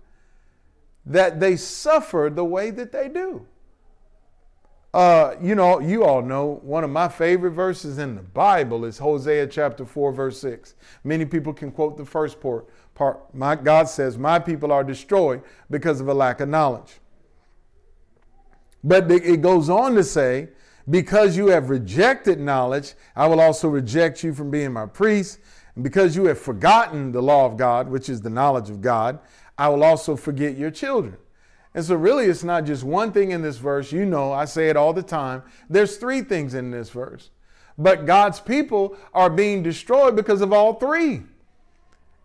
that 1.05 1.39
they 1.39 1.57
suffer 1.57 2.31
the 2.33 2.45
way 2.45 2.71
that 2.71 2.93
they 2.93 3.09
do. 3.09 3.47
Uh, 4.95 5.37
you 5.43 5.55
know, 5.55 5.79
you 5.79 6.05
all 6.05 6.23
know 6.23 6.59
one 6.63 6.83
of 6.83 6.89
my 6.89 7.07
favorite 7.07 7.51
verses 7.51 7.99
in 7.99 8.17
the 8.17 8.23
Bible 8.23 8.87
is 8.87 8.97
Hosea 8.97 9.47
chapter 9.47 9.85
4, 9.85 10.11
verse 10.11 10.41
6. 10.41 10.75
Many 11.05 11.27
people 11.27 11.53
can 11.53 11.71
quote 11.71 11.99
the 11.99 12.05
first 12.05 12.41
part. 12.41 12.67
part 12.95 13.35
my, 13.35 13.57
God 13.57 13.91
says, 13.91 14.17
My 14.17 14.39
people 14.39 14.73
are 14.73 14.83
destroyed 14.83 15.43
because 15.71 16.01
of 16.01 16.09
a 16.09 16.15
lack 16.15 16.41
of 16.41 16.49
knowledge. 16.49 16.95
But 18.83 19.11
it 19.11 19.43
goes 19.43 19.69
on 19.69 19.95
to 19.97 20.03
say, 20.03 20.49
Because 20.89 21.37
you 21.37 21.49
have 21.49 21.69
rejected 21.69 22.41
knowledge, 22.41 22.95
I 23.15 23.27
will 23.27 23.41
also 23.41 23.69
reject 23.69 24.25
you 24.25 24.33
from 24.33 24.51
being 24.51 24.73
my 24.73 24.87
priest 24.87 25.41
and 25.77 25.85
because 25.85 26.17
you 26.17 26.25
have 26.25 26.39
forgotten 26.39 27.13
the 27.13 27.23
law 27.23 27.47
of 27.47 27.57
God, 27.57 27.89
which 27.89 28.09
is 28.09 28.23
the 28.23 28.31
knowledge 28.31 28.71
of 28.71 28.81
God, 28.81 29.21
I 29.57 29.69
will 29.69 29.85
also 29.85 30.17
forget 30.17 30.57
your 30.57 30.71
children. 30.71 31.17
And 31.75 31.85
so, 31.85 31.95
really, 31.95 32.25
it's 32.25 32.43
not 32.43 32.65
just 32.65 32.83
one 32.83 33.13
thing 33.13 33.31
in 33.31 33.43
this 33.43 33.59
verse. 33.59 33.93
You 33.93 34.07
know, 34.07 34.33
I 34.33 34.47
say 34.47 34.71
it 34.71 34.77
all 34.77 34.95
the 34.95 35.03
time. 35.03 35.43
There's 35.69 35.99
three 35.99 36.23
things 36.23 36.55
in 36.55 36.71
this 36.71 36.89
verse. 36.89 37.31
But 37.77 38.07
God's 38.07 38.41
people 38.41 38.97
are 39.13 39.29
being 39.29 39.63
destroyed 39.63 40.17
because 40.17 40.41
of 40.41 40.55
all 40.55 40.75
three. 40.75 41.23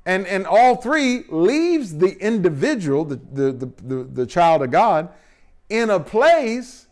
And, 0.06 0.26
and 0.26 0.48
all 0.48 0.78
three 0.78 1.26
leaves 1.28 1.98
the 1.98 2.18
individual, 2.20 3.04
the, 3.04 3.20
the, 3.34 3.52
the, 3.52 3.72
the, 3.84 4.04
the 4.04 4.26
child 4.26 4.62
of 4.62 4.72
God, 4.72 5.10
in 5.70 5.90
a 5.90 6.00
place 6.00 6.88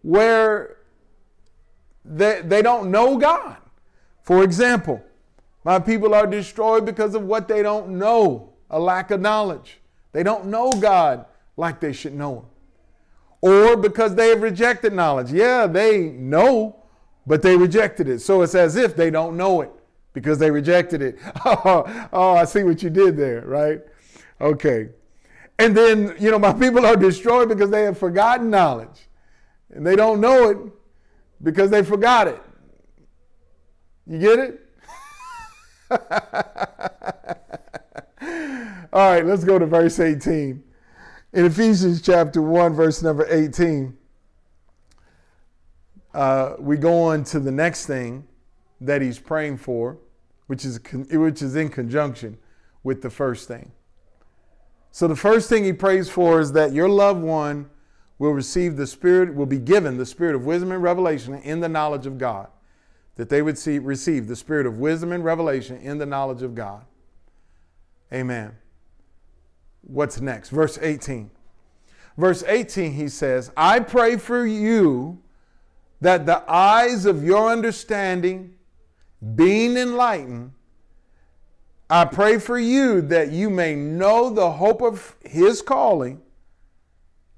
where 0.00 0.78
they, 2.04 2.40
they 2.40 2.62
don't 2.62 2.90
know 2.90 3.18
God. 3.18 3.58
For 4.22 4.42
example, 4.42 5.04
my 5.66 5.80
people 5.80 6.14
are 6.14 6.28
destroyed 6.28 6.86
because 6.86 7.16
of 7.16 7.24
what 7.24 7.48
they 7.48 7.60
don't 7.60 7.88
know, 7.88 8.52
a 8.70 8.78
lack 8.78 9.10
of 9.10 9.20
knowledge. 9.20 9.80
They 10.12 10.22
don't 10.22 10.46
know 10.46 10.70
God 10.70 11.26
like 11.56 11.80
they 11.80 11.92
should 11.92 12.14
know 12.14 12.36
Him. 12.36 12.44
Or 13.40 13.76
because 13.76 14.14
they 14.14 14.28
have 14.28 14.42
rejected 14.42 14.92
knowledge. 14.92 15.32
Yeah, 15.32 15.66
they 15.66 16.10
know, 16.10 16.84
but 17.26 17.42
they 17.42 17.56
rejected 17.56 18.08
it. 18.08 18.20
So 18.20 18.42
it's 18.42 18.54
as 18.54 18.76
if 18.76 18.94
they 18.94 19.10
don't 19.10 19.36
know 19.36 19.60
it 19.60 19.72
because 20.12 20.38
they 20.38 20.52
rejected 20.52 21.02
it. 21.02 21.18
Oh, 21.44 22.08
oh, 22.12 22.34
I 22.34 22.44
see 22.44 22.62
what 22.62 22.80
you 22.84 22.88
did 22.88 23.16
there, 23.16 23.40
right? 23.40 23.80
Okay. 24.40 24.90
And 25.58 25.76
then, 25.76 26.14
you 26.20 26.30
know, 26.30 26.38
my 26.38 26.52
people 26.52 26.86
are 26.86 26.94
destroyed 26.94 27.48
because 27.48 27.70
they 27.70 27.82
have 27.82 27.98
forgotten 27.98 28.50
knowledge. 28.50 29.08
And 29.70 29.84
they 29.84 29.96
don't 29.96 30.20
know 30.20 30.48
it 30.48 30.58
because 31.42 31.70
they 31.70 31.82
forgot 31.82 32.28
it. 32.28 32.40
You 34.06 34.20
get 34.20 34.38
it? 34.38 34.65
All 38.92 39.10
right, 39.10 39.24
let's 39.24 39.44
go 39.44 39.58
to 39.58 39.66
verse 39.66 40.00
18. 40.00 40.62
In 41.32 41.44
Ephesians 41.44 42.00
chapter 42.00 42.40
1, 42.40 42.74
verse 42.74 43.02
number 43.02 43.26
18, 43.28 43.96
uh, 46.14 46.54
we 46.58 46.76
go 46.76 47.02
on 47.02 47.24
to 47.24 47.38
the 47.38 47.52
next 47.52 47.86
thing 47.86 48.26
that 48.80 49.02
he's 49.02 49.18
praying 49.18 49.58
for, 49.58 49.98
which 50.46 50.64
is, 50.64 50.80
which 50.92 51.42
is 51.42 51.56
in 51.56 51.68
conjunction 51.68 52.38
with 52.82 53.02
the 53.02 53.10
first 53.10 53.46
thing. 53.48 53.70
So 54.90 55.06
the 55.06 55.16
first 55.16 55.48
thing 55.48 55.64
he 55.64 55.72
prays 55.72 56.08
for 56.08 56.40
is 56.40 56.52
that 56.52 56.72
your 56.72 56.88
loved 56.88 57.20
one 57.20 57.68
will 58.18 58.32
receive 58.32 58.76
the 58.76 58.86
spirit, 58.86 59.34
will 59.34 59.46
be 59.46 59.58
given 59.58 59.98
the 59.98 60.06
spirit 60.06 60.34
of 60.34 60.46
wisdom 60.46 60.72
and 60.72 60.82
revelation 60.82 61.34
in 61.34 61.60
the 61.60 61.68
knowledge 61.68 62.06
of 62.06 62.16
God. 62.16 62.48
That 63.16 63.28
they 63.28 63.42
would 63.42 63.58
see, 63.58 63.78
receive 63.78 64.28
the 64.28 64.36
spirit 64.36 64.66
of 64.66 64.78
wisdom 64.78 65.10
and 65.12 65.24
revelation 65.24 65.78
in 65.78 65.98
the 65.98 66.06
knowledge 66.06 66.42
of 66.42 66.54
God. 66.54 66.84
Amen. 68.12 68.56
What's 69.82 70.20
next? 70.20 70.50
Verse 70.50 70.78
18. 70.80 71.30
Verse 72.16 72.42
18, 72.46 72.92
he 72.92 73.08
says, 73.08 73.50
I 73.56 73.80
pray 73.80 74.16
for 74.16 74.46
you 74.46 75.22
that 76.00 76.26
the 76.26 76.42
eyes 76.50 77.04
of 77.04 77.24
your 77.24 77.50
understanding 77.50 78.54
being 79.34 79.76
enlightened, 79.76 80.52
I 81.88 82.04
pray 82.04 82.38
for 82.38 82.58
you 82.58 83.00
that 83.02 83.30
you 83.30 83.48
may 83.48 83.74
know 83.74 84.30
the 84.30 84.52
hope 84.52 84.82
of 84.82 85.16
his 85.24 85.62
calling, 85.62 86.20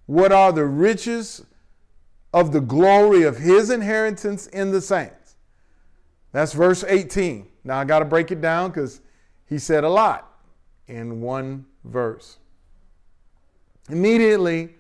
what 0.06 0.32
are 0.32 0.52
the 0.52 0.64
riches 0.64 1.44
of 2.32 2.52
the 2.52 2.60
glory 2.60 3.22
of 3.22 3.38
his 3.38 3.70
inheritance 3.70 4.46
in 4.46 4.70
the 4.70 4.80
saints. 4.80 5.14
That's 6.32 6.52
verse 6.52 6.84
18. 6.84 7.48
Now 7.64 7.78
I 7.78 7.84
got 7.84 8.00
to 8.00 8.04
break 8.04 8.30
it 8.30 8.40
down 8.40 8.70
because 8.70 9.00
he 9.46 9.58
said 9.58 9.84
a 9.84 9.88
lot 9.88 10.30
in 10.86 11.20
one 11.20 11.66
verse. 11.84 12.38
Immediately, 13.88 14.76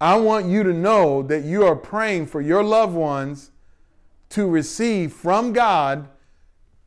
I 0.00 0.16
want 0.16 0.46
you 0.46 0.62
to 0.62 0.72
know 0.72 1.22
that 1.22 1.44
you 1.44 1.64
are 1.64 1.76
praying 1.76 2.26
for 2.26 2.40
your 2.40 2.62
loved 2.62 2.94
ones 2.94 3.50
to 4.30 4.46
receive 4.46 5.12
from 5.12 5.52
God 5.52 6.08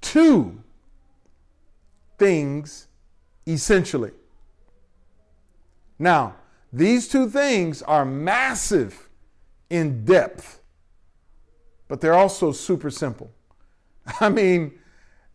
two 0.02 0.62
things 2.18 2.88
essentially. 3.48 4.12
Now, 5.98 6.36
these 6.72 7.08
two 7.08 7.28
things 7.28 7.82
are 7.82 8.06
massive 8.06 9.10
in 9.70 10.06
depth, 10.06 10.62
but 11.88 12.00
they're 12.00 12.14
also 12.14 12.52
super 12.52 12.92
simple. 12.92 13.32
I 14.20 14.30
mean, 14.30 14.74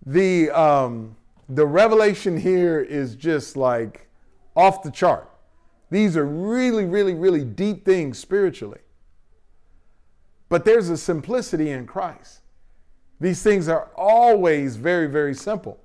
the 0.06 0.50
um, 0.50 1.16
the 1.48 1.66
revelation 1.66 2.38
here 2.38 2.80
is 2.80 3.14
just 3.14 3.56
like 3.56 4.08
off 4.56 4.82
the 4.82 4.90
chart. 4.90 5.30
These 5.90 6.16
are 6.16 6.24
really, 6.24 6.84
really, 6.84 7.14
really 7.14 7.44
deep 7.44 7.84
things 7.84 8.18
spiritually. 8.18 8.80
But 10.48 10.64
there's 10.64 10.88
a 10.88 10.96
simplicity 10.96 11.70
in 11.70 11.86
Christ. 11.86 12.40
These 13.20 13.42
things 13.42 13.68
are 13.68 13.90
always 13.96 14.76
very, 14.76 15.06
very 15.06 15.34
simple. 15.34 15.78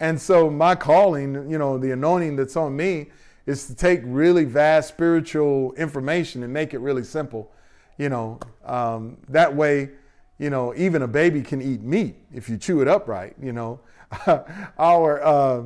And 0.00 0.20
so, 0.20 0.50
my 0.50 0.74
calling, 0.74 1.48
you 1.48 1.58
know, 1.58 1.78
the 1.78 1.92
anointing 1.92 2.36
that's 2.36 2.56
on 2.56 2.76
me 2.76 3.10
is 3.46 3.66
to 3.66 3.74
take 3.74 4.00
really 4.04 4.44
vast 4.44 4.88
spiritual 4.88 5.72
information 5.74 6.42
and 6.42 6.52
make 6.52 6.74
it 6.74 6.78
really 6.78 7.04
simple. 7.04 7.52
You 7.96 8.08
know, 8.08 8.40
um, 8.64 9.18
that 9.28 9.54
way, 9.54 9.90
you 10.38 10.50
know, 10.50 10.74
even 10.76 11.02
a 11.02 11.08
baby 11.08 11.42
can 11.42 11.62
eat 11.62 11.82
meat 11.82 12.16
if 12.32 12.48
you 12.48 12.56
chew 12.56 12.80
it 12.80 12.88
up 12.88 13.08
right. 13.08 13.34
You 13.40 13.52
know, 13.52 13.80
our 14.78 15.22
uh, 15.22 15.62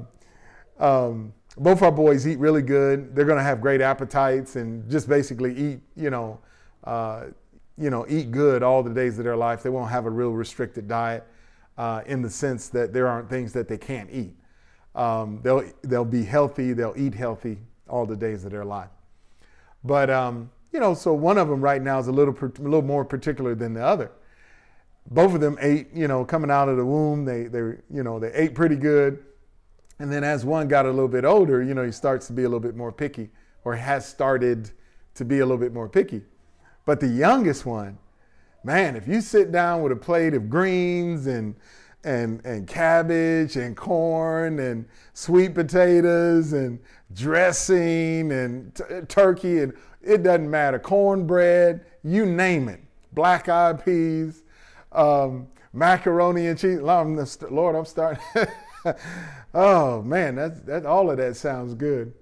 um, 0.78 1.32
both 1.56 1.82
our 1.82 1.92
boys 1.92 2.26
eat 2.26 2.38
really 2.38 2.62
good. 2.62 3.14
They're 3.14 3.24
going 3.24 3.38
to 3.38 3.44
have 3.44 3.60
great 3.60 3.80
appetites 3.80 4.56
and 4.56 4.88
just 4.90 5.08
basically 5.08 5.56
eat, 5.56 5.80
you 5.96 6.10
know, 6.10 6.40
uh, 6.84 7.26
you 7.76 7.90
know, 7.90 8.06
eat 8.08 8.30
good 8.30 8.62
all 8.62 8.82
the 8.82 8.92
days 8.92 9.18
of 9.18 9.24
their 9.24 9.36
life. 9.36 9.62
They 9.62 9.70
won't 9.70 9.90
have 9.90 10.06
a 10.06 10.10
real 10.10 10.32
restricted 10.32 10.88
diet 10.88 11.26
uh, 11.76 12.02
in 12.06 12.22
the 12.22 12.30
sense 12.30 12.68
that 12.70 12.92
there 12.92 13.08
aren't 13.08 13.28
things 13.30 13.52
that 13.52 13.68
they 13.68 13.78
can't 13.78 14.10
eat. 14.10 14.34
Um, 14.94 15.40
they'll 15.42 15.64
they'll 15.82 16.04
be 16.04 16.24
healthy. 16.24 16.72
They'll 16.72 16.94
eat 16.96 17.14
healthy 17.14 17.58
all 17.88 18.04
the 18.04 18.16
days 18.16 18.44
of 18.44 18.50
their 18.50 18.64
life. 18.64 18.90
But 19.84 20.10
um, 20.10 20.50
you 20.72 20.80
know, 20.80 20.94
so 20.94 21.12
one 21.12 21.38
of 21.38 21.48
them 21.48 21.60
right 21.60 21.80
now 21.80 21.98
is 21.98 22.08
a 22.08 22.12
little 22.12 22.36
a 22.36 22.62
little 22.62 22.82
more 22.82 23.04
particular 23.04 23.54
than 23.54 23.74
the 23.74 23.84
other. 23.84 24.10
Both 25.10 25.34
of 25.34 25.40
them 25.40 25.58
ate, 25.60 25.88
you 25.94 26.06
know, 26.06 26.24
coming 26.24 26.50
out 26.50 26.68
of 26.68 26.76
the 26.76 26.84
womb. 26.84 27.24
They 27.24 27.44
they 27.44 27.58
you 27.58 28.02
know 28.02 28.18
they 28.18 28.32
ate 28.32 28.54
pretty 28.54 28.76
good. 28.76 29.24
And 29.98 30.12
then 30.12 30.22
as 30.22 30.44
one 30.44 30.68
got 30.68 30.86
a 30.86 30.90
little 30.90 31.08
bit 31.08 31.24
older, 31.24 31.62
you 31.62 31.74
know, 31.74 31.82
he 31.82 31.90
starts 31.90 32.28
to 32.28 32.32
be 32.32 32.42
a 32.42 32.48
little 32.48 32.60
bit 32.60 32.76
more 32.76 32.92
picky 32.92 33.30
or 33.64 33.74
has 33.74 34.06
started 34.06 34.70
to 35.14 35.24
be 35.24 35.40
a 35.40 35.44
little 35.44 35.58
bit 35.58 35.72
more 35.72 35.88
picky. 35.88 36.22
But 36.84 37.00
the 37.00 37.08
youngest 37.08 37.66
one, 37.66 37.98
man, 38.62 38.94
if 38.94 39.08
you 39.08 39.20
sit 39.20 39.50
down 39.50 39.82
with 39.82 39.90
a 39.90 39.96
plate 39.96 40.34
of 40.34 40.48
greens 40.48 41.26
and 41.26 41.56
and 42.04 42.44
and 42.44 42.66
cabbage 42.66 43.56
and 43.56 43.76
corn 43.76 44.60
and 44.60 44.86
sweet 45.14 45.54
potatoes 45.54 46.52
and 46.52 46.78
dressing 47.12 48.30
and 48.30 48.74
t- 48.74 48.84
turkey 49.08 49.60
and 49.60 49.74
it 50.00 50.22
doesn't 50.22 50.48
matter 50.48 50.78
cornbread 50.78 51.84
you 52.04 52.24
name 52.24 52.68
it 52.68 52.80
black 53.12 53.48
eyed 53.48 53.84
peas 53.84 54.44
um, 54.92 55.46
macaroni 55.72 56.46
and 56.46 56.58
cheese 56.58 56.80
lord 56.80 57.76
i'm 57.76 57.84
starting 57.84 58.22
oh 59.54 60.02
man, 60.02 60.36
that's 60.36 60.60
that 60.62 60.86
all 60.86 61.10
of 61.10 61.16
that 61.18 61.36
sounds 61.36 61.74
good. 61.74 62.12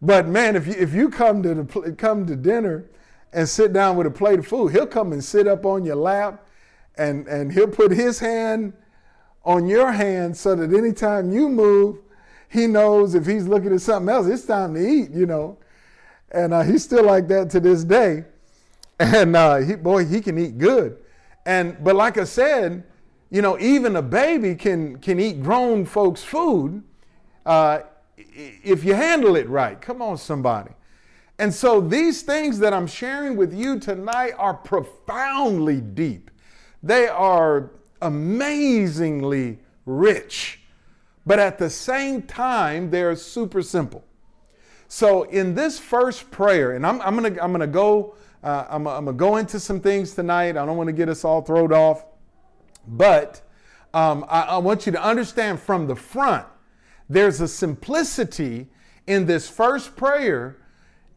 But 0.00 0.26
man, 0.26 0.56
if 0.56 0.66
you 0.66 0.74
if 0.74 0.92
you 0.92 1.08
come 1.08 1.42
to 1.42 1.54
the 1.54 1.92
come 1.92 2.26
to 2.26 2.36
dinner 2.36 2.86
and 3.32 3.48
sit 3.48 3.72
down 3.72 3.96
with 3.96 4.06
a 4.06 4.10
plate 4.10 4.38
of 4.38 4.46
food, 4.46 4.72
he'll 4.72 4.86
come 4.86 5.12
and 5.12 5.22
sit 5.22 5.46
up 5.46 5.64
on 5.66 5.84
your 5.84 5.96
lap, 5.96 6.46
and 6.96 7.26
and 7.26 7.52
he'll 7.52 7.68
put 7.68 7.90
his 7.90 8.18
hand 8.18 8.74
on 9.44 9.66
your 9.66 9.92
hand 9.92 10.36
so 10.36 10.54
that 10.54 10.72
anytime 10.72 11.30
you 11.30 11.48
move, 11.48 11.98
he 12.48 12.66
knows 12.66 13.14
if 13.14 13.26
he's 13.26 13.46
looking 13.46 13.72
at 13.72 13.80
something 13.80 14.14
else, 14.14 14.26
it's 14.26 14.44
time 14.44 14.74
to 14.74 14.80
eat. 14.86 15.10
You 15.10 15.26
know, 15.26 15.58
and 16.30 16.52
uh, 16.52 16.62
he's 16.62 16.84
still 16.84 17.04
like 17.04 17.28
that 17.28 17.50
to 17.50 17.60
this 17.60 17.84
day. 17.84 18.24
And 19.00 19.34
uh, 19.34 19.56
he 19.56 19.74
boy, 19.74 20.04
he 20.04 20.20
can 20.20 20.38
eat 20.38 20.56
good. 20.56 20.98
And 21.46 21.82
but 21.82 21.96
like 21.96 22.18
I 22.18 22.24
said, 22.24 22.84
you 23.30 23.42
know, 23.42 23.58
even 23.58 23.96
a 23.96 24.02
baby 24.02 24.54
can, 24.54 24.98
can 24.98 25.18
eat 25.18 25.42
grown 25.42 25.84
folks' 25.84 26.22
food 26.22 26.82
uh, 27.44 27.80
if 28.16 28.84
you 28.84 28.94
handle 28.94 29.36
it 29.36 29.48
right. 29.48 29.80
Come 29.80 30.00
on, 30.00 30.16
somebody. 30.18 30.70
And 31.38 31.52
so 31.52 31.80
these 31.80 32.22
things 32.22 32.58
that 32.60 32.72
I'm 32.72 32.86
sharing 32.86 33.36
with 33.36 33.52
you 33.52 33.80
tonight 33.80 34.34
are 34.38 34.54
profoundly 34.54 35.80
deep. 35.80 36.30
They 36.82 37.08
are 37.08 37.70
amazingly 38.00 39.58
rich, 39.84 40.60
but 41.26 41.38
at 41.38 41.58
the 41.58 41.70
same 41.70 42.22
time, 42.22 42.90
they're 42.90 43.16
super 43.16 43.62
simple. 43.62 44.04
So 44.86 45.24
in 45.24 45.54
this 45.54 45.78
first 45.78 46.30
prayer, 46.30 46.72
and 46.72 46.86
I'm, 46.86 47.00
I'm 47.00 47.16
gonna 47.16 47.36
I'm 47.42 47.50
gonna 47.50 47.66
go 47.66 48.14
uh, 48.44 48.66
I'm, 48.68 48.86
I'm, 48.86 49.06
gonna 49.06 49.16
go 49.16 49.38
into 49.38 49.58
some 49.58 49.80
things 49.80 50.14
tonight. 50.14 50.50
I 50.50 50.66
don't 50.66 50.76
want 50.76 50.88
to 50.88 50.92
get 50.92 51.08
us 51.08 51.24
all 51.24 51.40
thrown 51.40 51.72
off. 51.72 52.04
But 52.86 53.40
um, 53.94 54.26
I, 54.28 54.42
I 54.42 54.58
want 54.58 54.84
you 54.84 54.92
to 54.92 55.02
understand 55.02 55.58
from 55.58 55.86
the 55.86 55.96
front, 55.96 56.46
there's 57.08 57.40
a 57.40 57.48
simplicity 57.48 58.68
in 59.06 59.24
this 59.24 59.48
first 59.48 59.96
prayer 59.96 60.58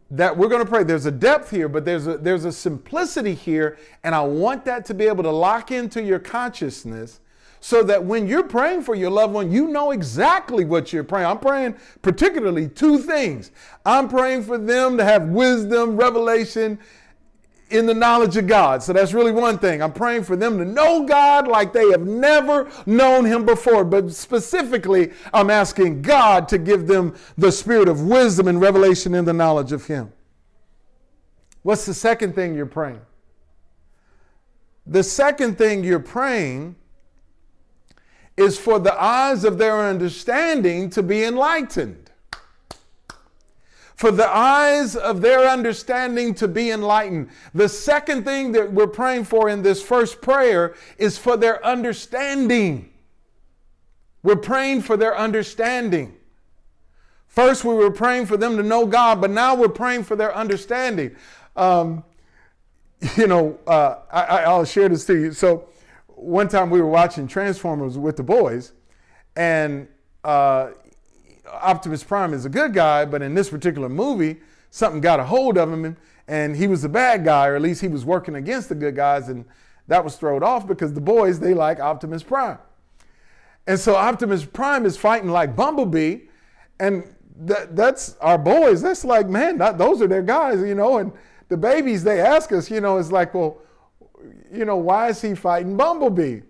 that 0.09 0.37
we're 0.37 0.47
going 0.47 0.63
to 0.63 0.69
pray. 0.69 0.83
There's 0.83 1.05
a 1.05 1.11
depth 1.11 1.51
here, 1.51 1.67
but 1.67 1.83
there's 1.83 2.07
a, 2.07 2.17
there's 2.17 2.45
a 2.45 2.51
simplicity 2.51 3.33
here, 3.33 3.77
and 4.03 4.15
I 4.15 4.21
want 4.21 4.63
that 4.65 4.85
to 4.85 4.93
be 4.93 5.05
able 5.05 5.23
to 5.23 5.31
lock 5.31 5.69
into 5.69 6.01
your 6.01 6.19
consciousness 6.19 7.19
so 7.59 7.83
that 7.83 8.03
when 8.03 8.27
you're 8.27 8.43
praying 8.43 8.83
for 8.83 8.95
your 8.95 9.09
loved 9.09 9.33
one, 9.33 9.51
you 9.51 9.67
know 9.67 9.91
exactly 9.91 10.63
what 10.63 10.93
you're 10.93 11.03
praying. 11.03 11.25
I'm 11.25 11.39
praying 11.39 11.75
particularly 12.01 12.69
two 12.69 12.99
things. 12.99 13.51
I'm 13.85 14.07
praying 14.07 14.43
for 14.43 14.57
them 14.57 14.97
to 14.97 15.03
have 15.03 15.23
wisdom, 15.29 15.97
revelation, 15.97 16.79
in 17.69 17.85
the 17.85 17.93
knowledge 17.93 18.37
of 18.37 18.47
God. 18.47 18.81
So 18.81 18.93
that's 18.93 19.13
really 19.13 19.31
one 19.31 19.57
thing. 19.57 19.81
I'm 19.81 19.91
praying 19.91 20.23
for 20.23 20.35
them 20.35 20.57
to 20.57 20.65
know 20.65 21.05
God 21.05 21.47
like 21.47 21.73
they 21.73 21.89
have 21.91 22.05
never 22.05 22.69
known 22.85 23.25
Him 23.25 23.45
before. 23.45 23.83
But 23.83 24.11
specifically, 24.13 25.11
I'm 25.33 25.49
asking 25.49 26.01
God 26.01 26.47
to 26.49 26.57
give 26.57 26.87
them 26.87 27.15
the 27.37 27.51
spirit 27.51 27.89
of 27.89 28.01
wisdom 28.01 28.47
and 28.47 28.61
revelation 28.61 29.13
in 29.13 29.25
the 29.25 29.33
knowledge 29.33 29.71
of 29.71 29.85
Him. 29.85 30.11
What's 31.63 31.85
the 31.85 31.93
second 31.93 32.33
thing 32.35 32.55
you're 32.55 32.65
praying? 32.65 33.01
The 34.85 35.03
second 35.03 35.57
thing 35.57 35.83
you're 35.83 35.99
praying 35.99 36.75
is 38.37 38.57
for 38.57 38.79
the 38.79 38.93
eyes 39.01 39.43
of 39.43 39.57
their 39.57 39.81
understanding 39.81 40.89
to 40.91 41.03
be 41.03 41.25
enlightened 41.25 42.06
for 43.97 44.11
the 44.11 44.29
eyes 44.29 44.95
of 44.95 45.21
their 45.21 45.49
understanding 45.49 46.35
to 46.35 46.47
be 46.47 46.69
enlightened. 46.69 47.29
The 47.55 47.67
second 47.67 48.25
thing 48.25 48.51
that 48.51 48.71
we're 48.71 48.85
praying 48.85 49.23
for 49.23 49.49
in 49.49 49.63
this 49.63 49.81
first 49.81 50.21
prayer 50.21 50.75
is 50.99 51.17
for 51.17 51.35
their 51.35 51.65
understanding. 51.65 52.91
We're 54.21 54.35
praying 54.35 54.83
for 54.83 54.97
their 54.97 55.17
understanding. 55.17 56.15
First, 57.25 57.65
we 57.65 57.73
were 57.73 57.89
praying 57.89 58.27
for 58.27 58.37
them 58.37 58.55
to 58.57 58.63
know 58.63 58.85
God, 58.85 59.19
but 59.19 59.31
now 59.31 59.55
we're 59.55 59.67
praying 59.67 60.03
for 60.03 60.15
their 60.15 60.33
understanding. 60.35 61.15
Um, 61.55 62.03
you 63.17 63.25
know, 63.25 63.59
uh, 63.65 63.95
I, 64.11 64.55
will 64.55 64.65
share 64.65 64.89
this 64.89 65.05
to 65.05 65.15
you. 65.15 65.33
So, 65.33 65.69
one 66.07 66.47
time 66.47 66.69
we 66.69 66.81
were 66.81 66.89
watching 66.89 67.27
Transformers 67.27 67.97
with 67.97 68.15
the 68.15 68.23
boys, 68.23 68.73
and 69.35 69.87
uh, 70.23 70.69
Optimus 71.51 72.03
Prime 72.03 72.33
is 72.33 72.45
a 72.45 72.49
good 72.49 72.73
guy, 72.73 73.05
but 73.05 73.21
in 73.21 73.33
this 73.33 73.49
particular 73.49 73.89
movie, 73.89 74.37
something 74.69 75.01
got 75.01 75.19
a 75.19 75.23
hold 75.23 75.57
of 75.57 75.71
him, 75.71 75.97
and, 76.27 76.55
he 76.55 76.67
was 76.67 76.81
the 76.81 76.89
bad 76.89 77.23
guy, 77.23 77.47
or 77.47 77.55
at 77.55 77.61
least 77.61 77.81
he 77.81 77.87
was 77.87 78.03
working 78.03 78.35
against 78.35 78.69
the 78.69 78.75
good 78.75 78.95
guys, 78.95 79.29
and 79.29 79.45
that 79.87 80.03
was 80.03 80.17
thrown 80.17 80.43
off 80.43 80.67
because 80.67 80.93
the 80.93 81.01
boys 81.01 81.39
they 81.39 81.53
like 81.53 81.79
Optimus 81.79 82.23
Prime, 82.23 82.57
and 83.65 83.79
so 83.79 83.95
Optimus 83.95 84.45
Prime 84.45 84.85
is 84.85 84.97
fighting 84.97 85.29
like 85.29 85.55
Bumblebee, 85.55 86.19
and 86.79 87.03
that, 87.39 87.75
that's 87.75 88.17
our 88.19 88.37
boys. 88.37 88.81
That's 88.81 89.05
like 89.05 89.29
man, 89.29 89.57
that, 89.59 89.77
those 89.77 90.01
are 90.01 90.07
their 90.07 90.23
guys, 90.23 90.59
you 90.59 90.75
know, 90.75 90.97
and 90.97 91.11
the 91.49 91.57
babies 91.57 92.03
they 92.03 92.19
ask 92.19 92.51
us, 92.51 92.69
you 92.69 92.81
know, 92.81 92.97
it's 92.97 93.11
like, 93.11 93.33
well, 93.33 93.59
you 94.51 94.65
know, 94.65 94.77
why 94.77 95.09
is 95.09 95.21
he 95.21 95.35
fighting 95.35 95.77
Bumblebee? 95.77 96.41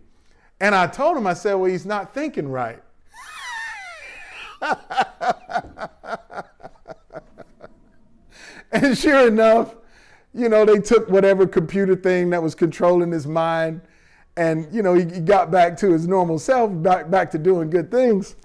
And 0.60 0.74
I 0.74 0.88
told 0.88 1.18
him, 1.18 1.28
I 1.28 1.34
said, 1.34 1.54
well, 1.56 1.70
he's 1.70 1.86
not 1.86 2.14
thinking 2.14 2.48
right. 2.48 2.82
and 8.72 8.98
sure 8.98 9.28
enough, 9.28 9.76
you 10.34 10.50
know, 10.50 10.66
they 10.66 10.80
took 10.80 11.10
whatever 11.10 11.48
computer 11.48 11.96
thing 11.96 12.30
that 12.32 12.42
was 12.42 12.56
controlling 12.56 13.12
his 13.12 13.28
mind, 13.28 13.82
and 14.36 14.68
you 14.72 14.84
know, 14.84 14.94
he, 14.94 15.06
he 15.06 15.20
got 15.20 15.52
back 15.52 15.78
to 15.78 15.92
his 15.92 16.08
normal 16.08 16.40
self, 16.40 16.72
back 16.84 17.10
back 17.10 17.32
to 17.32 17.38
doing 17.38 17.70
good 17.70 17.90
things. 17.90 18.36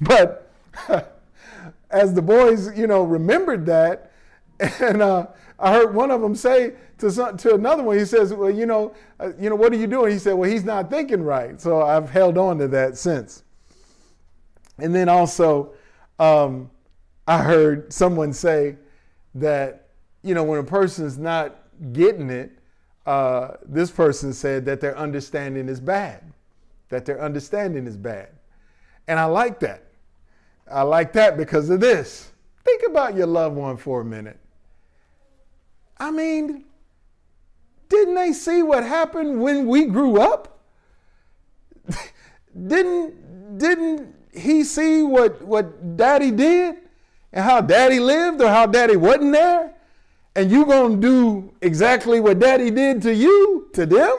But 0.00 0.50
as 1.90 2.14
the 2.14 2.22
boys, 2.22 2.76
you 2.78 2.86
know, 2.86 3.02
remembered 3.02 3.66
that, 3.66 4.12
and 4.80 5.02
uh, 5.02 5.26
I 5.58 5.72
heard 5.72 5.94
one 5.94 6.10
of 6.10 6.20
them 6.20 6.34
say 6.34 6.74
to 6.98 7.10
some, 7.10 7.36
to 7.38 7.54
another 7.54 7.82
one, 7.82 7.98
he 7.98 8.04
says, 8.04 8.32
"Well, 8.32 8.50
you 8.50 8.66
know, 8.66 8.94
uh, 9.18 9.32
you 9.38 9.50
know, 9.50 9.56
what 9.56 9.72
are 9.72 9.76
you 9.76 9.86
doing?" 9.86 10.12
He 10.12 10.18
said, 10.18 10.34
"Well, 10.34 10.50
he's 10.50 10.64
not 10.64 10.90
thinking 10.90 11.22
right." 11.22 11.60
So 11.60 11.82
I've 11.82 12.10
held 12.10 12.38
on 12.38 12.58
to 12.58 12.68
that 12.68 12.96
since. 12.96 13.41
And 14.82 14.92
then 14.92 15.08
also, 15.08 15.74
um, 16.18 16.68
I 17.28 17.38
heard 17.38 17.92
someone 17.92 18.32
say 18.32 18.76
that, 19.36 19.90
you 20.22 20.34
know, 20.34 20.42
when 20.42 20.58
a 20.58 20.64
person 20.64 21.06
is 21.06 21.18
not 21.18 21.56
getting 21.92 22.30
it, 22.30 22.50
uh, 23.06 23.52
this 23.64 23.92
person 23.92 24.32
said 24.32 24.64
that 24.64 24.80
their 24.80 24.98
understanding 24.98 25.68
is 25.68 25.78
bad, 25.78 26.24
that 26.88 27.06
their 27.06 27.22
understanding 27.22 27.86
is 27.86 27.96
bad. 27.96 28.30
And 29.06 29.20
I 29.20 29.26
like 29.26 29.60
that. 29.60 29.84
I 30.68 30.82
like 30.82 31.12
that 31.12 31.36
because 31.36 31.70
of 31.70 31.78
this. 31.78 32.32
Think 32.64 32.82
about 32.88 33.14
your 33.14 33.28
loved 33.28 33.54
one 33.54 33.76
for 33.76 34.00
a 34.00 34.04
minute. 34.04 34.38
I 35.96 36.10
mean, 36.10 36.64
didn't 37.88 38.16
they 38.16 38.32
see 38.32 38.64
what 38.64 38.82
happened 38.82 39.40
when 39.40 39.68
we 39.68 39.86
grew 39.86 40.20
up? 40.20 40.58
didn't 42.66 43.58
didn't 43.58 44.21
he 44.32 44.64
see 44.64 45.02
what, 45.02 45.42
what 45.42 45.96
daddy 45.96 46.30
did 46.30 46.76
and 47.32 47.44
how 47.44 47.60
daddy 47.60 48.00
lived 48.00 48.40
or 48.40 48.48
how 48.48 48.66
daddy 48.66 48.96
wasn't 48.96 49.32
there? 49.32 49.74
And 50.34 50.50
you 50.50 50.64
gonna 50.64 50.96
do 50.96 51.52
exactly 51.60 52.18
what 52.18 52.38
daddy 52.38 52.70
did 52.70 53.02
to 53.02 53.14
you, 53.14 53.68
to 53.74 53.84
them? 53.84 54.16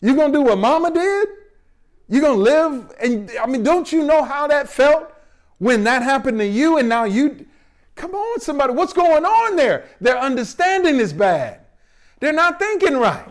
You 0.00 0.16
gonna 0.16 0.32
do 0.32 0.42
what 0.42 0.58
mama 0.58 0.90
did? 0.90 1.28
You 2.08 2.20
gonna 2.20 2.34
live 2.34 2.92
and 3.00 3.30
I 3.40 3.46
mean, 3.46 3.62
don't 3.62 3.90
you 3.92 4.04
know 4.04 4.24
how 4.24 4.48
that 4.48 4.68
felt 4.68 5.12
when 5.58 5.84
that 5.84 6.02
happened 6.02 6.38
to 6.40 6.46
you 6.46 6.78
and 6.78 6.88
now 6.88 7.04
you 7.04 7.46
come 7.94 8.14
on, 8.14 8.40
somebody, 8.40 8.72
what's 8.72 8.92
going 8.92 9.24
on 9.24 9.54
there? 9.54 9.86
Their 10.00 10.18
understanding 10.18 10.96
is 10.96 11.12
bad. 11.12 11.60
They're 12.18 12.32
not 12.32 12.58
thinking 12.58 12.96
right. 12.96 13.24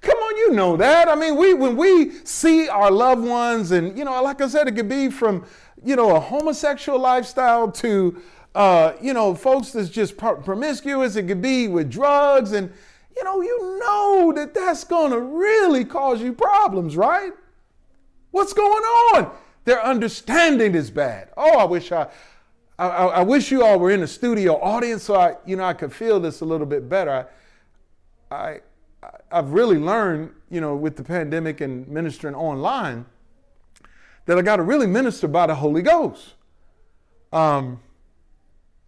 Come 0.00 0.16
on, 0.16 0.36
you 0.36 0.50
know 0.52 0.76
that. 0.76 1.08
I 1.08 1.14
mean, 1.14 1.36
we 1.36 1.54
when 1.54 1.76
we 1.76 2.12
see 2.24 2.68
our 2.68 2.90
loved 2.90 3.24
ones, 3.24 3.70
and 3.70 3.96
you 3.98 4.04
know, 4.04 4.22
like 4.22 4.40
I 4.40 4.48
said, 4.48 4.68
it 4.68 4.76
could 4.76 4.88
be 4.88 5.10
from 5.10 5.44
you 5.84 5.96
know 5.96 6.16
a 6.16 6.20
homosexual 6.20 6.98
lifestyle 6.98 7.70
to 7.72 8.20
uh, 8.54 8.94
you 9.00 9.12
know 9.12 9.34
folks 9.34 9.72
that's 9.72 9.90
just 9.90 10.16
promiscuous. 10.16 11.16
It 11.16 11.24
could 11.24 11.42
be 11.42 11.68
with 11.68 11.90
drugs, 11.90 12.52
and 12.52 12.72
you 13.16 13.24
know, 13.24 13.42
you 13.42 13.78
know 13.78 14.32
that 14.34 14.54
that's 14.54 14.84
going 14.84 15.10
to 15.12 15.20
really 15.20 15.84
cause 15.84 16.22
you 16.22 16.32
problems, 16.32 16.96
right? 16.96 17.32
What's 18.30 18.52
going 18.52 18.82
on? 18.82 19.36
Their 19.64 19.84
understanding 19.84 20.74
is 20.74 20.90
bad. 20.90 21.28
Oh, 21.36 21.58
I 21.58 21.64
wish 21.64 21.92
I, 21.92 22.08
I, 22.78 22.86
I 22.86 23.22
wish 23.22 23.50
you 23.50 23.64
all 23.64 23.78
were 23.78 23.90
in 23.90 24.00
the 24.00 24.06
studio 24.06 24.58
audience 24.60 25.02
so 25.02 25.16
I, 25.16 25.36
you 25.44 25.56
know, 25.56 25.64
I 25.64 25.74
could 25.74 25.92
feel 25.92 26.18
this 26.18 26.40
a 26.40 26.44
little 26.44 26.66
bit 26.66 26.88
better. 26.88 27.28
I, 28.30 28.34
I 28.34 28.60
I've 29.30 29.52
really 29.52 29.78
learned, 29.78 30.32
you 30.50 30.60
know, 30.60 30.74
with 30.76 30.96
the 30.96 31.04
pandemic 31.04 31.60
and 31.60 31.88
ministering 31.88 32.34
online, 32.34 33.06
that 34.26 34.38
I 34.38 34.42
got 34.42 34.56
to 34.56 34.62
really 34.62 34.86
minister 34.86 35.28
by 35.28 35.46
the 35.46 35.54
Holy 35.54 35.82
Ghost. 35.82 36.34
Um, 37.32 37.80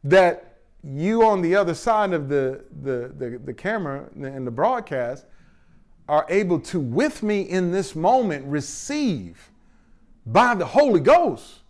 that 0.04 0.58
you 0.82 1.24
on 1.24 1.42
the 1.42 1.54
other 1.54 1.74
side 1.74 2.12
of 2.12 2.28
the, 2.28 2.64
the, 2.82 3.12
the, 3.16 3.38
the 3.44 3.54
camera 3.54 4.08
and 4.16 4.46
the 4.46 4.50
broadcast 4.50 5.26
are 6.08 6.26
able 6.28 6.58
to, 6.58 6.80
with 6.80 7.22
me 7.22 7.42
in 7.42 7.70
this 7.70 7.94
moment, 7.94 8.44
receive 8.46 9.50
by 10.26 10.54
the 10.54 10.66
Holy 10.66 11.00
Ghost 11.00 11.60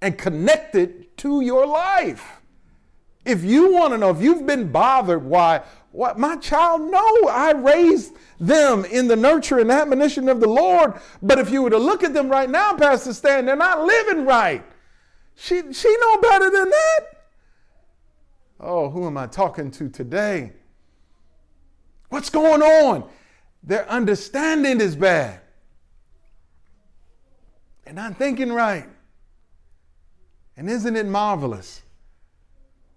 and 0.00 0.16
connect 0.16 0.74
it 0.74 1.16
to 1.18 1.40
your 1.40 1.66
life. 1.66 2.37
If 3.28 3.44
you 3.44 3.74
want 3.74 3.92
to 3.92 3.98
know, 3.98 4.08
if 4.08 4.22
you've 4.22 4.46
been 4.46 4.72
bothered 4.72 5.22
why 5.22 5.60
what 5.92 6.18
my 6.18 6.36
child, 6.36 6.90
no, 6.90 7.28
I 7.28 7.52
raised 7.52 8.14
them 8.40 8.86
in 8.86 9.06
the 9.06 9.16
nurture 9.16 9.58
and 9.58 9.70
admonition 9.70 10.30
of 10.30 10.40
the 10.40 10.48
Lord. 10.48 10.94
But 11.22 11.38
if 11.38 11.50
you 11.50 11.62
were 11.62 11.70
to 11.70 11.78
look 11.78 12.02
at 12.02 12.14
them 12.14 12.30
right 12.30 12.48
now, 12.48 12.74
Pastor 12.74 13.12
Stan, 13.12 13.44
they're 13.44 13.54
not 13.54 13.84
living 13.84 14.24
right. 14.24 14.64
She 15.34 15.72
she 15.74 15.96
know 16.00 16.20
better 16.22 16.50
than 16.50 16.70
that. 16.70 17.00
Oh, 18.60 18.88
who 18.88 19.06
am 19.06 19.18
I 19.18 19.26
talking 19.26 19.70
to 19.72 19.90
today? 19.90 20.54
What's 22.08 22.30
going 22.30 22.62
on? 22.62 23.10
Their 23.62 23.86
understanding 23.90 24.80
is 24.80 24.96
bad. 24.96 25.40
They're 27.84 27.92
not 27.92 28.16
thinking 28.16 28.54
right. 28.54 28.88
And 30.56 30.70
isn't 30.70 30.96
it 30.96 31.04
marvelous 31.04 31.82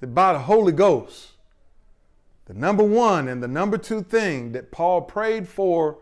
that 0.01 0.13
by 0.13 0.33
the 0.33 0.39
Holy 0.39 0.73
Ghost, 0.73 1.29
the 2.45 2.53
number 2.53 2.83
one 2.83 3.29
and 3.29 3.41
the 3.41 3.47
number 3.47 3.77
two 3.77 4.03
thing 4.03 4.51
that 4.51 4.71
Paul 4.71 5.01
prayed 5.01 5.47
for 5.47 5.97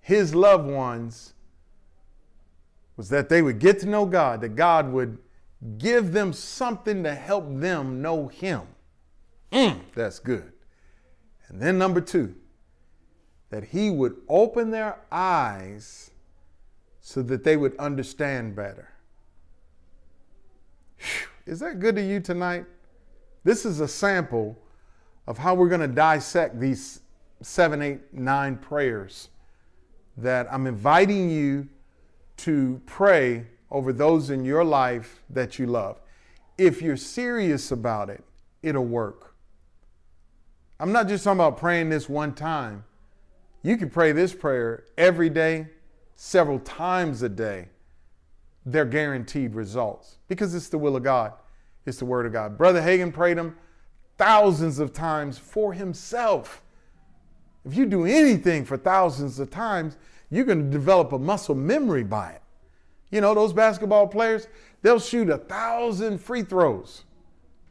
his 0.00 0.34
loved 0.34 0.70
ones 0.70 1.34
was 2.96 3.08
that 3.08 3.28
they 3.28 3.42
would 3.42 3.58
get 3.58 3.80
to 3.80 3.86
know 3.86 4.06
God, 4.06 4.40
that 4.40 4.54
God 4.56 4.92
would 4.92 5.18
give 5.78 6.12
them 6.12 6.32
something 6.32 7.02
to 7.02 7.14
help 7.14 7.44
them 7.48 8.00
know 8.00 8.28
Him. 8.28 8.62
Mm, 9.52 9.80
that's 9.96 10.20
good. 10.20 10.52
And 11.48 11.60
then 11.60 11.78
number 11.78 12.00
two, 12.00 12.36
that 13.50 13.64
He 13.64 13.90
would 13.90 14.16
open 14.28 14.70
their 14.70 15.00
eyes 15.10 16.12
so 17.00 17.20
that 17.22 17.44
they 17.44 17.56
would 17.56 17.76
understand 17.76 18.54
better. 18.54 18.90
Whew. 20.98 21.52
Is 21.52 21.58
that 21.58 21.80
good 21.80 21.96
to 21.96 22.02
you 22.02 22.20
tonight? 22.20 22.64
This 23.46 23.64
is 23.64 23.78
a 23.78 23.86
sample 23.86 24.58
of 25.28 25.38
how 25.38 25.54
we're 25.54 25.68
going 25.68 25.80
to 25.80 25.86
dissect 25.86 26.58
these 26.58 26.98
seven, 27.42 27.80
eight, 27.80 28.12
nine 28.12 28.56
prayers 28.56 29.28
that 30.16 30.52
I'm 30.52 30.66
inviting 30.66 31.30
you 31.30 31.68
to 32.38 32.82
pray 32.86 33.46
over 33.70 33.92
those 33.92 34.30
in 34.30 34.44
your 34.44 34.64
life 34.64 35.22
that 35.30 35.60
you 35.60 35.68
love. 35.68 36.00
If 36.58 36.82
you're 36.82 36.96
serious 36.96 37.70
about 37.70 38.10
it, 38.10 38.24
it'll 38.64 38.84
work. 38.84 39.36
I'm 40.80 40.90
not 40.90 41.06
just 41.06 41.22
talking 41.22 41.38
about 41.38 41.56
praying 41.56 41.88
this 41.88 42.08
one 42.08 42.34
time. 42.34 42.82
You 43.62 43.76
can 43.76 43.90
pray 43.90 44.10
this 44.10 44.34
prayer 44.34 44.86
every 44.98 45.30
day, 45.30 45.68
several 46.16 46.58
times 46.58 47.22
a 47.22 47.28
day. 47.28 47.68
They're 48.64 48.84
guaranteed 48.84 49.54
results 49.54 50.16
because 50.26 50.52
it's 50.52 50.68
the 50.68 50.78
will 50.78 50.96
of 50.96 51.04
God, 51.04 51.34
it's 51.86 51.98
the 51.98 52.04
Word 52.04 52.26
of 52.26 52.32
God. 52.32 52.58
Brother 52.58 52.80
Hagin 52.82 53.12
prayed 53.12 53.38
them 53.38 53.56
thousands 54.18 54.78
of 54.78 54.92
times 54.92 55.38
for 55.38 55.72
himself. 55.72 56.62
If 57.64 57.76
you 57.76 57.86
do 57.86 58.04
anything 58.04 58.64
for 58.64 58.76
thousands 58.76 59.38
of 59.38 59.50
times, 59.50 59.96
you're 60.30 60.44
going 60.44 60.64
to 60.64 60.70
develop 60.70 61.12
a 61.12 61.18
muscle 61.18 61.54
memory 61.54 62.04
by 62.04 62.30
it. 62.30 62.42
You 63.10 63.20
know, 63.20 63.34
those 63.34 63.52
basketball 63.52 64.08
players, 64.08 64.48
they'll 64.82 65.00
shoot 65.00 65.30
a 65.30 65.38
thousand 65.38 66.18
free 66.18 66.42
throws 66.42 67.04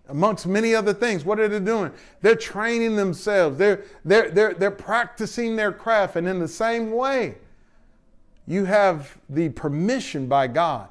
amongst 0.08 0.48
many 0.48 0.76
other 0.76 0.94
things. 0.94 1.26
What 1.26 1.40
are 1.40 1.48
they 1.48 1.60
doing? 1.60 1.92
They're 2.22 2.36
training 2.36 2.96
themselves, 2.96 3.58
they're, 3.58 3.84
they're, 4.04 4.30
they're, 4.32 4.54
they're 4.54 4.72
practicing 4.72 5.56
their 5.56 5.72
craft. 5.72 6.16
And 6.16 6.28
in 6.28 6.40
the 6.40 6.48
same 6.48 6.92
way, 6.92 7.36
you 8.48 8.66
have 8.66 9.18
the 9.30 9.50
permission 9.50 10.28
by 10.28 10.48
God 10.48 10.90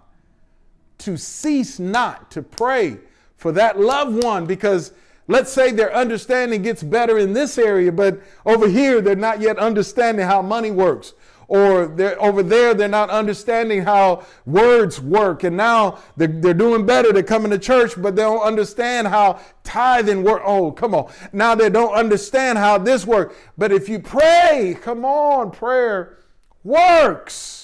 to 0.99 1.17
cease 1.17 1.79
not 1.79 2.31
to 2.33 2.43
pray 2.43 2.99
for 3.37 3.53
that 3.53 3.79
loved 3.79 4.23
one 4.23 4.47
because 4.47 4.93
let's 5.29 5.53
say 5.53 5.71
their 5.71 5.95
understanding 5.95 6.63
gets 6.63 6.83
better 6.83 7.19
in 7.19 7.33
this 7.33 7.59
area, 7.59 7.93
but 7.93 8.21
over 8.47 8.69
here 8.69 9.01
they're 9.01 9.17
not 9.17 9.41
yet 9.41 9.59
understanding 9.59 10.27
how 10.27 10.43
money 10.43 10.71
works. 10.71 11.15
Or 11.47 11.87
they're 11.87 12.21
over 12.23 12.43
there 12.43 12.73
they're 12.73 12.89
not 12.89 13.11
understanding 13.11 13.83
how 13.83 14.25
words 14.47 15.01
work. 15.01 15.45
And 15.45 15.57
now 15.57 15.99
they're, 16.17 16.29
they're 16.29 16.55
doing 16.55 16.87
better. 16.87 17.13
They're 17.13 17.23
coming 17.23 17.51
to 17.51 17.59
church 17.59 17.93
but 18.01 18.17
they 18.17 18.23
don't 18.23 18.41
understand 18.43 19.09
how 19.09 19.41
tithing 19.63 20.25
work. 20.25 20.43
Oh 20.45 20.73
come 20.73 20.95
on. 20.95 21.13
Now 21.33 21.55
they 21.55 21.69
don't 21.69 21.93
understand 21.93 22.57
how 22.57 22.79
this 22.79 23.07
works. 23.07 23.37
But 23.59 23.73
if 23.73 23.89
you 23.89 23.99
pray 23.99 24.77
come 24.81 25.05
on 25.05 25.51
prayer 25.51 26.19
works 26.63 27.64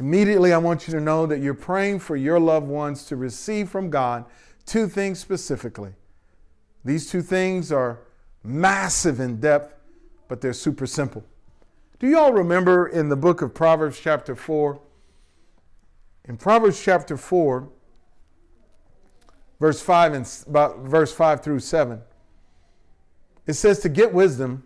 immediately 0.00 0.52
i 0.52 0.58
want 0.58 0.88
you 0.88 0.92
to 0.92 1.00
know 1.00 1.26
that 1.26 1.38
you're 1.40 1.54
praying 1.54 2.00
for 2.00 2.16
your 2.16 2.40
loved 2.40 2.66
ones 2.66 3.04
to 3.04 3.14
receive 3.14 3.68
from 3.68 3.88
god 3.90 4.24
two 4.66 4.88
things 4.88 5.20
specifically 5.20 5.92
these 6.84 7.08
two 7.08 7.22
things 7.22 7.70
are 7.70 8.00
massive 8.42 9.20
in 9.20 9.38
depth 9.38 9.76
but 10.30 10.40
they're 10.40 10.52
super 10.52 10.86
simple. 10.86 11.24
Do 11.98 12.06
you 12.06 12.16
all 12.16 12.32
remember 12.32 12.86
in 12.86 13.08
the 13.08 13.16
book 13.16 13.42
of 13.42 13.52
Proverbs, 13.52 13.98
chapter 14.00 14.36
4? 14.36 14.80
In 16.26 16.36
Proverbs 16.36 16.80
chapter 16.80 17.16
4, 17.16 17.68
verse 19.58 19.82
5 19.82 20.12
and 20.12 20.26
verse 20.88 21.12
5 21.12 21.42
through 21.42 21.58
7, 21.58 22.00
it 23.48 23.54
says 23.54 23.80
to 23.80 23.88
get 23.88 24.14
wisdom, 24.14 24.62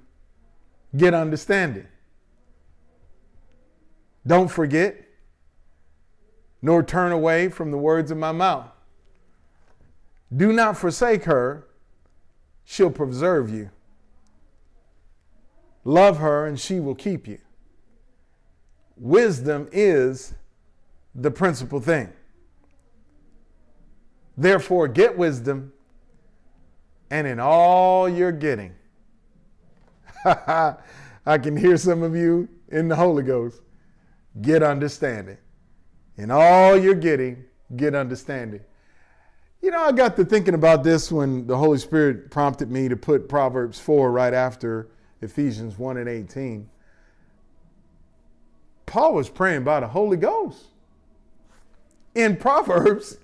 get 0.95 1.15
understanding. 1.15 1.89
Don't 4.27 4.49
forget, 4.49 5.04
nor 6.65 6.83
turn 6.83 7.13
away 7.13 7.47
from 7.47 7.71
the 7.71 7.77
words 7.77 8.11
of 8.11 8.17
my 8.17 8.33
mouth. 8.33 8.67
Do 10.35 10.51
not 10.51 10.79
forsake 10.79 11.25
her, 11.25 11.67
she'll 12.65 12.91
preserve 12.91 13.51
you. 13.51 13.69
Love 15.85 16.17
her 16.21 16.47
and 16.47 16.59
she 16.59 16.81
will 16.81 16.95
keep 16.95 17.29
you. 17.29 17.39
Wisdom 18.97 19.69
is 19.73 20.33
the 21.15 21.31
principal 21.31 21.81
thing. 21.81 22.11
Therefore, 24.35 24.89
get 24.89 25.19
wisdom, 25.19 25.71
and 27.11 27.27
in 27.27 27.39
all 27.39 28.09
you're 28.09 28.33
getting, 28.33 28.75
I 30.25 31.39
can 31.43 31.59
hear 31.59 31.77
some 31.77 32.03
of 32.03 32.17
you 32.17 32.49
in 32.69 32.89
the 32.89 32.97
Holy 32.97 33.23
Ghost 33.23 33.61
get 34.41 34.63
understanding. 34.63 35.37
In 36.17 36.31
all 36.31 36.77
you're 36.77 36.95
getting, 36.95 37.45
get 37.77 37.95
understanding. 37.95 38.61
You 39.61 39.71
know, 39.71 39.83
I 39.83 39.93
got 39.93 40.17
to 40.17 40.25
thinking 40.25 40.55
about 40.55 40.85
this 40.85 41.11
when 41.11 41.47
the 41.47 41.57
Holy 41.57 41.79
Spirit 41.79 42.31
prompted 42.31 42.71
me 42.71 42.89
to 42.89 42.97
put 42.97 43.29
Proverbs 43.29 43.81
4 43.81 44.13
right 44.13 44.35
after 44.35 44.89
Ephesians 45.23 45.79
1 45.79 45.97
and 45.97 46.09
18. 46.09 46.69
Paul 48.85 49.15
was 49.15 49.29
praying 49.29 49.65
by 49.65 49.81
the 49.81 49.89
Holy 49.89 50.19
Ghost. 50.19 50.67
In 52.15 52.37
Proverbs, 52.37 53.17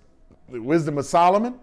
the 0.48 0.60
wisdom 0.60 0.98
of 0.98 1.04
Solomon, 1.04 1.60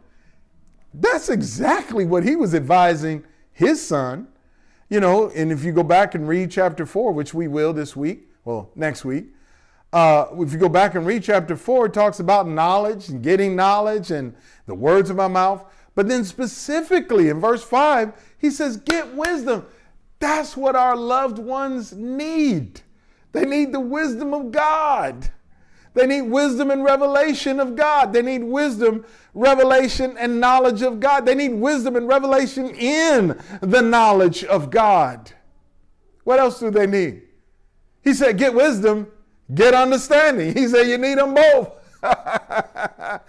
that's 0.93 1.30
exactly 1.30 2.05
what 2.05 2.23
he 2.23 2.36
was 2.36 2.55
advising 2.55 3.25
his 3.51 3.86
son. 3.86 4.28
You 4.89 4.99
know, 5.01 5.30
and 5.32 5.51
if 5.51 5.63
you 5.63 5.73
go 5.73 5.84
back 5.84 6.15
and 6.15 6.28
read 6.28 6.51
chapter 6.51 6.86
4, 6.86 7.11
which 7.11 7.34
we 7.34 7.47
will 7.47 7.73
this 7.73 7.95
week, 7.95 8.30
well, 8.45 8.69
next 8.75 9.03
week, 9.03 9.25
uh, 9.97 10.27
if 10.37 10.53
you 10.53 10.59
go 10.59 10.69
back 10.69 10.93
and 10.93 11.07
read 11.07 11.23
chapter 11.23 11.55
4, 11.55 11.87
it 11.87 11.93
talks 11.95 12.19
about 12.19 12.47
knowledge 12.47 13.09
and 13.09 13.23
getting 13.23 13.55
knowledge 13.55 14.11
and 14.11 14.35
the 14.67 14.75
words 14.75 15.09
of 15.09 15.15
my 15.15 15.27
mouth. 15.27 15.65
But 15.95 16.07
then 16.07 16.23
specifically 16.23 17.29
in 17.29 17.39
verse 17.39 17.63
5, 17.63 18.13
he 18.37 18.51
says, 18.51 18.77
Get 18.77 19.15
wisdom. 19.15 19.65
That's 20.19 20.55
what 20.55 20.75
our 20.75 20.95
loved 20.95 21.39
ones 21.39 21.93
need. 21.93 22.81
They 23.31 23.43
need 23.43 23.71
the 23.71 23.79
wisdom 23.79 24.35
of 24.35 24.51
God. 24.51 25.31
They 25.95 26.05
need 26.05 26.29
wisdom 26.29 26.69
and 26.69 26.83
revelation 26.83 27.59
of 27.59 27.75
God. 27.75 28.13
They 28.13 28.21
need 28.21 28.43
wisdom, 28.43 29.03
revelation, 29.33 30.15
and 30.19 30.39
knowledge 30.39 30.83
of 30.83 30.99
God. 30.99 31.25
They 31.25 31.33
need 31.33 31.55
wisdom 31.55 31.95
and 31.95 32.07
revelation 32.07 32.69
in 32.69 33.35
the 33.61 33.81
knowledge 33.81 34.43
of 34.43 34.69
God. 34.69 35.31
What 36.23 36.39
else 36.39 36.59
do 36.59 36.69
they 36.69 36.85
need? 36.85 37.23
He 38.03 38.13
said, 38.13 38.37
Get 38.37 38.53
wisdom, 38.53 39.07
get 39.53 39.73
understanding. 39.73 40.53
He 40.55 40.67
said, 40.67 40.87
You 40.87 40.97
need 40.97 41.17
them 41.17 41.33
both. 41.33 41.73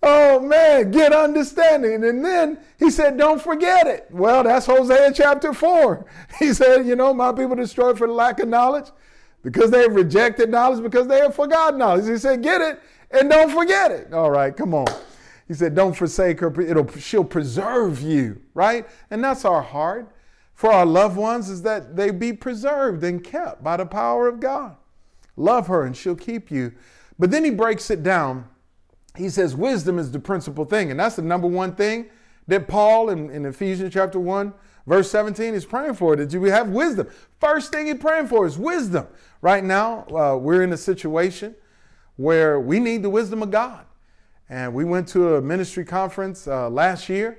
Oh 0.00 0.38
man, 0.38 0.92
get 0.92 1.12
understanding. 1.12 2.04
And 2.04 2.24
then 2.24 2.58
he 2.78 2.90
said, 2.90 3.18
Don't 3.18 3.42
forget 3.42 3.86
it. 3.86 4.06
Well, 4.10 4.44
that's 4.44 4.66
Hosea 4.66 5.12
chapter 5.12 5.52
4. 5.52 6.06
He 6.38 6.52
said, 6.52 6.86
You 6.86 6.94
know, 6.94 7.12
my 7.12 7.32
people 7.32 7.56
destroyed 7.56 7.98
for 7.98 8.06
lack 8.06 8.38
of 8.38 8.48
knowledge 8.48 8.90
because 9.42 9.70
they 9.70 9.82
have 9.82 9.94
rejected 9.94 10.50
knowledge, 10.50 10.82
because 10.82 11.08
they 11.08 11.18
have 11.18 11.34
forgotten 11.34 11.78
knowledge. 11.78 12.06
He 12.06 12.16
said, 12.16 12.42
Get 12.42 12.60
it 12.60 12.80
and 13.10 13.28
don't 13.28 13.50
forget 13.50 13.90
it. 13.90 14.12
All 14.12 14.30
right, 14.30 14.56
come 14.56 14.74
on. 14.74 14.86
He 15.48 15.54
said, 15.54 15.74
Don't 15.74 15.94
forsake 15.94 16.40
her. 16.40 16.60
It'll, 16.60 16.88
she'll 16.92 17.24
preserve 17.24 18.00
you, 18.00 18.40
right? 18.54 18.86
And 19.10 19.24
that's 19.24 19.44
our 19.44 19.62
heart 19.62 20.12
for 20.54 20.70
our 20.70 20.86
loved 20.86 21.16
ones 21.16 21.48
is 21.48 21.62
that 21.62 21.96
they 21.96 22.10
be 22.10 22.32
preserved 22.32 23.02
and 23.02 23.22
kept 23.22 23.64
by 23.64 23.76
the 23.76 23.86
power 23.86 24.28
of 24.28 24.38
God. 24.40 24.76
Love 25.38 25.68
her 25.68 25.84
and 25.84 25.96
she'll 25.96 26.16
keep 26.16 26.50
you. 26.50 26.72
But 27.18 27.30
then 27.30 27.44
he 27.44 27.50
breaks 27.50 27.90
it 27.90 28.02
down 28.02 28.48
he 29.18 29.28
says 29.28 29.56
wisdom 29.56 29.98
is 29.98 30.12
the 30.12 30.20
principal 30.20 30.64
thing. 30.64 30.90
And 30.90 30.98
that's 30.98 31.16
the 31.16 31.22
number 31.22 31.48
one 31.48 31.74
thing 31.74 32.06
that 32.46 32.68
Paul 32.68 33.10
in, 33.10 33.30
in 33.30 33.44
Ephesians 33.44 33.92
chapter 33.92 34.18
1, 34.18 34.54
verse 34.86 35.10
17 35.10 35.54
is 35.54 35.66
praying 35.66 35.94
for, 35.94 36.16
that 36.16 36.32
you 36.32 36.42
have 36.44 36.68
wisdom. 36.70 37.08
First 37.40 37.72
thing 37.72 37.86
he's 37.86 37.98
praying 37.98 38.28
for 38.28 38.46
is 38.46 38.56
wisdom. 38.56 39.06
Right 39.42 39.64
now, 39.64 40.06
uh, 40.08 40.36
we're 40.36 40.62
in 40.62 40.72
a 40.72 40.76
situation 40.76 41.54
where 42.16 42.60
we 42.60 42.80
need 42.80 43.02
the 43.02 43.10
wisdom 43.10 43.42
of 43.42 43.50
God. 43.50 43.84
And 44.48 44.72
we 44.72 44.84
went 44.84 45.08
to 45.08 45.34
a 45.34 45.42
ministry 45.42 45.84
conference 45.84 46.46
uh, 46.46 46.70
last 46.70 47.08
year, 47.08 47.38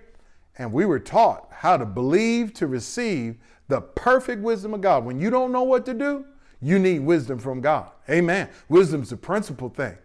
and 0.57 0.71
we 0.71 0.85
were 0.85 0.99
taught 0.99 1.47
how 1.51 1.75
to 1.75 1.85
believe 1.85 2.53
to 2.55 2.67
receive 2.67 3.37
the 3.67 3.81
perfect 3.81 4.43
wisdom 4.43 4.73
of 4.73 4.81
God. 4.81 5.05
When 5.05 5.19
you 5.19 5.29
don't 5.29 5.51
know 5.51 5.63
what 5.63 5.85
to 5.85 5.93
do, 5.93 6.25
you 6.61 6.79
need 6.79 6.99
wisdom 6.99 7.39
from 7.39 7.61
God. 7.61 7.89
Amen. 8.09 8.49
Wisdom's 8.67 9.09
the 9.09 9.17
principal 9.17 9.69
thing. 9.69 9.97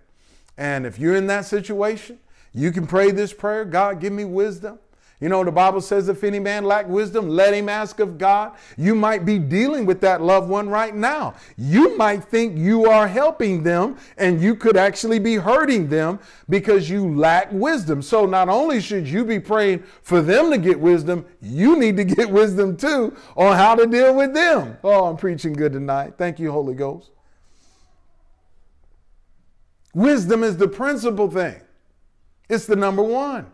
And 0.56 0.86
if 0.86 0.98
you're 0.98 1.16
in 1.16 1.26
that 1.26 1.46
situation, 1.46 2.18
you 2.52 2.70
can 2.70 2.86
pray 2.86 3.10
this 3.10 3.32
prayer 3.32 3.64
God, 3.64 4.00
give 4.00 4.12
me 4.12 4.24
wisdom. 4.24 4.78
You 5.24 5.30
know, 5.30 5.42
the 5.42 5.50
Bible 5.50 5.80
says, 5.80 6.10
if 6.10 6.22
any 6.22 6.38
man 6.38 6.66
lack 6.66 6.86
wisdom, 6.86 7.30
let 7.30 7.54
him 7.54 7.70
ask 7.70 7.98
of 7.98 8.18
God. 8.18 8.52
You 8.76 8.94
might 8.94 9.24
be 9.24 9.38
dealing 9.38 9.86
with 9.86 10.02
that 10.02 10.20
loved 10.20 10.50
one 10.50 10.68
right 10.68 10.94
now. 10.94 11.32
You 11.56 11.96
might 11.96 12.22
think 12.22 12.58
you 12.58 12.90
are 12.90 13.08
helping 13.08 13.62
them, 13.62 13.96
and 14.18 14.38
you 14.38 14.54
could 14.54 14.76
actually 14.76 15.18
be 15.18 15.36
hurting 15.36 15.88
them 15.88 16.20
because 16.50 16.90
you 16.90 17.16
lack 17.16 17.50
wisdom. 17.52 18.02
So, 18.02 18.26
not 18.26 18.50
only 18.50 18.82
should 18.82 19.08
you 19.08 19.24
be 19.24 19.40
praying 19.40 19.84
for 20.02 20.20
them 20.20 20.50
to 20.50 20.58
get 20.58 20.78
wisdom, 20.78 21.24
you 21.40 21.78
need 21.78 21.96
to 21.96 22.04
get 22.16 22.28
wisdom 22.28 22.76
too 22.76 23.16
on 23.34 23.56
how 23.56 23.74
to 23.76 23.86
deal 23.86 24.14
with 24.14 24.34
them. 24.34 24.76
Oh, 24.84 25.06
I'm 25.06 25.16
preaching 25.16 25.54
good 25.54 25.72
tonight. 25.72 26.16
Thank 26.18 26.38
you, 26.38 26.52
Holy 26.52 26.74
Ghost. 26.74 27.12
Wisdom 29.94 30.44
is 30.44 30.58
the 30.58 30.68
principal 30.68 31.30
thing, 31.30 31.62
it's 32.50 32.66
the 32.66 32.76
number 32.76 33.02
one. 33.02 33.53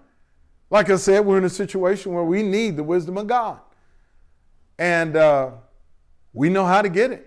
Like 0.71 0.89
I 0.89 0.97
said, 0.97 1.27
we're 1.27 1.39
in 1.39 1.45
a 1.45 1.51
situation 1.51 2.13
where 2.13 2.25
we 2.25 2.43
need 2.43 2.77
the 2.77 2.85
wisdom 2.85 3.19
of 3.19 3.27
God. 3.27 3.59
And 4.79 5.17
uh, 5.17 5.51
we 6.33 6.49
know 6.49 6.65
how 6.65 6.81
to 6.81 6.89
get 6.89 7.11
it. 7.11 7.27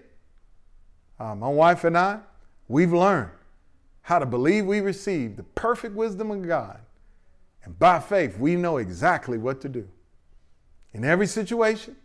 Uh, 1.20 1.36
my 1.36 1.50
wife 1.50 1.84
and 1.84 1.98
I, 1.98 2.20
we've 2.68 2.94
learned 2.94 3.30
how 4.02 4.20
to 4.20 4.26
believe 4.26 4.66
we 4.66 4.80
receive 4.82 5.36
the 5.36 5.44
perfect 5.44 5.96
wisdom 5.96 6.32
of 6.32 6.48
God. 6.48 6.80
And 7.64 7.78
by 7.78 8.00
faith, 8.00 8.38
we 8.38 8.56
know 8.56 8.78
exactly 8.78 9.38
what 9.38 9.62
to 9.62 9.70
do. 9.70 9.88
In 10.94 11.04
every 11.06 11.28
situation, 11.28 11.96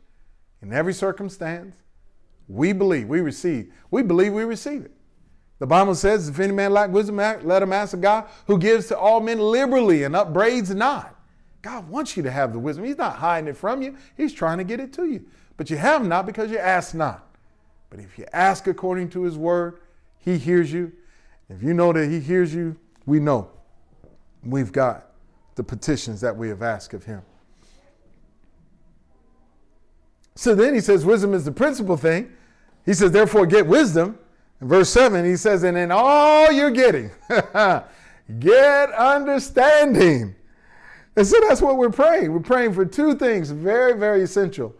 in 0.60 0.72
every 0.72 0.94
circumstance, 0.94 1.76
we 2.48 2.72
believe 2.72 3.08
we 3.08 3.20
receive. 3.20 3.72
We 3.90 4.02
believe 4.02 4.32
we 4.32 4.44
receive 4.44 4.84
it. 4.84 4.92
The 5.58 5.66
Bible 5.66 5.94
says, 5.94 6.28
if 6.28 6.38
any 6.38 6.52
man 6.52 6.72
lack 6.72 6.90
wisdom, 6.90 7.16
let 7.16 7.62
him 7.62 7.72
ask 7.72 7.94
of 7.94 8.00
God, 8.00 8.28
who 8.46 8.58
gives 8.58 8.86
to 8.88 8.98
all 8.98 9.20
men 9.20 9.40
liberally 9.40 10.04
and 10.04 10.14
upbraids 10.14 10.72
not. 10.74 11.17
God 11.68 11.86
wants 11.90 12.16
you 12.16 12.22
to 12.22 12.30
have 12.30 12.54
the 12.54 12.58
wisdom. 12.58 12.86
He's 12.86 12.96
not 12.96 13.16
hiding 13.16 13.48
it 13.48 13.56
from 13.56 13.82
you, 13.82 13.94
He's 14.16 14.32
trying 14.32 14.56
to 14.56 14.64
get 14.64 14.80
it 14.80 14.90
to 14.94 15.04
you. 15.04 15.26
But 15.58 15.68
you 15.68 15.76
have 15.76 16.06
not 16.06 16.24
because 16.24 16.50
you 16.50 16.58
ask 16.58 16.94
not. 16.94 17.26
But 17.90 18.00
if 18.00 18.18
you 18.18 18.24
ask 18.32 18.66
according 18.66 19.10
to 19.10 19.22
His 19.24 19.36
word, 19.36 19.80
He 20.18 20.38
hears 20.38 20.72
you. 20.72 20.92
If 21.50 21.62
you 21.62 21.74
know 21.74 21.92
that 21.92 22.08
He 22.08 22.20
hears 22.20 22.54
you, 22.54 22.74
we 23.04 23.20
know 23.20 23.50
we've 24.42 24.72
got 24.72 25.08
the 25.56 25.62
petitions 25.62 26.22
that 26.22 26.34
we 26.34 26.48
have 26.48 26.62
asked 26.62 26.94
of 26.94 27.04
Him. 27.04 27.20
So 30.36 30.54
then 30.54 30.72
He 30.74 30.80
says, 30.80 31.04
wisdom 31.04 31.34
is 31.34 31.44
the 31.44 31.52
principal 31.52 31.98
thing. 31.98 32.32
He 32.86 32.94
says, 32.94 33.10
therefore, 33.10 33.44
get 33.44 33.66
wisdom. 33.66 34.18
In 34.62 34.68
verse 34.68 34.88
7, 34.88 35.24
he 35.24 35.36
says, 35.36 35.62
And 35.62 35.76
in 35.76 35.92
all 35.92 36.50
you're 36.50 36.70
getting, 36.70 37.10
get 38.38 38.90
understanding. 38.92 40.34
And 41.18 41.26
so 41.26 41.36
that's 41.48 41.60
what 41.60 41.78
we're 41.78 41.90
praying. 41.90 42.32
We're 42.32 42.38
praying 42.38 42.74
for 42.74 42.84
two 42.84 43.16
things, 43.16 43.50
very, 43.50 43.98
very 43.98 44.22
essential, 44.22 44.72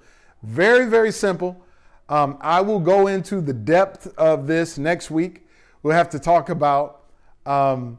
very, 0.45 0.87
very 0.87 1.11
simple. 1.11 1.61
Um, 2.09 2.39
I 2.41 2.61
will 2.61 2.79
go 2.79 3.09
into 3.09 3.41
the 3.41 3.53
depth 3.53 4.17
of 4.17 4.47
this 4.47 4.79
next 4.79 5.11
week. 5.11 5.49
We'll 5.83 5.97
have 5.97 6.09
to 6.11 6.21
talk 6.21 6.49
about 6.49 7.07
um, 7.45 7.99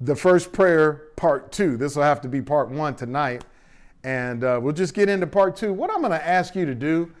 the 0.00 0.16
first 0.16 0.50
prayer, 0.50 1.10
part 1.14 1.52
two. 1.52 1.76
This 1.76 1.94
will 1.94 2.02
have 2.02 2.20
to 2.22 2.28
be 2.28 2.42
part 2.42 2.70
one 2.70 2.96
tonight. 2.96 3.44
And 4.02 4.42
uh, 4.42 4.58
we'll 4.60 4.74
just 4.74 4.92
get 4.92 5.08
into 5.08 5.28
part 5.28 5.54
two. 5.54 5.72
What 5.72 5.92
I'm 5.92 6.00
going 6.00 6.10
to 6.10 6.26
ask 6.26 6.56
you 6.56 6.66
to 6.66 6.74
do, 6.74 7.12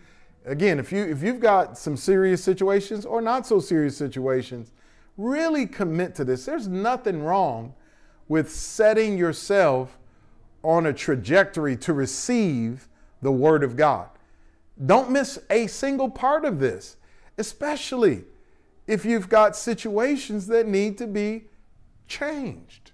again, 0.46 0.80
if, 0.80 0.90
you, 0.90 1.04
if 1.04 1.22
you've 1.22 1.38
got 1.38 1.78
some 1.78 1.96
serious 1.96 2.42
situations 2.42 3.06
or 3.06 3.22
not 3.22 3.46
so 3.46 3.60
serious 3.60 3.96
situations, 3.96 4.72
really 5.16 5.64
commit 5.64 6.16
to 6.16 6.24
this. 6.24 6.44
There's 6.44 6.66
nothing 6.66 7.22
wrong 7.22 7.72
with 8.26 8.50
setting 8.50 9.16
yourself 9.16 9.96
on 10.62 10.86
a 10.86 10.92
trajectory 10.92 11.76
to 11.76 11.92
receive 11.92 12.88
the 13.22 13.32
Word 13.32 13.62
of 13.62 13.76
God. 13.76 14.08
Don't 14.84 15.10
miss 15.10 15.38
a 15.50 15.66
single 15.66 16.10
part 16.10 16.44
of 16.44 16.58
this, 16.58 16.96
especially 17.38 18.24
if 18.86 19.04
you've 19.04 19.28
got 19.28 19.56
situations 19.56 20.46
that 20.48 20.66
need 20.66 20.98
to 20.98 21.06
be 21.06 21.44
changed. 22.08 22.92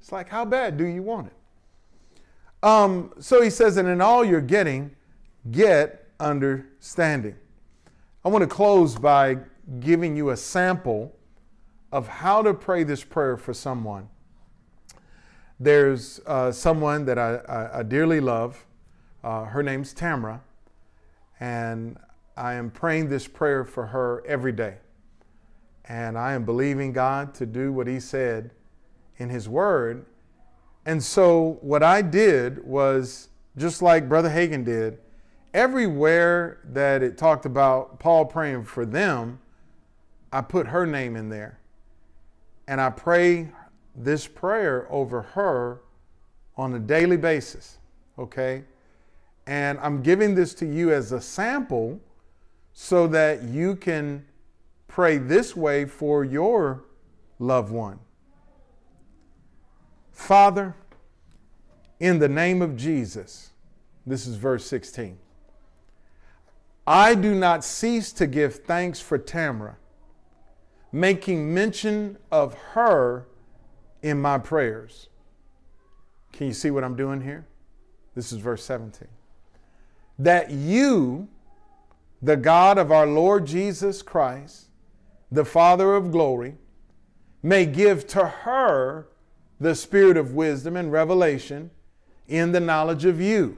It's 0.00 0.12
like, 0.12 0.28
how 0.28 0.44
bad 0.44 0.76
do 0.76 0.84
you 0.84 1.02
want 1.02 1.28
it? 1.28 1.32
Um, 2.62 3.12
so 3.18 3.42
he 3.42 3.50
says, 3.50 3.76
and 3.76 3.88
in 3.88 4.00
all 4.00 4.24
you're 4.24 4.40
getting, 4.40 4.94
get 5.50 6.08
understanding. 6.20 7.34
I 8.24 8.28
want 8.28 8.42
to 8.42 8.48
close 8.48 8.96
by 8.96 9.38
giving 9.80 10.16
you 10.16 10.30
a 10.30 10.36
sample 10.36 11.14
of 11.92 12.08
how 12.08 12.42
to 12.42 12.54
pray 12.54 12.82
this 12.82 13.04
prayer 13.04 13.36
for 13.36 13.52
someone. 13.54 14.08
There's 15.60 16.20
uh, 16.26 16.50
someone 16.52 17.04
that 17.04 17.18
I, 17.18 17.36
I, 17.36 17.78
I 17.78 17.82
dearly 17.82 18.20
love. 18.20 18.66
Uh, 19.22 19.44
her 19.44 19.62
name's 19.62 19.94
Tamara, 19.94 20.42
and 21.40 21.96
I 22.36 22.54
am 22.54 22.70
praying 22.70 23.08
this 23.08 23.26
prayer 23.26 23.64
for 23.64 23.86
her 23.86 24.22
every 24.26 24.52
day. 24.52 24.76
And 25.86 26.18
I 26.18 26.32
am 26.32 26.44
believing 26.44 26.92
God 26.92 27.34
to 27.34 27.46
do 27.46 27.72
what 27.72 27.86
He 27.86 28.00
said 28.00 28.50
in 29.16 29.30
His 29.30 29.48
Word. 29.48 30.06
And 30.84 31.02
so, 31.02 31.58
what 31.60 31.82
I 31.82 32.02
did 32.02 32.64
was 32.64 33.28
just 33.56 33.80
like 33.80 34.08
Brother 34.08 34.30
Hagin 34.30 34.64
did, 34.64 34.98
everywhere 35.54 36.58
that 36.64 37.02
it 37.02 37.16
talked 37.16 37.46
about 37.46 38.00
Paul 38.00 38.26
praying 38.26 38.64
for 38.64 38.84
them, 38.84 39.38
I 40.32 40.40
put 40.40 40.66
her 40.66 40.84
name 40.84 41.16
in 41.16 41.28
there. 41.28 41.60
And 42.66 42.80
I 42.80 42.90
pray 42.90 43.50
this 43.94 44.26
prayer 44.26 44.86
over 44.90 45.22
her 45.22 45.80
on 46.56 46.74
a 46.74 46.78
daily 46.78 47.16
basis, 47.16 47.78
okay? 48.18 48.64
And 49.46 49.78
I'm 49.80 50.02
giving 50.02 50.34
this 50.34 50.54
to 50.54 50.66
you 50.66 50.92
as 50.92 51.12
a 51.12 51.20
sample 51.20 52.00
so 52.72 53.06
that 53.08 53.42
you 53.42 53.76
can 53.76 54.24
pray 54.88 55.18
this 55.18 55.54
way 55.54 55.84
for 55.84 56.24
your 56.24 56.84
loved 57.38 57.70
one. 57.70 57.98
Father, 60.12 60.74
in 62.00 62.18
the 62.18 62.28
name 62.28 62.62
of 62.62 62.76
Jesus, 62.76 63.50
this 64.06 64.26
is 64.26 64.36
verse 64.36 64.64
16. 64.66 65.18
I 66.86 67.14
do 67.14 67.34
not 67.34 67.64
cease 67.64 68.12
to 68.12 68.26
give 68.26 68.56
thanks 68.56 69.00
for 69.00 69.18
Tamara, 69.18 69.76
making 70.92 71.52
mention 71.52 72.18
of 72.30 72.54
her 72.72 73.26
in 74.04 74.20
my 74.20 74.36
prayers. 74.36 75.08
Can 76.30 76.46
you 76.46 76.52
see 76.52 76.70
what 76.70 76.84
I'm 76.84 76.94
doing 76.94 77.22
here? 77.22 77.46
This 78.14 78.32
is 78.32 78.38
verse 78.38 78.62
17. 78.62 79.08
That 80.18 80.50
you, 80.50 81.28
the 82.20 82.36
God 82.36 82.76
of 82.76 82.92
our 82.92 83.06
Lord 83.06 83.46
Jesus 83.46 84.02
Christ, 84.02 84.66
the 85.32 85.44
Father 85.44 85.94
of 85.94 86.12
glory, 86.12 86.56
may 87.42 87.64
give 87.64 88.06
to 88.08 88.26
her 88.26 89.08
the 89.58 89.74
spirit 89.74 90.18
of 90.18 90.34
wisdom 90.34 90.76
and 90.76 90.92
revelation 90.92 91.70
in 92.28 92.52
the 92.52 92.60
knowledge 92.60 93.06
of 93.06 93.22
you. 93.22 93.56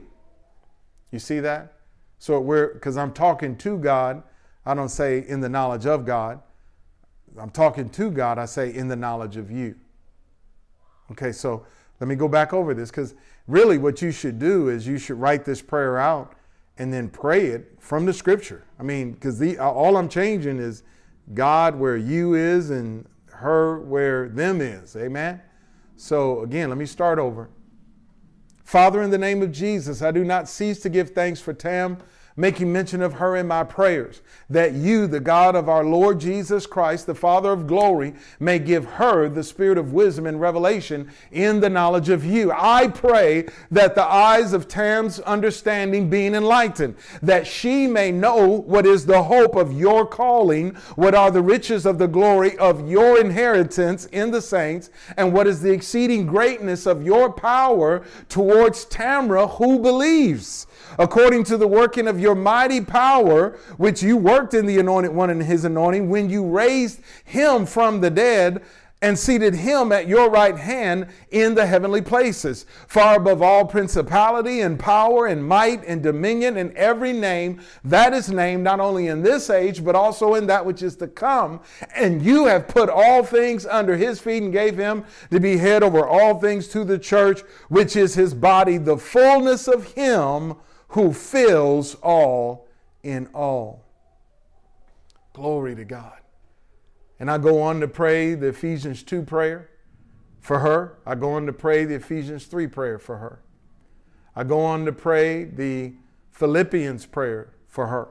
You 1.11 1.19
see 1.19 1.41
that? 1.41 1.73
So 2.19 2.39
we're, 2.39 2.73
because 2.73 2.95
I'm 2.95 3.11
talking 3.11 3.57
to 3.57 3.77
God, 3.77 4.23
I 4.65 4.73
don't 4.73 4.89
say 4.89 5.25
in 5.27 5.41
the 5.41 5.49
knowledge 5.49 5.85
of 5.85 6.05
God. 6.05 6.39
I'm 7.37 7.49
talking 7.49 7.89
to 7.89 8.09
God, 8.09 8.37
I 8.37 8.45
say 8.45 8.73
in 8.73 8.87
the 8.87 8.95
knowledge 8.95 9.35
of 9.35 9.51
you. 9.51 9.75
Okay, 11.11 11.31
so 11.31 11.65
let 11.99 12.07
me 12.07 12.15
go 12.15 12.27
back 12.27 12.53
over 12.53 12.73
this 12.73 12.89
because 12.89 13.15
really 13.47 13.77
what 13.77 14.01
you 14.01 14.11
should 14.11 14.39
do 14.39 14.69
is 14.69 14.85
you 14.85 14.97
should 14.97 15.19
write 15.19 15.45
this 15.45 15.61
prayer 15.61 15.97
out 15.97 16.33
and 16.77 16.93
then 16.93 17.09
pray 17.09 17.47
it 17.47 17.75
from 17.79 18.05
the 18.05 18.13
scripture. 18.13 18.63
I 18.79 18.83
mean, 18.83 19.13
because 19.13 19.41
all 19.57 19.97
I'm 19.97 20.09
changing 20.09 20.59
is 20.59 20.83
God 21.33 21.75
where 21.75 21.97
you 21.97 22.35
is 22.35 22.69
and 22.69 23.07
her 23.31 23.79
where 23.79 24.29
them 24.29 24.61
is. 24.61 24.95
Amen? 24.95 25.41
So 25.95 26.41
again, 26.41 26.69
let 26.69 26.77
me 26.77 26.85
start 26.85 27.19
over. 27.19 27.49
Father, 28.63 29.01
in 29.01 29.09
the 29.09 29.17
name 29.17 29.41
of 29.41 29.51
Jesus, 29.51 30.01
I 30.01 30.11
do 30.11 30.23
not 30.23 30.49
cease 30.49 30.79
to 30.81 30.89
give 30.89 31.11
thanks 31.11 31.39
for 31.39 31.53
Tam 31.53 31.97
making 32.37 32.71
mention 32.71 33.01
of 33.01 33.13
her 33.13 33.35
in 33.35 33.47
my 33.47 33.63
prayers, 33.63 34.21
that 34.47 34.73
you, 34.73 35.07
the 35.07 35.19
God 35.19 35.55
of 35.55 35.67
our 35.67 35.83
Lord 35.83 36.19
Jesus 36.19 36.67
Christ, 36.67 37.07
the 37.07 37.15
Father 37.15 37.51
of 37.51 37.65
glory, 37.65 38.13
may 38.39 38.59
give 38.59 38.85
her 38.85 39.27
the 39.27 39.43
spirit 39.43 39.79
of 39.79 39.91
wisdom 39.91 40.27
and 40.27 40.39
revelation 40.39 41.09
in 41.31 41.59
the 41.59 41.69
knowledge 41.69 42.09
of 42.09 42.23
you. 42.23 42.51
I 42.55 42.89
pray 42.89 43.47
that 43.71 43.95
the 43.95 44.05
eyes 44.05 44.53
of 44.53 44.67
Tam's 44.67 45.19
understanding 45.21 46.11
being 46.11 46.35
enlightened, 46.35 46.95
that 47.23 47.47
she 47.47 47.87
may 47.87 48.11
know 48.11 48.45
what 48.45 48.85
is 48.85 49.07
the 49.07 49.23
hope 49.23 49.55
of 49.55 49.73
your 49.73 50.05
calling, 50.05 50.75
what 50.95 51.15
are 51.15 51.31
the 51.31 51.41
riches 51.41 51.87
of 51.87 51.97
the 51.97 52.07
glory 52.07 52.55
of 52.59 52.87
your 52.87 53.19
inheritance 53.19 54.05
in 54.05 54.29
the 54.29 54.43
saints, 54.43 54.91
and 55.17 55.33
what 55.33 55.47
is 55.47 55.61
the 55.61 55.73
exceeding 55.73 56.27
greatness 56.27 56.85
of 56.85 57.03
your 57.03 57.33
power 57.33 58.05
towards 58.29 58.85
Tamra 58.85 59.57
who 59.57 59.79
believes 59.79 60.66
according 60.97 61.43
to 61.45 61.57
the 61.57 61.67
working 61.67 62.07
of 62.07 62.19
your 62.19 62.35
mighty 62.35 62.81
power, 62.81 63.57
which 63.77 64.03
you 64.03 64.17
worked 64.17 64.53
in 64.53 64.65
the 64.65 64.79
anointed 64.79 65.11
one 65.11 65.29
and 65.29 65.43
his 65.43 65.65
anointing, 65.65 66.09
when 66.09 66.29
you 66.29 66.45
raised 66.45 67.01
him 67.23 67.65
from 67.65 68.01
the 68.01 68.09
dead 68.09 68.61
and 69.01 69.17
seated 69.17 69.53
him 69.53 69.91
at 69.91 70.07
your 70.07 70.27
right 70.27 70.57
hand 70.57 71.05
in 71.29 71.53
the 71.53 71.67
heavenly 71.67 72.01
places, 72.01 72.65
far 72.87 73.17
above 73.17 73.43
all 73.43 73.63
principality 73.63 74.61
and 74.61 74.79
power 74.79 75.27
and 75.27 75.47
might 75.47 75.83
and 75.85 76.01
dominion 76.01 76.57
and 76.57 76.75
every 76.75 77.13
name 77.13 77.61
that 77.83 78.11
is 78.11 78.31
named, 78.31 78.63
not 78.63 78.79
only 78.79 79.05
in 79.07 79.21
this 79.21 79.51
age, 79.51 79.85
but 79.85 79.93
also 79.93 80.33
in 80.33 80.47
that 80.47 80.65
which 80.65 80.81
is 80.81 80.95
to 80.95 81.07
come. 81.07 81.59
And 81.95 82.23
you 82.23 82.45
have 82.45 82.67
put 82.67 82.89
all 82.89 83.23
things 83.23 83.67
under 83.67 83.95
his 83.95 84.19
feet 84.19 84.41
and 84.41 84.51
gave 84.51 84.77
him 84.77 85.05
to 85.29 85.39
be 85.39 85.57
head 85.57 85.83
over 85.83 86.07
all 86.07 86.39
things 86.39 86.67
to 86.69 86.83
the 86.83 86.97
church, 86.97 87.41
which 87.69 87.95
is 87.95 88.15
his 88.15 88.33
body, 88.33 88.77
the 88.77 88.97
fullness 88.97 89.67
of 89.67 89.93
him 89.93 90.55
who 90.89 91.13
fills 91.13 91.95
all 91.95 92.67
in 93.03 93.27
all. 93.33 93.85
Glory 95.33 95.75
to 95.75 95.85
God. 95.85 96.19
And 97.19 97.31
I 97.31 97.37
go 97.37 97.61
on 97.61 97.79
to 97.79 97.87
pray 97.87 98.35
the 98.35 98.47
Ephesians 98.47 99.03
2 99.03 99.23
prayer 99.23 99.69
for 100.39 100.59
her. 100.59 100.97
I 101.05 101.15
go 101.15 101.31
on 101.31 101.45
to 101.45 101.53
pray 101.53 101.85
the 101.85 101.95
Ephesians 101.95 102.45
3 102.45 102.67
prayer 102.67 102.99
for 102.99 103.17
her. 103.17 103.41
I 104.35 104.43
go 104.43 104.59
on 104.61 104.85
to 104.85 104.91
pray 104.91 105.45
the 105.45 105.93
Philippians 106.31 107.05
prayer 107.07 107.53
for 107.67 107.87
her. 107.87 108.09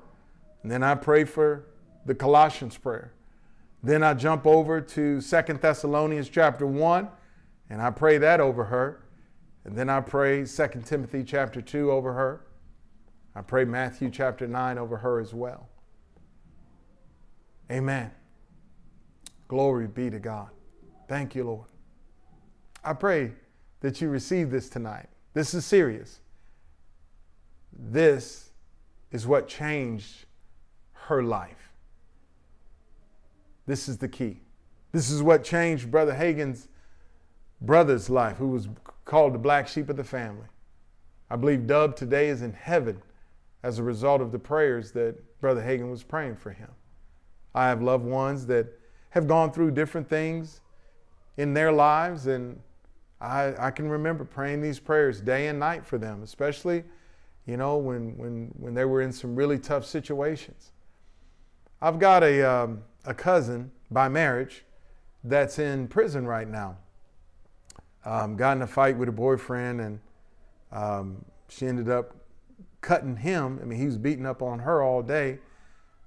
And 0.63 0.71
then 0.71 0.83
I 0.83 0.97
pray 0.97 1.25
for 1.25 1.67
the 2.05 2.15
Colossians 2.15 2.77
prayer. 2.77 3.13
Then 3.83 4.03
I 4.03 4.15
jump 4.15 4.47
over 4.47 4.81
to 4.81 5.21
Second 5.21 5.61
Thessalonians 5.61 6.29
chapter 6.29 6.67
1 6.67 7.09
and 7.71 7.83
I 7.83 7.91
pray 7.91 8.19
that 8.19 8.41
over 8.41 8.65
her. 8.65 9.05
And 9.65 9.77
then 9.77 9.89
I 9.89 10.01
pray 10.01 10.45
Second 10.45 10.87
Timothy 10.87 11.25
chapter 11.25 11.61
2 11.61 11.91
over 11.91 12.13
her. 12.13 12.46
I 13.37 13.43
pray 13.43 13.67
Matthew 13.67 14.09
chapter 14.09 14.47
9 14.47 14.79
over 14.79 14.97
her 14.97 15.21
as 15.21 15.35
well. 15.35 15.69
Amen. 17.71 18.11
Glory 19.47 19.87
be 19.89 20.09
to 20.09 20.19
God. 20.19 20.49
Thank 21.07 21.35
you, 21.35 21.45
Lord. 21.45 21.67
I 22.83 22.95
pray 22.95 23.33
that 23.81 24.01
you 24.01 24.09
receive 24.09 24.51
this 24.51 24.71
tonight. 24.71 25.11
This 25.35 25.53
is 25.53 25.67
serious. 25.67 26.21
This 27.79 28.53
is 29.13 29.27
what 29.27 29.49
changed 29.49 30.25
her 30.93 31.23
life. 31.23 31.73
This 33.67 33.87
is 33.87 33.99
the 33.99 34.09
key. 34.09 34.41
This 34.93 35.11
is 35.11 35.23
what 35.23 35.45
changed 35.45 35.91
Brother 35.91 36.15
Hagin's 36.15 36.69
brother's 37.61 38.09
life, 38.09 38.39
who 38.39 38.49
was 38.49 38.69
called 39.05 39.35
the 39.35 39.39
black 39.39 39.69
sheep 39.69 39.91
of 39.91 39.97
the 39.99 40.05
family. 40.05 40.47
I 41.29 41.37
believe 41.37 41.67
Dub 41.67 41.97
today 41.97 42.29
is 42.29 42.41
in 42.41 42.55
heaven 42.55 43.03
as 43.67 43.81
a 43.81 43.83
result 43.83 44.21
of 44.21 44.31
the 44.31 44.39
prayers 44.39 44.93
that 44.93 45.17
Brother 45.41 45.61
Hagin 45.61 45.91
was 45.91 46.05
praying 46.05 46.37
for 46.37 46.53
him. 46.53 46.69
I 47.53 47.67
have 47.67 47.83
loved 47.83 48.05
ones 48.05 48.47
that 48.47 48.69
have 49.11 49.27
gone 49.27 49.51
through 49.51 49.73
different 49.73 50.09
things 50.09 50.61
in 51.37 51.53
their 51.53 51.73
lives, 51.73 52.29
and 52.29 52.61
I, 53.21 53.55
I 53.59 53.73
can 53.73 53.89
remember 53.89 54.25
praying 54.25 54.61
these 54.63 54.79
prayers 54.79 55.21
day 55.21 55.49
and 55.49 55.59
night 55.59 55.85
for 55.85 55.99
them, 55.99 56.23
especially, 56.23 56.85
you 57.45 57.57
know, 57.57 57.77
when, 57.77 58.17
when, 58.17 58.55
when 58.57 58.73
they 58.73 58.85
were 58.85 59.03
in 59.03 59.11
some 59.13 59.35
really 59.35 59.59
tough 59.59 59.85
situations. 59.85 60.71
I've 61.83 61.99
got 61.99 62.23
a, 62.23 62.49
um, 62.49 62.83
a 63.05 63.15
cousin 63.15 63.73
by 63.91 64.09
marriage 64.09 64.65
that's 65.25 65.59
in 65.59 65.89
prison 65.89 66.25
right 66.25 66.49
now. 66.49 66.77
Um, 68.05 68.37
got 68.37 68.59
in 68.59 68.63
a 68.63 68.67
fight 68.69 68.97
with 68.97 69.09
a 69.09 69.13
boyfriend, 69.13 69.81
and 69.81 69.99
um, 70.71 71.25
she 71.49 71.67
ended 71.67 71.89
up 71.89 72.16
cutting 72.87 73.17
him. 73.17 73.59
I 73.61 73.65
mean, 73.65 73.81
he 73.81 73.85
was 73.85 73.99
beating 73.99 74.25
up 74.25 74.43
on 74.43 74.61
her 74.61 74.81
all 74.81 75.03
day, 75.03 75.41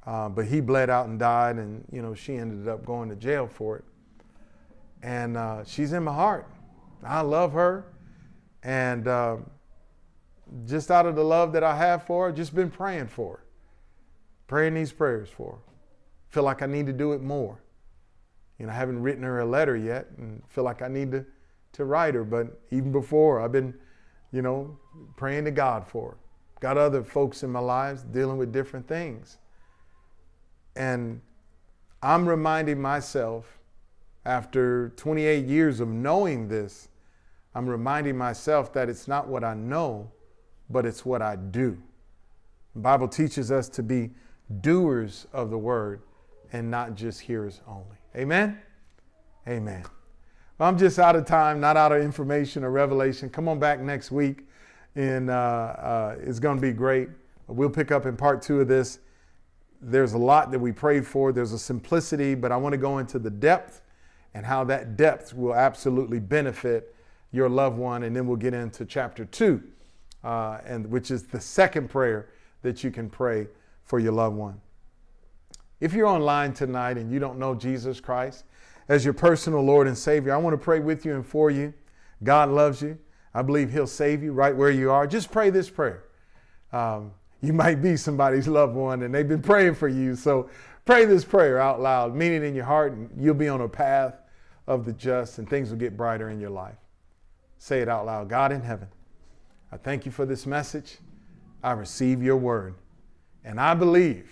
uh, 0.07 0.29
but 0.29 0.45
he 0.45 0.61
bled 0.61 0.89
out 0.89 1.07
and 1.07 1.19
died, 1.19 1.57
and 1.57 1.83
you 1.91 2.01
know 2.01 2.15
she 2.15 2.35
ended 2.35 2.69
up 2.69 2.85
going 2.85 3.09
to 3.09 3.17
jail 3.17 3.47
for 3.47 3.77
it. 3.77 3.83
And 5.03 5.35
uh, 5.35 5.65
she's 5.65 5.91
in 5.91 6.03
my 6.03 6.13
heart. 6.13 6.47
I 7.03 7.19
love 7.19 7.51
her, 7.51 7.93
and 8.63 9.07
uh, 9.09 9.37
just 10.65 10.89
out 10.89 11.05
of 11.05 11.15
the 11.15 11.23
love 11.23 11.51
that 11.51 11.63
I 11.65 11.75
have 11.75 12.03
for 12.03 12.27
her, 12.27 12.31
just 12.31 12.55
been 12.55 12.71
praying 12.71 13.09
for 13.09 13.37
her, 13.37 13.43
praying 14.47 14.73
these 14.73 14.93
prayers 14.93 15.27
for 15.29 15.51
her. 15.53 15.73
Feel 16.29 16.43
like 16.43 16.61
I 16.61 16.65
need 16.65 16.85
to 16.85 16.93
do 16.93 17.11
it 17.11 17.21
more. 17.21 17.61
You 18.57 18.67
know, 18.67 18.71
I 18.71 18.75
haven't 18.75 19.01
written 19.01 19.23
her 19.23 19.41
a 19.41 19.45
letter 19.45 19.75
yet, 19.75 20.07
and 20.17 20.41
feel 20.47 20.63
like 20.63 20.81
I 20.81 20.87
need 20.87 21.11
to 21.11 21.25
to 21.73 21.83
write 21.83 22.15
her. 22.15 22.23
But 22.23 22.57
even 22.71 22.93
before, 22.93 23.41
I've 23.41 23.51
been, 23.51 23.73
you 24.31 24.41
know, 24.41 24.77
praying 25.17 25.43
to 25.43 25.51
God 25.51 25.85
for 25.85 26.11
her. 26.11 26.17
Got 26.59 26.77
other 26.77 27.03
folks 27.03 27.43
in 27.43 27.49
my 27.49 27.59
lives 27.59 28.03
dealing 28.03 28.37
with 28.37 28.51
different 28.51 28.87
things. 28.87 29.37
And 30.75 31.21
I'm 32.01 32.27
reminding 32.27 32.81
myself, 32.81 33.59
after 34.25 34.89
28 34.97 35.45
years 35.45 35.79
of 35.79 35.87
knowing 35.87 36.47
this, 36.47 36.89
I'm 37.55 37.67
reminding 37.67 38.17
myself 38.17 38.73
that 38.73 38.89
it's 38.89 39.07
not 39.07 39.27
what 39.27 39.43
I 39.43 39.53
know, 39.53 40.11
but 40.69 40.85
it's 40.85 41.05
what 41.05 41.21
I 41.21 41.35
do. 41.35 41.77
The 42.75 42.81
Bible 42.81 43.07
teaches 43.07 43.51
us 43.51 43.69
to 43.69 43.83
be 43.83 44.11
doers 44.61 45.27
of 45.33 45.49
the 45.49 45.57
word 45.57 46.01
and 46.51 46.69
not 46.69 46.95
just 46.95 47.21
hearers 47.21 47.61
only. 47.67 47.97
Amen? 48.15 48.59
Amen. 49.47 49.83
Well, 50.57 50.69
I'm 50.69 50.77
just 50.77 50.99
out 50.99 51.15
of 51.15 51.25
time, 51.25 51.59
not 51.59 51.77
out 51.77 51.91
of 51.91 52.01
information 52.01 52.63
or 52.63 52.71
revelation. 52.71 53.29
Come 53.29 53.47
on 53.47 53.59
back 53.59 53.79
next 53.79 54.11
week 54.11 54.48
and 54.95 55.29
uh, 55.29 55.33
uh, 55.33 56.15
it's 56.21 56.39
going 56.39 56.57
to 56.57 56.61
be 56.61 56.73
great. 56.73 57.09
We'll 57.47 57.69
pick 57.69 57.91
up 57.91 58.05
in 58.05 58.15
part 58.15 58.41
two 58.41 58.61
of 58.61 58.67
this. 58.67 58.99
There's 59.81 60.13
a 60.13 60.17
lot 60.17 60.51
that 60.51 60.59
we 60.59 60.71
prayed 60.71 61.07
for. 61.07 61.31
There's 61.31 61.53
a 61.53 61.59
simplicity, 61.59 62.35
but 62.35 62.51
I 62.51 62.57
want 62.57 62.73
to 62.73 62.77
go 62.77 62.97
into 62.97 63.17
the 63.17 63.29
depth 63.29 63.81
and 64.33 64.45
how 64.45 64.63
that 64.65 64.97
depth 64.97 65.33
will 65.33 65.55
absolutely 65.55 66.19
benefit 66.19 66.93
your 67.31 67.49
loved 67.49 67.77
one. 67.77 68.03
And 68.03 68.15
then 68.15 68.27
we'll 68.27 68.37
get 68.37 68.53
into 68.53 68.85
chapter 68.85 69.25
two, 69.25 69.63
uh, 70.23 70.59
and 70.65 70.89
which 70.91 71.11
is 71.11 71.23
the 71.23 71.39
second 71.39 71.89
prayer 71.89 72.29
that 72.61 72.83
you 72.83 72.91
can 72.91 73.09
pray 73.09 73.47
for 73.85 73.99
your 73.99 74.11
loved 74.11 74.35
one. 74.35 74.59
If 75.79 75.93
you're 75.93 76.07
online 76.07 76.53
tonight 76.53 76.97
and 76.97 77.11
you 77.11 77.19
don't 77.19 77.39
know 77.39 77.55
Jesus 77.55 78.01
Christ 78.01 78.43
as 78.89 79.05
your 79.05 79.13
personal 79.13 79.61
Lord 79.61 79.87
and 79.87 79.97
Savior, 79.97 80.33
I 80.33 80.37
want 80.37 80.53
to 80.53 80.63
pray 80.63 80.79
with 80.79 81.05
you 81.05 81.15
and 81.15 81.25
for 81.25 81.49
you. 81.49 81.73
God 82.21 82.49
loves 82.49 82.81
you. 82.81 82.97
I 83.33 83.41
believe 83.41 83.71
He'll 83.71 83.87
save 83.87 84.23
you 84.23 84.33
right 84.33 84.55
where 84.55 84.71
you 84.71 84.91
are. 84.91 85.05
Just 85.07 85.31
pray 85.31 85.49
this 85.49 85.69
prayer. 85.69 86.03
Um, 86.71 87.13
you 87.41 87.53
might 87.53 87.81
be 87.81 87.95
somebody's 87.95 88.47
loved 88.47 88.75
one 88.75 89.03
and 89.03 89.13
they've 89.13 89.27
been 89.27 89.41
praying 89.41 89.75
for 89.75 89.87
you. 89.87 90.15
So 90.15 90.49
pray 90.85 91.05
this 91.05 91.23
prayer 91.23 91.59
out 91.59 91.79
loud, 91.79 92.15
mean 92.15 92.33
it 92.33 92.43
in 92.43 92.53
your 92.53 92.65
heart, 92.65 92.93
and 92.93 93.09
you'll 93.17 93.33
be 93.33 93.47
on 93.47 93.61
a 93.61 93.69
path 93.69 94.15
of 94.67 94.85
the 94.85 94.93
just 94.93 95.39
and 95.39 95.49
things 95.49 95.69
will 95.69 95.77
get 95.77 95.95
brighter 95.95 96.29
in 96.29 96.39
your 96.39 96.49
life. 96.49 96.75
Say 97.57 97.81
it 97.81 97.89
out 97.89 98.05
loud 98.05 98.29
God 98.29 98.51
in 98.51 98.61
heaven, 98.61 98.87
I 99.71 99.77
thank 99.77 100.05
you 100.05 100.11
for 100.11 100.25
this 100.25 100.45
message. 100.45 100.97
I 101.63 101.71
receive 101.71 102.23
your 102.23 102.37
word. 102.37 102.75
And 103.43 103.59
I 103.59 103.73
believe 103.73 104.29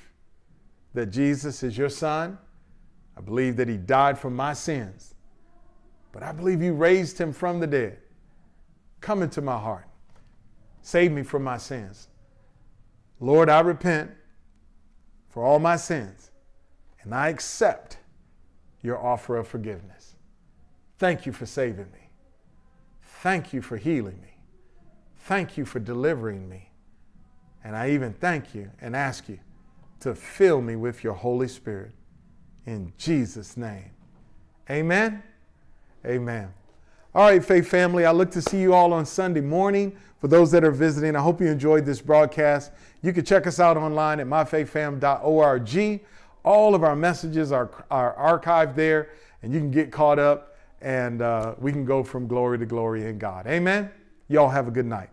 that 0.94 1.08
Jesus 1.08 1.64
is 1.64 1.78
your 1.78 1.90
son. 1.90 2.38
I 3.18 3.22
believe 3.22 3.56
that 3.58 3.68
he 3.68 3.78
died 3.78 4.18
for 4.18 4.30
my 4.30 4.54
sins. 4.54 5.16
But 6.12 6.24
I 6.24 6.32
believe 6.32 6.62
you 6.62 6.74
raised 6.74 7.18
him 7.18 7.34
from 7.34 7.60
the 7.60 7.68
dead. 7.68 8.00
Come 9.02 9.22
into 9.22 9.42
my 9.42 9.58
heart. 9.58 9.88
Save 10.82 11.12
me 11.12 11.24
from 11.24 11.44
my 11.44 11.58
sins. 11.58 12.08
Lord, 13.20 13.50
I 13.50 13.60
repent 13.60 14.12
for 15.30 15.44
all 15.44 15.60
my 15.60 15.76
sins, 15.76 16.32
and 17.02 17.14
I 17.14 17.30
accept 17.30 17.98
your 18.82 18.98
offer 18.98 19.38
of 19.38 19.48
forgiveness. 19.48 20.16
Thank 20.98 21.26
you 21.26 21.32
for 21.32 21.46
saving 21.46 21.92
me. 21.92 22.10
Thank 23.22 23.54
you 23.54 23.62
for 23.62 23.78
healing 23.78 24.20
me. 24.22 24.38
Thank 25.20 25.58
you 25.58 25.66
for 25.66 25.80
delivering 25.80 26.48
me. 26.48 26.70
And 27.64 27.76
I 27.76 27.90
even 27.90 28.14
thank 28.14 28.56
you 28.56 28.72
and 28.80 28.96
ask 28.96 29.28
you 29.28 29.40
to 30.00 30.16
fill 30.16 30.62
me 30.62 30.76
with 30.76 31.04
your 31.04 31.14
Holy 31.14 31.48
Spirit. 31.48 31.92
In 32.66 32.94
Jesus' 32.98 33.58
name. 33.58 33.92
Amen. 34.70 35.24
Amen. 36.06 36.54
All 37.16 37.24
right, 37.24 37.44
Faith 37.44 37.68
family, 37.68 38.06
I 38.06 38.12
look 38.12 38.32
to 38.32 38.42
see 38.42 38.60
you 38.60 38.74
all 38.74 38.94
on 38.94 39.06
Sunday 39.06 39.42
morning. 39.42 39.98
For 40.20 40.28
those 40.28 40.52
that 40.52 40.64
are 40.64 40.72
visiting, 40.72 41.16
I 41.16 41.22
hope 41.22 41.40
you 41.40 41.48
enjoyed 41.48 41.86
this 41.86 42.02
broadcast. 42.02 42.72
You 43.02 43.14
can 43.14 43.24
check 43.24 43.48
us 43.48 43.60
out 43.60 43.78
online 43.78 44.20
at 44.20 44.28
myfaithfam.org. 44.28 46.02
All 46.44 46.76
of 46.76 46.84
our 46.84 46.96
messages 46.96 47.52
are, 47.52 47.70
are 47.90 48.40
archived 48.40 48.76
there, 48.76 49.10
and 49.42 49.54
you 49.54 49.60
can 49.60 49.72
get 49.72 49.92
caught 49.92 50.20
up, 50.20 50.58
and 50.82 51.22
uh, 51.22 51.56
we 51.60 51.72
can 51.72 51.86
go 51.86 52.04
from 52.04 52.28
glory 52.28 52.58
to 52.60 52.66
glory 52.66 53.08
in 53.08 53.18
God. 53.18 53.48
Amen. 53.48 53.90
Y'all 54.28 54.50
have 54.50 54.68
a 54.68 54.72
good 54.72 54.86
night. 54.86 55.10